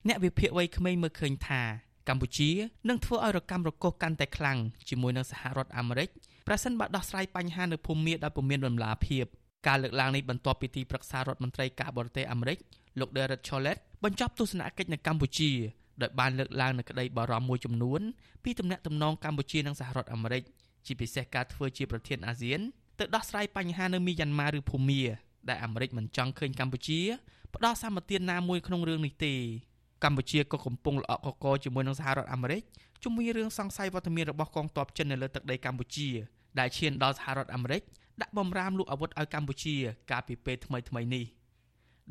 [0.09, 1.63] អ្នកវិភាគវ័យក្មេងមើលឃើញថា
[2.09, 2.51] កម្ពុជា
[2.89, 6.09] នឹងធ្វើឲ្យរកម្មរកុសកាន់តែខ្លាំងជាមួយនឹងសហរដ្ឋអាមេរិក
[6.47, 9.25] ប្រសិនបើដោះស្រាយបញ្ហានៅភូមាដោយពុំមានដំណាភាព
[9.67, 12.59] ការលើកឡើងនេះបន្ទាប់ពីទីប្រឹក្សារដ្ឋមន្ត្រីការបរទេសអាមេរិក
[12.99, 15.51] លោក Derek Chollet បញ្ចប់ទស្សនកិច្ចនៅកម្ពុជា
[16.03, 18.01] ដោយបានលើកឡើងនៅក្តីបារម្ភមួយចំនួន
[18.45, 20.43] ពីទំនាក់ទំនងកម្ពុជានិងសហរដ្ឋអាមេរិក
[20.87, 22.61] ជាពិសេសការធ្វើជាប្រធានអាស៊ាន
[22.99, 25.03] ទៅដោះស្រាយបញ្ហានៅមីយ៉ាន់ម៉ាឬភូមា
[25.49, 27.01] ដែលអាមេរិកមិនចង់ឃើញកម្ពុជា
[27.55, 29.35] ផ្ដោតសម្បទានណាមួយក្នុងរឿងនេះទេ
[30.05, 32.63] កម្ពុជាក៏កំពុងល្អក់កកជាមួយនឹងសហរដ្ឋអាមេរិក
[33.03, 36.09] ជុំវិញរឿងសង្ស័យវត្តមានរបស់កងទ័ពចិននៅលើទឹកដីកម្ពុជា
[36.59, 37.83] ដែលឈានដល់សហរដ្ឋអាមេរិក
[38.23, 39.75] ដាក់បំរាមលូកអាវុធឲ្យកម្ពុជា
[40.11, 41.25] កាលពីពេលថ្មីថ្មីនេះ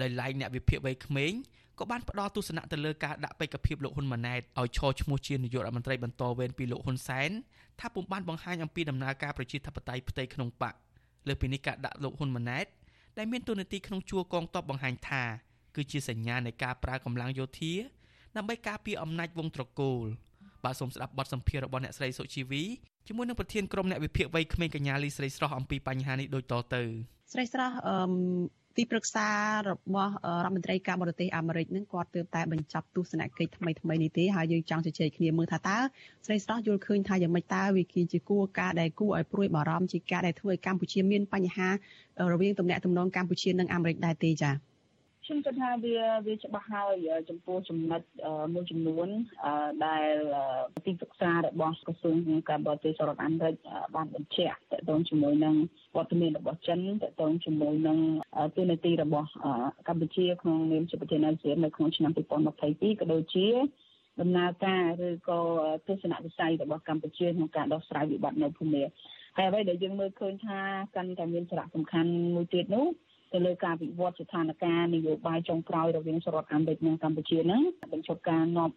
[0.01, 1.33] ដោយឡែកអ្នកវិភាគវ័យក្មេង
[1.79, 7.31] ក៏បានផ្ដល់ទស្សនៈទៅលើការដាក់បេក្ខភាពលោកហ៊ុនម៉ាណែតឲ្យឈរឈ្មោះជានាយករដ្ឋមន្ត្រីបន្តវេនពីលោកហ៊ុនសែន
[7.79, 10.73] ថាពុំបានបង្ហាញអំពីដំណើរការប្រជាធិបតេយ្យផ្ទៃក្នុងបក
[11.27, 12.65] លើពីនេះការដាក់លោកហ៊ុនម៉ាណែត
[13.17, 15.23] ដែលមានទូនាទីក្នុងជួរកងទ័ពបង្ហាញថា
[15.75, 17.73] គឺជាសញ្ញានៃការប្រើកម្លាំងយោធា
[18.37, 20.03] ដើម្បីការពារអំណាចវងត្រកូល
[20.63, 22.63] បាទសូមស្ដាប់បទសម្ភាសន៍របស់អ្នកស្រីសុជីវី
[23.07, 26.83] ជាមួយនឹងប្រធានក្រុមអ្នកវិភាគវ័យក្មេងកញ្ញាលីស្រីស្រស់អំពីបញ្ហានេះដូចតទៅ
[27.33, 29.27] ស្រីស្រស់អឺទីប្រឹក្សា
[29.69, 30.13] របស់
[30.43, 35.77] រដ្ឋមន្ត្រីការបរទេសអាមេរិកនឹងគាត់ទើបតែបញ្ចប់ទស្សនកិច្ចថ្មីថ្មីនេះទេហើយយើងចង់ជជែកគ្នាមើលថាតើ
[36.25, 41.69] ស្រីស្រស់យល់ឃើញថាយ៉ាងម៉េចតើវាគឺជាគួរការដែលគួរឲ្យព្រួយបារម្ភជាការដែលធ្វើឲ្យកម្ពុជាមានបញ្ហា
[42.31, 44.72] រវាងទំនាក់ទំនងកម្ពុជានិងអាមេរិកដែរទេចា៎
[45.25, 45.95] ខ្ញុំគិតថាវា
[46.27, 48.01] វាច្បាស់ហើយចំពោះចំណុច
[48.53, 49.07] មួយចំនួន
[49.85, 50.13] ដែល
[50.85, 52.15] ទីប្រឹក្សារបស់ក្រសួង
[52.49, 53.55] ការបរទេសសហរដ្ឋអាមេរិក
[53.95, 55.55] បានបញ្ជាក់ទាក់ទងជាមួយនឹង
[55.95, 57.97] វត្តមានរបស់ចិនទាក់ទងជាមួយនឹង
[58.55, 59.29] ទូនាទីរបស់
[59.87, 63.47] កម្ពុជាក្នុងនាមជាប្រធានអាស៊ាននៅក្នុងឆ្នាំ2022ក៏ដូចជា
[64.21, 65.39] ដំណើរការឬក៏
[65.87, 68.83] ទស្សនវិស័យរបស់កម្ពុជាក្នុងការដោះស្រាយវិបត្តិនៅភូមិ
[69.37, 70.59] ហើយអ្វីដែលយើងមើលឃើញថា
[70.95, 72.85] កាន់តែមានសារៈសំខាន់មួយទៀតនោះ
[73.33, 77.61] ទៅលើការវិវត្តស្ថានភាពនយោបាយចុងក្រោយរវាងសហរដ្ឋអាមេរិកនិងកម្ពុជាហ្នឹង
[77.93, 78.71] បញ្ឈប់ការនាំ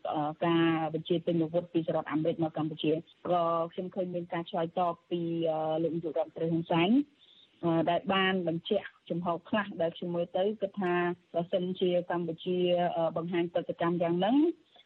[0.47, 2.93] ការបញ្ជាទិញអាវុធពីសហរដ្ឋអាមេរិកមកកម្ពុជា
[3.29, 3.43] ក៏
[3.73, 5.21] ខ្ញុំឃើញមានការឆ្លើយតបពី
[5.83, 6.91] លោកនាយករដ្ឋមន្ត្រីហ៊ុនសែន
[7.91, 10.95] ដែលបានបញ្ជាក់ចំហខ្លះដែលខ្ញុំមើលទៅគិតថា
[11.35, 12.59] បើសិនជាកម្ពុជា
[13.17, 14.37] បង្ហាញប្រតិកម្មយ៉ាងហ្នឹង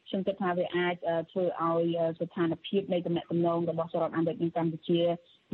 [0.08, 0.94] ខ្ញុំគិតថាវាអាច
[1.30, 5.00] ធ្វើឲ្យស្ថានភាពនៃទំនាក់ទំនងរបស់សហរដ្ឋអាមេរិកនិងកម្ពុជា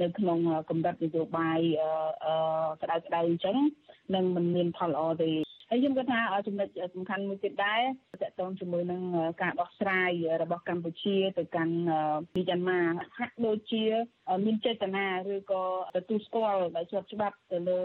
[0.03, 0.39] នៅក្នុង
[0.71, 1.61] កម្រិតនយោបាយ
[2.83, 3.57] ក្តៅក្តៅអញ្ចឹង
[4.15, 5.31] នឹងមិនមានផលល្អទេ
[5.71, 7.81] ហើយខ្ញុំគិតថាចំណុចសំខាន់មួយទៀតដែរ
[8.23, 9.03] តកតងជាមួយនឹង
[9.43, 10.11] ការដោះស្រាយ
[10.43, 11.77] របស់កម្ពុជាទៅកាន់
[12.37, 12.81] មីយ៉ាន់ម៉ា
[13.19, 13.85] ហាក់ដូចជា
[14.47, 15.65] មានចេតនាឬក៏
[15.97, 17.81] ទទួលស្គាល់ដោយជាប់ច្បាប់ទៅលើ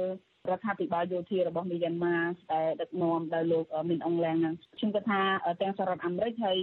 [0.49, 2.18] រដ្ឋាភិបាលយោធារបស់មីយ៉ាន់ម៉ា
[2.53, 5.22] ដែលដឹកនាំដោយលោកមីនអងឡាំងហ្នឹងខ្ញុំគិតថា
[5.62, 6.59] ទាំងសហរដ្ឋអាមេរិកហើយ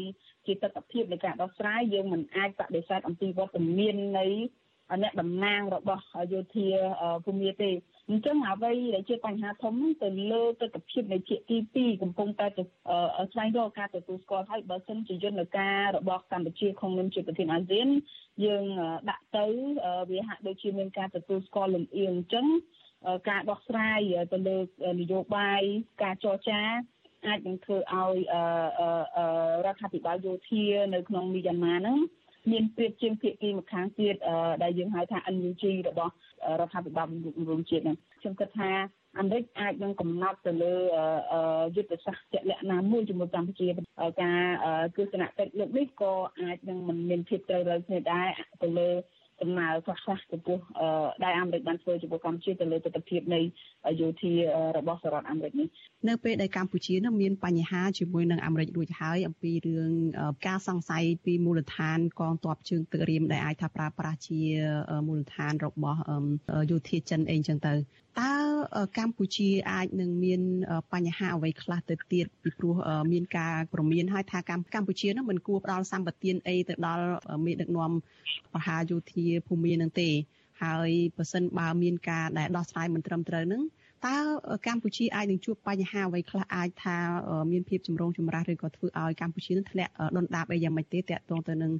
[0.46, 4.26] ជាទស្សនវិជ្ជានៃការដោះស្រាយយើងមិនអាចបដិសេធអំពីវត្តមាននៃ
[5.02, 6.68] អ្នកតំណាងរបស់យោធា
[7.24, 7.70] ភូមិទេ
[8.10, 11.40] អញ្ចឹងអ្វីដែលជាបញ្ហាធំទៅលើទស្សនវិជ្ជានៃភាគ
[11.76, 12.46] ទី2កំពុងតែ
[13.32, 17.88] ស្វែងរកការទទួលស្គាល់ហើយបើសិនជាយន្តការរបស់កម្ពុជាក្នុងនាមជាប្រធានអាស៊ាន
[18.44, 18.64] យើង
[19.10, 19.44] ដាក់ទៅ
[20.10, 22.46] វាហាក់ដូចជាមានការទទួលស្គាល់លំអៀងអញ្ចឹង
[23.28, 24.00] ការដោះស្រាយ
[24.32, 24.56] ទៅលើ
[25.00, 25.62] នយោបាយ
[26.02, 26.62] ការចរចា
[27.26, 28.16] អាចនឹងធ្វើឲ្យ
[29.64, 30.64] រដ្ឋាភិបាលយោធា
[30.94, 31.98] នៅក្នុងមីយ៉ាន់ម៉ាហ្នឹង
[32.52, 34.14] មានព្រៀបជាងភាគីម្ខាងទៀត
[34.62, 36.12] ដែលយើងហៅថា NUG របស់
[36.60, 37.06] រដ្ឋាភិបាល
[37.48, 38.70] រួមជាតិហ្នឹងខ្ញុំគិតថា
[39.18, 40.74] អាមេរិកអាចនឹងកំណត់ទៅលើ
[41.76, 43.68] យុទ្ធសាស្ត្រជាក់លាក់ណាមួយជាមួយកម្ពុជា
[44.22, 44.40] ការ
[44.96, 48.28] ទស្សនកិច្ចលើកនេះក៏អាចនឹងមិនមានភាពត្រូវរើគ្នាដែរ
[48.62, 48.88] ទៅលើ
[49.42, 50.58] ដំណើរខ្លះខ្លះចំពោះ
[51.24, 53.40] ដែលអាមេរិកបានធ្វើចំពោះកម្ពុជាទៅលើទស្សនវិជ្ជានៃ
[54.00, 54.32] យោធា
[54.78, 55.68] របស់សហរដ្ឋអាមេរិកនេះ
[56.08, 59.90] នៅពេលដែលកម្ពុជានឹងមានបញ្ហាជាមួយនឹងអាមេរិករួចហើយអំពីរឿង
[60.46, 64.40] ការសង្ស័យពីមូលដ្ឋានកងទ័ពជើងទឹករៀមដែលអាចថាប្រើប្រាស់ជា
[65.08, 66.00] មូលដ្ឋានរបស់
[66.70, 67.72] យោធាចិនអីចឹងទៅ
[68.20, 68.32] តើ
[68.98, 70.40] កម្ពុជាអាចនឹងមាន
[70.92, 72.74] បញ្ហាអ្វីខ្លះទៅទៀតពីព្រោះ
[73.12, 77.06] មានការប្រមានហើយថាកម្ពុជានឹងមិនគួរផ្ដល់សម្បត្តិអីទៅដល់
[77.44, 77.92] មេដឹកនាំ
[78.54, 80.10] មហាយោធាភូមិនឹងទេ
[80.62, 83.62] ហើយបើសិនបើមានការដែលដោះស្រាយមិនត្រឹមត្រូវនឹង
[84.06, 84.16] តើ
[84.66, 86.96] កម្ពុជាអាចនឹងជួបបញ្ហាអ្វីខ្លះអាចថា
[87.52, 91.72] មានភាពចម្រូងចម្រាសឬក៏ធ្វើឲ្យកម្ពុជានឹងធ្លាក់ដុនដាបអីយ៉ាងម៉េចទេតាក់ទងទៅនឹង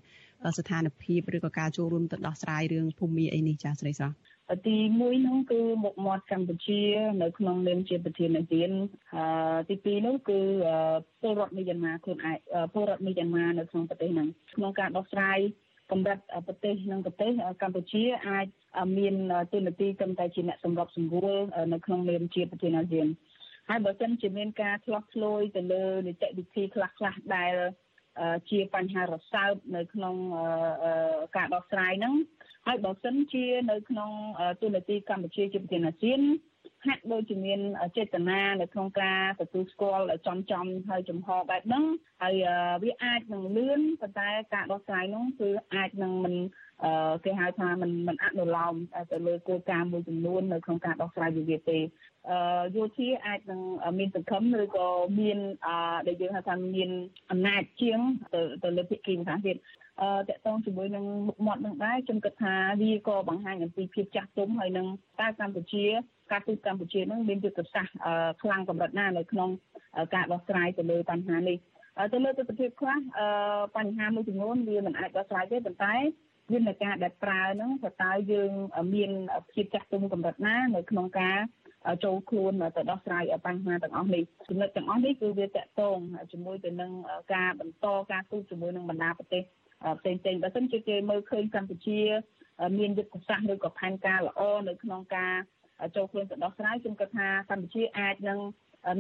[0.59, 4.17] ស្ថានភាពឬក៏ការចូលរួមទៅដោះស្រាយរឿងភូមិអីនេះចាស្រីស្រស់
[4.67, 6.81] ទី1នោះគឺមុខមាត់កម្ពុជា
[7.23, 8.71] នៅក្នុងនាមជាប្រធានអាស៊ាន
[9.69, 10.41] ទី2នោះគឺ
[11.21, 12.37] ពលរដ្ឋមីយ៉ាន់ម៉ាខ្លួនឯង
[12.73, 15.39] ពលរដ្ឋមីយ៉ាន់ម៉ានៅក្នុងប្រទេសហ្នឹងក្នុងការដោះស្រាយ
[15.91, 17.33] កម្រិតប្រទេសនិងប្រទេស
[17.63, 18.47] កម្ពុជាអាច
[18.99, 19.15] មាន
[19.53, 21.39] ទូនាទីត្រឹមតែជាអ្នកសម្របសម្រួល
[21.73, 23.07] នៅក្នុងនាមជាប្រធានអាស៊ាន
[23.69, 27.55] ហើយបើសិនជាមានការឆ្លោះឆ្លួយទៅលើនីតិវិធីខ្លះខ្លះដែល
[28.51, 30.17] ជាបញ្ហារសើបនៅក្នុង
[31.37, 32.15] ការដោះស្រាយហ្នឹង
[32.67, 34.11] ហើយបើសិនជានៅក្នុង
[34.63, 36.21] ទូនាទីកម្ពុជាជាប្រធានអាស៊ាន
[36.87, 37.61] ហាក់ដូចជាមាន
[37.97, 41.85] ចេតនានៅក្នុងការទទួលស្គាល់ចំចំហើយចំហបែបហ្នឹង
[42.23, 42.35] ហើយ
[42.83, 46.35] វាអាចនឹងលឿនប៉ុន្តែការដោះស្រាយនោះគឺអាចនឹងមិន
[47.26, 48.76] គេហៅថាมันมันអនុលោម
[49.12, 51.80] ទៅលើគោលការណ៍មួយចំនួននៅក្នុងការដោះស្រាយវិវាទទេ
[52.76, 53.62] យោធាអាចនឹង
[54.00, 54.88] មានសង្ឃឹមឬក៏
[55.20, 55.38] មាន
[56.08, 56.90] ដែលយើងហៅថាមាន
[57.32, 58.00] អំណាចជាង
[58.34, 59.58] ទៅទៅលើភាគីម្ខាងទៀត
[60.02, 64.88] អឺតកតងជាមួយនឹងមុខមាត់នឹងដែរខ្ញុំគិតថាវាក៏បង្ហាញអំពីភាពចាស់ទុំហើយនឹង
[65.20, 65.86] តើកម្ពុជា
[66.32, 67.94] ការទូតកម្ពុជានឹងមានយុទ្ធសាស្ត្រ
[68.42, 69.50] ខ្លាំងកម្រិតណានៅក្នុង
[70.16, 71.58] ការដោះស្រាយទៅលើបញ្ហានេះ
[72.14, 73.00] ទៅលើទស្សនវិជ្ជាខ្លះ
[73.78, 75.96] បញ្ហាមួយចំនួនវាមិនអាចដោះស្រាយទេប៉ុន្តែ
[76.53, 78.51] យន្តការដែលប្រើហ្នឹងតើតើយើង
[78.95, 79.11] មាន
[79.53, 81.39] ភាពចាស់ទុំកម្រិតណានៅក្នុងការ
[82.05, 85.99] ចូលខ្លួនទៅដោះស្រាយបញ្ហាទាំងអស់នេះចំណុចទាំងអស់នេះគឺវាតកតង
[86.33, 86.93] ជាមួយទៅនឹង
[87.35, 89.43] ការបន្តការទូតជាមួយនឹងបណ្ដាប្រទេស
[89.99, 92.01] ផ្សេងៗបើមិនជាគេមើលឃើញកម្ពុជា
[92.79, 95.35] មានយុទ្ធសាស្ត្រឬក៏ផែនការល្អនៅក្នុងការ
[95.97, 98.39] ចូលខ្លួនទៅដោះស្រាយខ្ញុំគិតថាកម្ពុជាអាចនឹង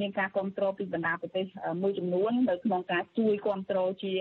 [0.01, 1.47] មានការគ្រប់គ្រងពីបណ្ដាប្រទេស
[1.83, 4.15] មួយចំនួននៅក្នុងការជួយគ្រប់គ្រងជា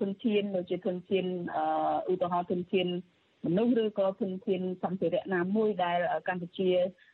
[0.00, 1.26] ធនធានដូចជាធនធាន
[2.12, 2.88] ឧទាហរណ៍ធនធាន
[3.46, 6.70] មនុស្សឬក៏ធនធានសម្ភារៈណាមួយដែលកម្ពុជា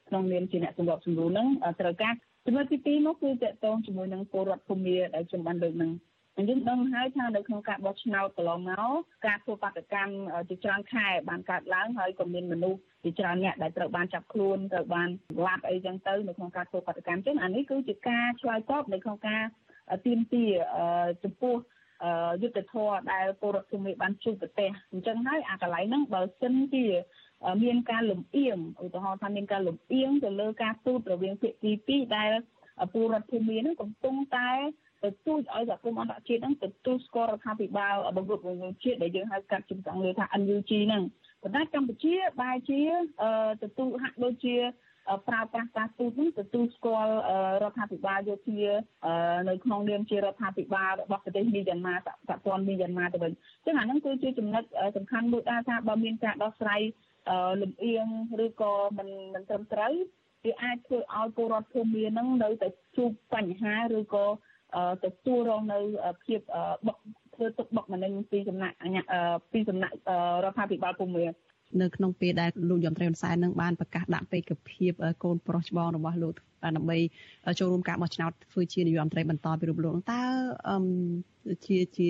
[0.09, 1.49] ក្នុងនាមជាអ្នកសម្របសម្រួលហ្នឹង
[1.81, 2.15] ត្រូវការ
[2.47, 5.93] ចំណុចទី2នោះគឺតកតងជាមួយនឹងពលរដ្ឋភូមិដែលខ្ញុំបានលើកហ្នឹង
[6.49, 10.15] យើងដឹងហើយថានៅក្នុងការបោះឆ្នោតកន្លងមកការធ្វើបាតកម្ម
[10.49, 15.09] ជាច្រើនខែបានកើតឡើងហើយក៏មានមនុស្សជាច្រើនអ្នកដែលត្រូវបានចាប់ខ្លួនត្រូវបាន
[15.47, 19.43] ឡាប់អីចឹងទៅនៅក្នុងការធ្វើបាតកម្មចឹងអានេះគឺជាការឆ្លើយតបនៅក្នុងការ
[20.07, 20.45] ទៀមទា
[21.25, 21.55] ចំពោះ
[22.43, 26.87] យុទ្ធធរដែលពលរដ្ឋភូមិបានជួបប្រទេសអញ្ចឹងហើយអាកន្លែងហ្នឹងបើសិនជា
[27.65, 32.31] មានការលំអៀងឧទាហរណ៍ថាមានការលំអៀងទៅលើការទូតរវាងភាគីពីរដែល
[32.93, 34.51] ពលរដ្ឋភូមិហ្នឹងកំពុងតែ
[35.03, 41.03] ទៅទូចឲ្យសហគមន៍អន្តរជាតិហ្នឹងទទួលស្គាល់រដ្ឋាភិបាលបង្រួបបង្រួមជាតិដែលយើងហៅកាត់ជាភាសាអង់គ្លេសថា NUG ហ្នឹង
[41.43, 42.81] ប៉ុន្តែកម្ពុជាបែរជា
[43.63, 44.57] ទទួលហាក់ដូចជា
[45.29, 47.13] ប្រើប្រាស់ការទូតនេះទទួលស្គាល់
[47.63, 48.61] រដ្ឋាភិបាលយោធា
[49.49, 54.65] នៅក្នុងនាមជារដ្ឋាភិបាលរបស់ប្រទេសមីយ៉ាន់ម៉ាសហព័ន្ធមីយ៉ាន់ម៉ាទៅវិញអញ្ចឹងអាហ្នឹងគឺជាចំណុច
[54.97, 56.81] សំខាន់មួយដែរថាបើមានការដោះស្រាយ
[57.63, 58.07] លំអៀង
[58.45, 59.93] ឬក៏មិនមិនត្រឹមត្រូវ
[60.45, 64.27] វាអាចធ្វើឲ្យពលរដ្ឋភូមិហ្នឹងនៅតែជួបបញ្ហាឬក៏
[65.05, 65.79] ទទួលរងនៅ
[66.25, 66.41] ភាព
[66.87, 66.97] បុក
[67.35, 68.77] ធ្វើទុកបុកម្នេញពីសំណាក់
[69.53, 69.95] ពីសំណាក់
[70.45, 71.25] រដ្ឋាភិបាលភូមិ
[71.81, 74.93] នៅក្នុងពេលដែលលោកយមត្រីហ៊ុនសែននឹងបានប្រកាសដាក់បេក្ខភាព
[75.25, 76.35] កូនប្រុសច្បងរបស់លោក
[76.77, 76.99] ដើម្បី
[77.59, 80.23] ចូលរួមការបោះឆ្នោតធ្វើជានាយករដ្ឋមន្ត្រីបន្តពីរូបលោកតើ
[81.67, 82.09] ជាជា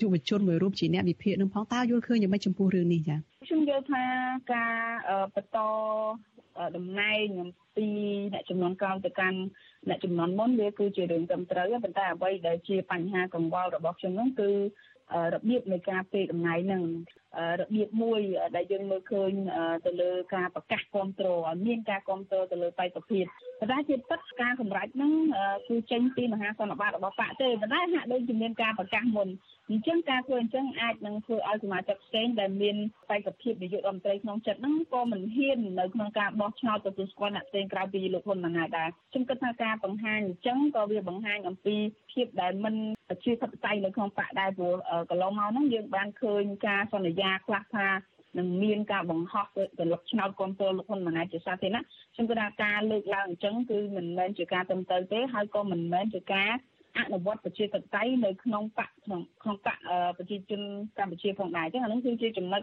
[0.00, 4.04] យុវជនមួយរូបជាអ្នកវិភាគនឹងផងតើយល់ឃើញយ៉ាងម៉េចចំពោះរឿងនេះចា៎ខ្ញុំយល់ថា
[4.52, 4.74] ការ
[5.34, 5.58] បន្ត
[6.76, 7.86] តំណែងអំពី
[8.32, 9.38] អ្នកចំនួនក្រោយទៅកាន់
[9.88, 14.50] អ្នកចំនួនមុនវាគឺជារឿងត្រឹមត្រូវប៉ុន្តែអ្វីដែលជាបញ្ហាកង្វល់របស់ខ្ញុំនោះគឺ
[15.34, 16.82] របៀបនៃការពេកតំណែងនឹង
[17.60, 18.20] របៀបមួយ
[18.56, 19.32] ដែលយើងមើលឃើញ
[19.86, 23.24] ទៅលើការប្រកាសគ្រប់គ្រងឲ្យមានការគ្រប់គ្រងទៅលើបេក្ខភាព
[23.60, 25.12] ប៉ុន្តែជាពិតការសម្រេចហ្នឹង
[25.68, 29.28] គឺចេញពីមហាសន្និបាតរបស់បកទេប៉ុន្តែហាក់ដូចជាមានការប្រកាសមុន
[29.70, 32.76] អញ្ចឹងការធ្វើអញ្ចឹងអាចនឹងធ្វើឲ្យសមាជិកផ្សេងដែលមាន
[33.10, 41.76] បេក្ខភាពនាយករដ្ឋមន្ត្រីក្នុងចិត្តហ្នឹងក៏មិនហ៊ាននៅក្នុងការបោះឆ្នោតទទួលស្គាល់អ្នកផ្សេងក្រៅពីលោកហ៊ុនម៉ាណែតដែរខ្ញុំគិតថាការបង្ហាញអញ្ចឹងក៏វាបង្ហាញអំពី
[42.12, 42.74] ភាពដែលមិន
[43.24, 44.74] ជាធិបតេយ្យនៅក្នុងបកដែរព្រោះ
[45.10, 47.88] កន្លងមកហ្នឹងយើងបានឃើញការសន្យាខ្លះថា
[48.38, 49.46] នឹងមានការបង្ហោះ
[49.78, 51.82] ទៅលុបឆ្នោតគ្រប់គ្រងលោកហ៊ុនម៉ាណែតជាសាធារណៈ
[52.14, 56.50] ខ្ញុំគិតថាការលើកឡើងអញ្ចឹងគឺមិនមែនជាការត្រឹមត្រូវទេហើយក៏មិនមែនជាការ
[56.98, 59.78] អនុវត្តប្រជាធិបតេយ្យនៅក្នុងបកក្នុងក្នុងបក
[60.18, 60.60] ប្រជាជន
[60.98, 62.62] កម្ពុជាផងដែរអញ្ចឹងអានោះគឺជាចំណុច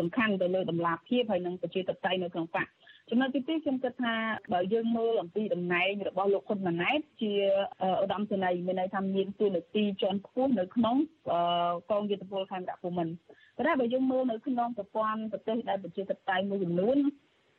[0.00, 2.66] សំខាន់ទៅលើតម្លាភាពហើយនិងប្រជាធិបតេយ្យនៅក្នុងបក
[3.10, 4.14] ចំណុចទី2ខ្ញុំគិតថា
[4.52, 7.32] បើយើងមើលអំពីតំណែងរបស់លោកហ៊ុនម៉ាណែតជា
[8.02, 10.96] ឧត្តមសេនីយ៍មានន័យថាមានទួនាទីជាន់ខ្ពស់នៅក្នុង
[11.90, 13.14] កងយុទ្ធពលខេមរៈភូមិន្ទ
[13.56, 16.98] ប៉ុន្តែបើយើងមើលនៅក្នុងប្រព័ន្ធប្រទេសដែលប្រជាធិបតេយ្យមួយចំនួន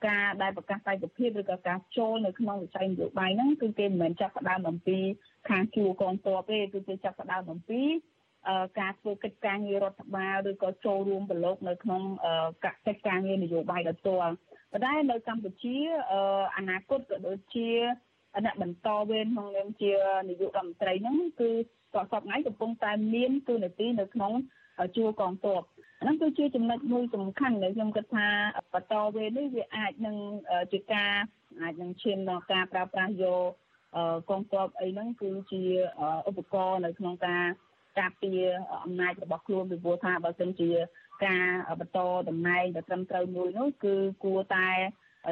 [0.08, 4.98] ការដែលប្រកាសតែកភាពឬក៏ការចូលនៅក្នុងវិស័យនយោបាយហ្នឹងគឺគេមិនមែនចាប់ផ្ដើមអំពី
[5.50, 7.82] ខាងជួរកងទ័ពទេគឺគេចាប់ផ្ដើមអំពី
[8.80, 12.02] ការធ្វើកិច្ចការងាររដ្ឋបាលឬក៏ចូលរួមប្រឡូកនៅក្នុង
[12.64, 14.34] កិច្ចការងារនយោបាយដោយផ្ទាល់
[14.74, 15.78] ប៉ុន្តែនៅកម្ពុជា
[16.58, 17.70] អនាគតក៏ដូចជា
[18.46, 19.92] អ្នកបន្តវេនក្នុងនាមជា
[20.30, 21.52] នាយករដ្ឋមន្ត្រីហ្នឹងគឺ
[21.94, 24.34] ក៏សពថ្ងៃកំពុងតែមានទូនាទីនៅក្នុង
[24.96, 25.62] ជួរកងទ័ព
[26.02, 28.28] ហ្នឹងគឺជាចំណុចមួយសំខាន់ដែលខ្ញុំគិតថា
[28.74, 30.18] បន្តវេននេះវាអាចនឹង
[30.72, 31.14] ជាការ
[31.62, 33.50] អាចនឹងឈានដល់ការប្រើប្រាស់យក
[34.30, 35.64] កងទ័ពអីហ្នឹងគឺជា
[36.30, 37.46] ឧបករណ៍នៅក្នុងការ
[38.00, 38.42] ការពារ
[38.84, 40.70] អំណាចរបស់ខ្លួនពីព្រោះថាបើសិនជា
[41.26, 41.44] ការ
[41.80, 42.00] បន្ត
[42.30, 43.94] តំណែងដែលត្រឹមត្រូវមួយនោះគឺ
[44.24, 44.70] គួរតែ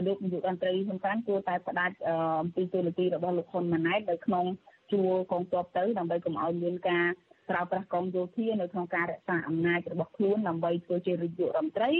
[0.05, 1.95] លោកនាយករដ្ឋមន្ត្រីហ៊ុនសែនគួរតែផ្ដាច់
[2.41, 4.45] អំពីទូនាទីរបស់លោកហ៊ុនម៉ាណែតនៅក្នុង
[4.91, 7.05] ជួរកងទ័ពទៅដើម្បីកុំឲ្យមានការ
[7.49, 11.91] ប្រើប្រាស់កងយោធានៅក្នុងការរក្សាអំណាចរបស់ខ្លួនដើម្បីធ្វើជានាយករដ្ឋមន្ត្រី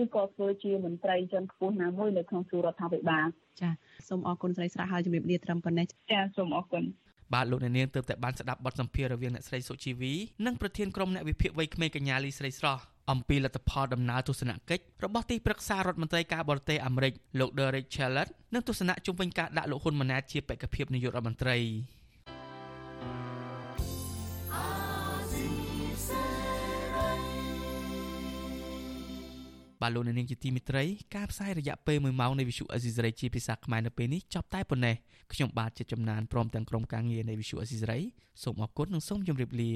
[0.00, 3.26] ឬក៏ធ្វើជាមន្ត្រីជាន់ខ្ពស់ណាមួយនៅក្នុងជួររដ្ឋាភិបាល
[3.60, 3.70] ចា
[4.08, 6.84] សូមអរគុណស្រីស្រះហើយជំរាបលាត្រឹមប៉ុណ្ណេះចាសូមអរគុណ
[7.34, 10.12] បាទលោកអ្នកនាងទើបតែបានស្ដាប់បទសម្ភាសន៍រវាងអ្នកស្រីសុជីវី
[10.46, 21.58] និងប្រធានក្រុមអ្នកវិភាគវ័យក្មេងកញ្ញាលីស្រីស្រស់ អំពីលទ្ធផលដំណើរទស្សនកិច្ចរបស់ទីប្រឹក្សារដ្ឋមន្ត្រីការបរទេសអាមេរិកលោក Derek Challet និងទស្សនៈជុំវិញការដាក់លោកហ៊ុនម៉ាណែតជាបេក្ខភាពនាយករដ្ឋមន្ត្រី
[29.82, 30.84] បាទលោកនាងជាទីមេត្រី
[31.16, 34.94] ការផ្សាយរយៈពេល1ម៉ោងនៃវិទ្យុអេស៊ីសរ៉ៃជាភាសាខ្មែរនៅពេលនេះចប់តែប៉ុណ្ណេះ
[35.32, 37.98] ខ្ញុំបាទជាចំណានព្រមទាំងក្រុមការងារនៃវិទ្យុអេស៊ីសរ៉ៃ
[38.42, 39.72] សូមអរគុណនិងសូមជម្រាបលា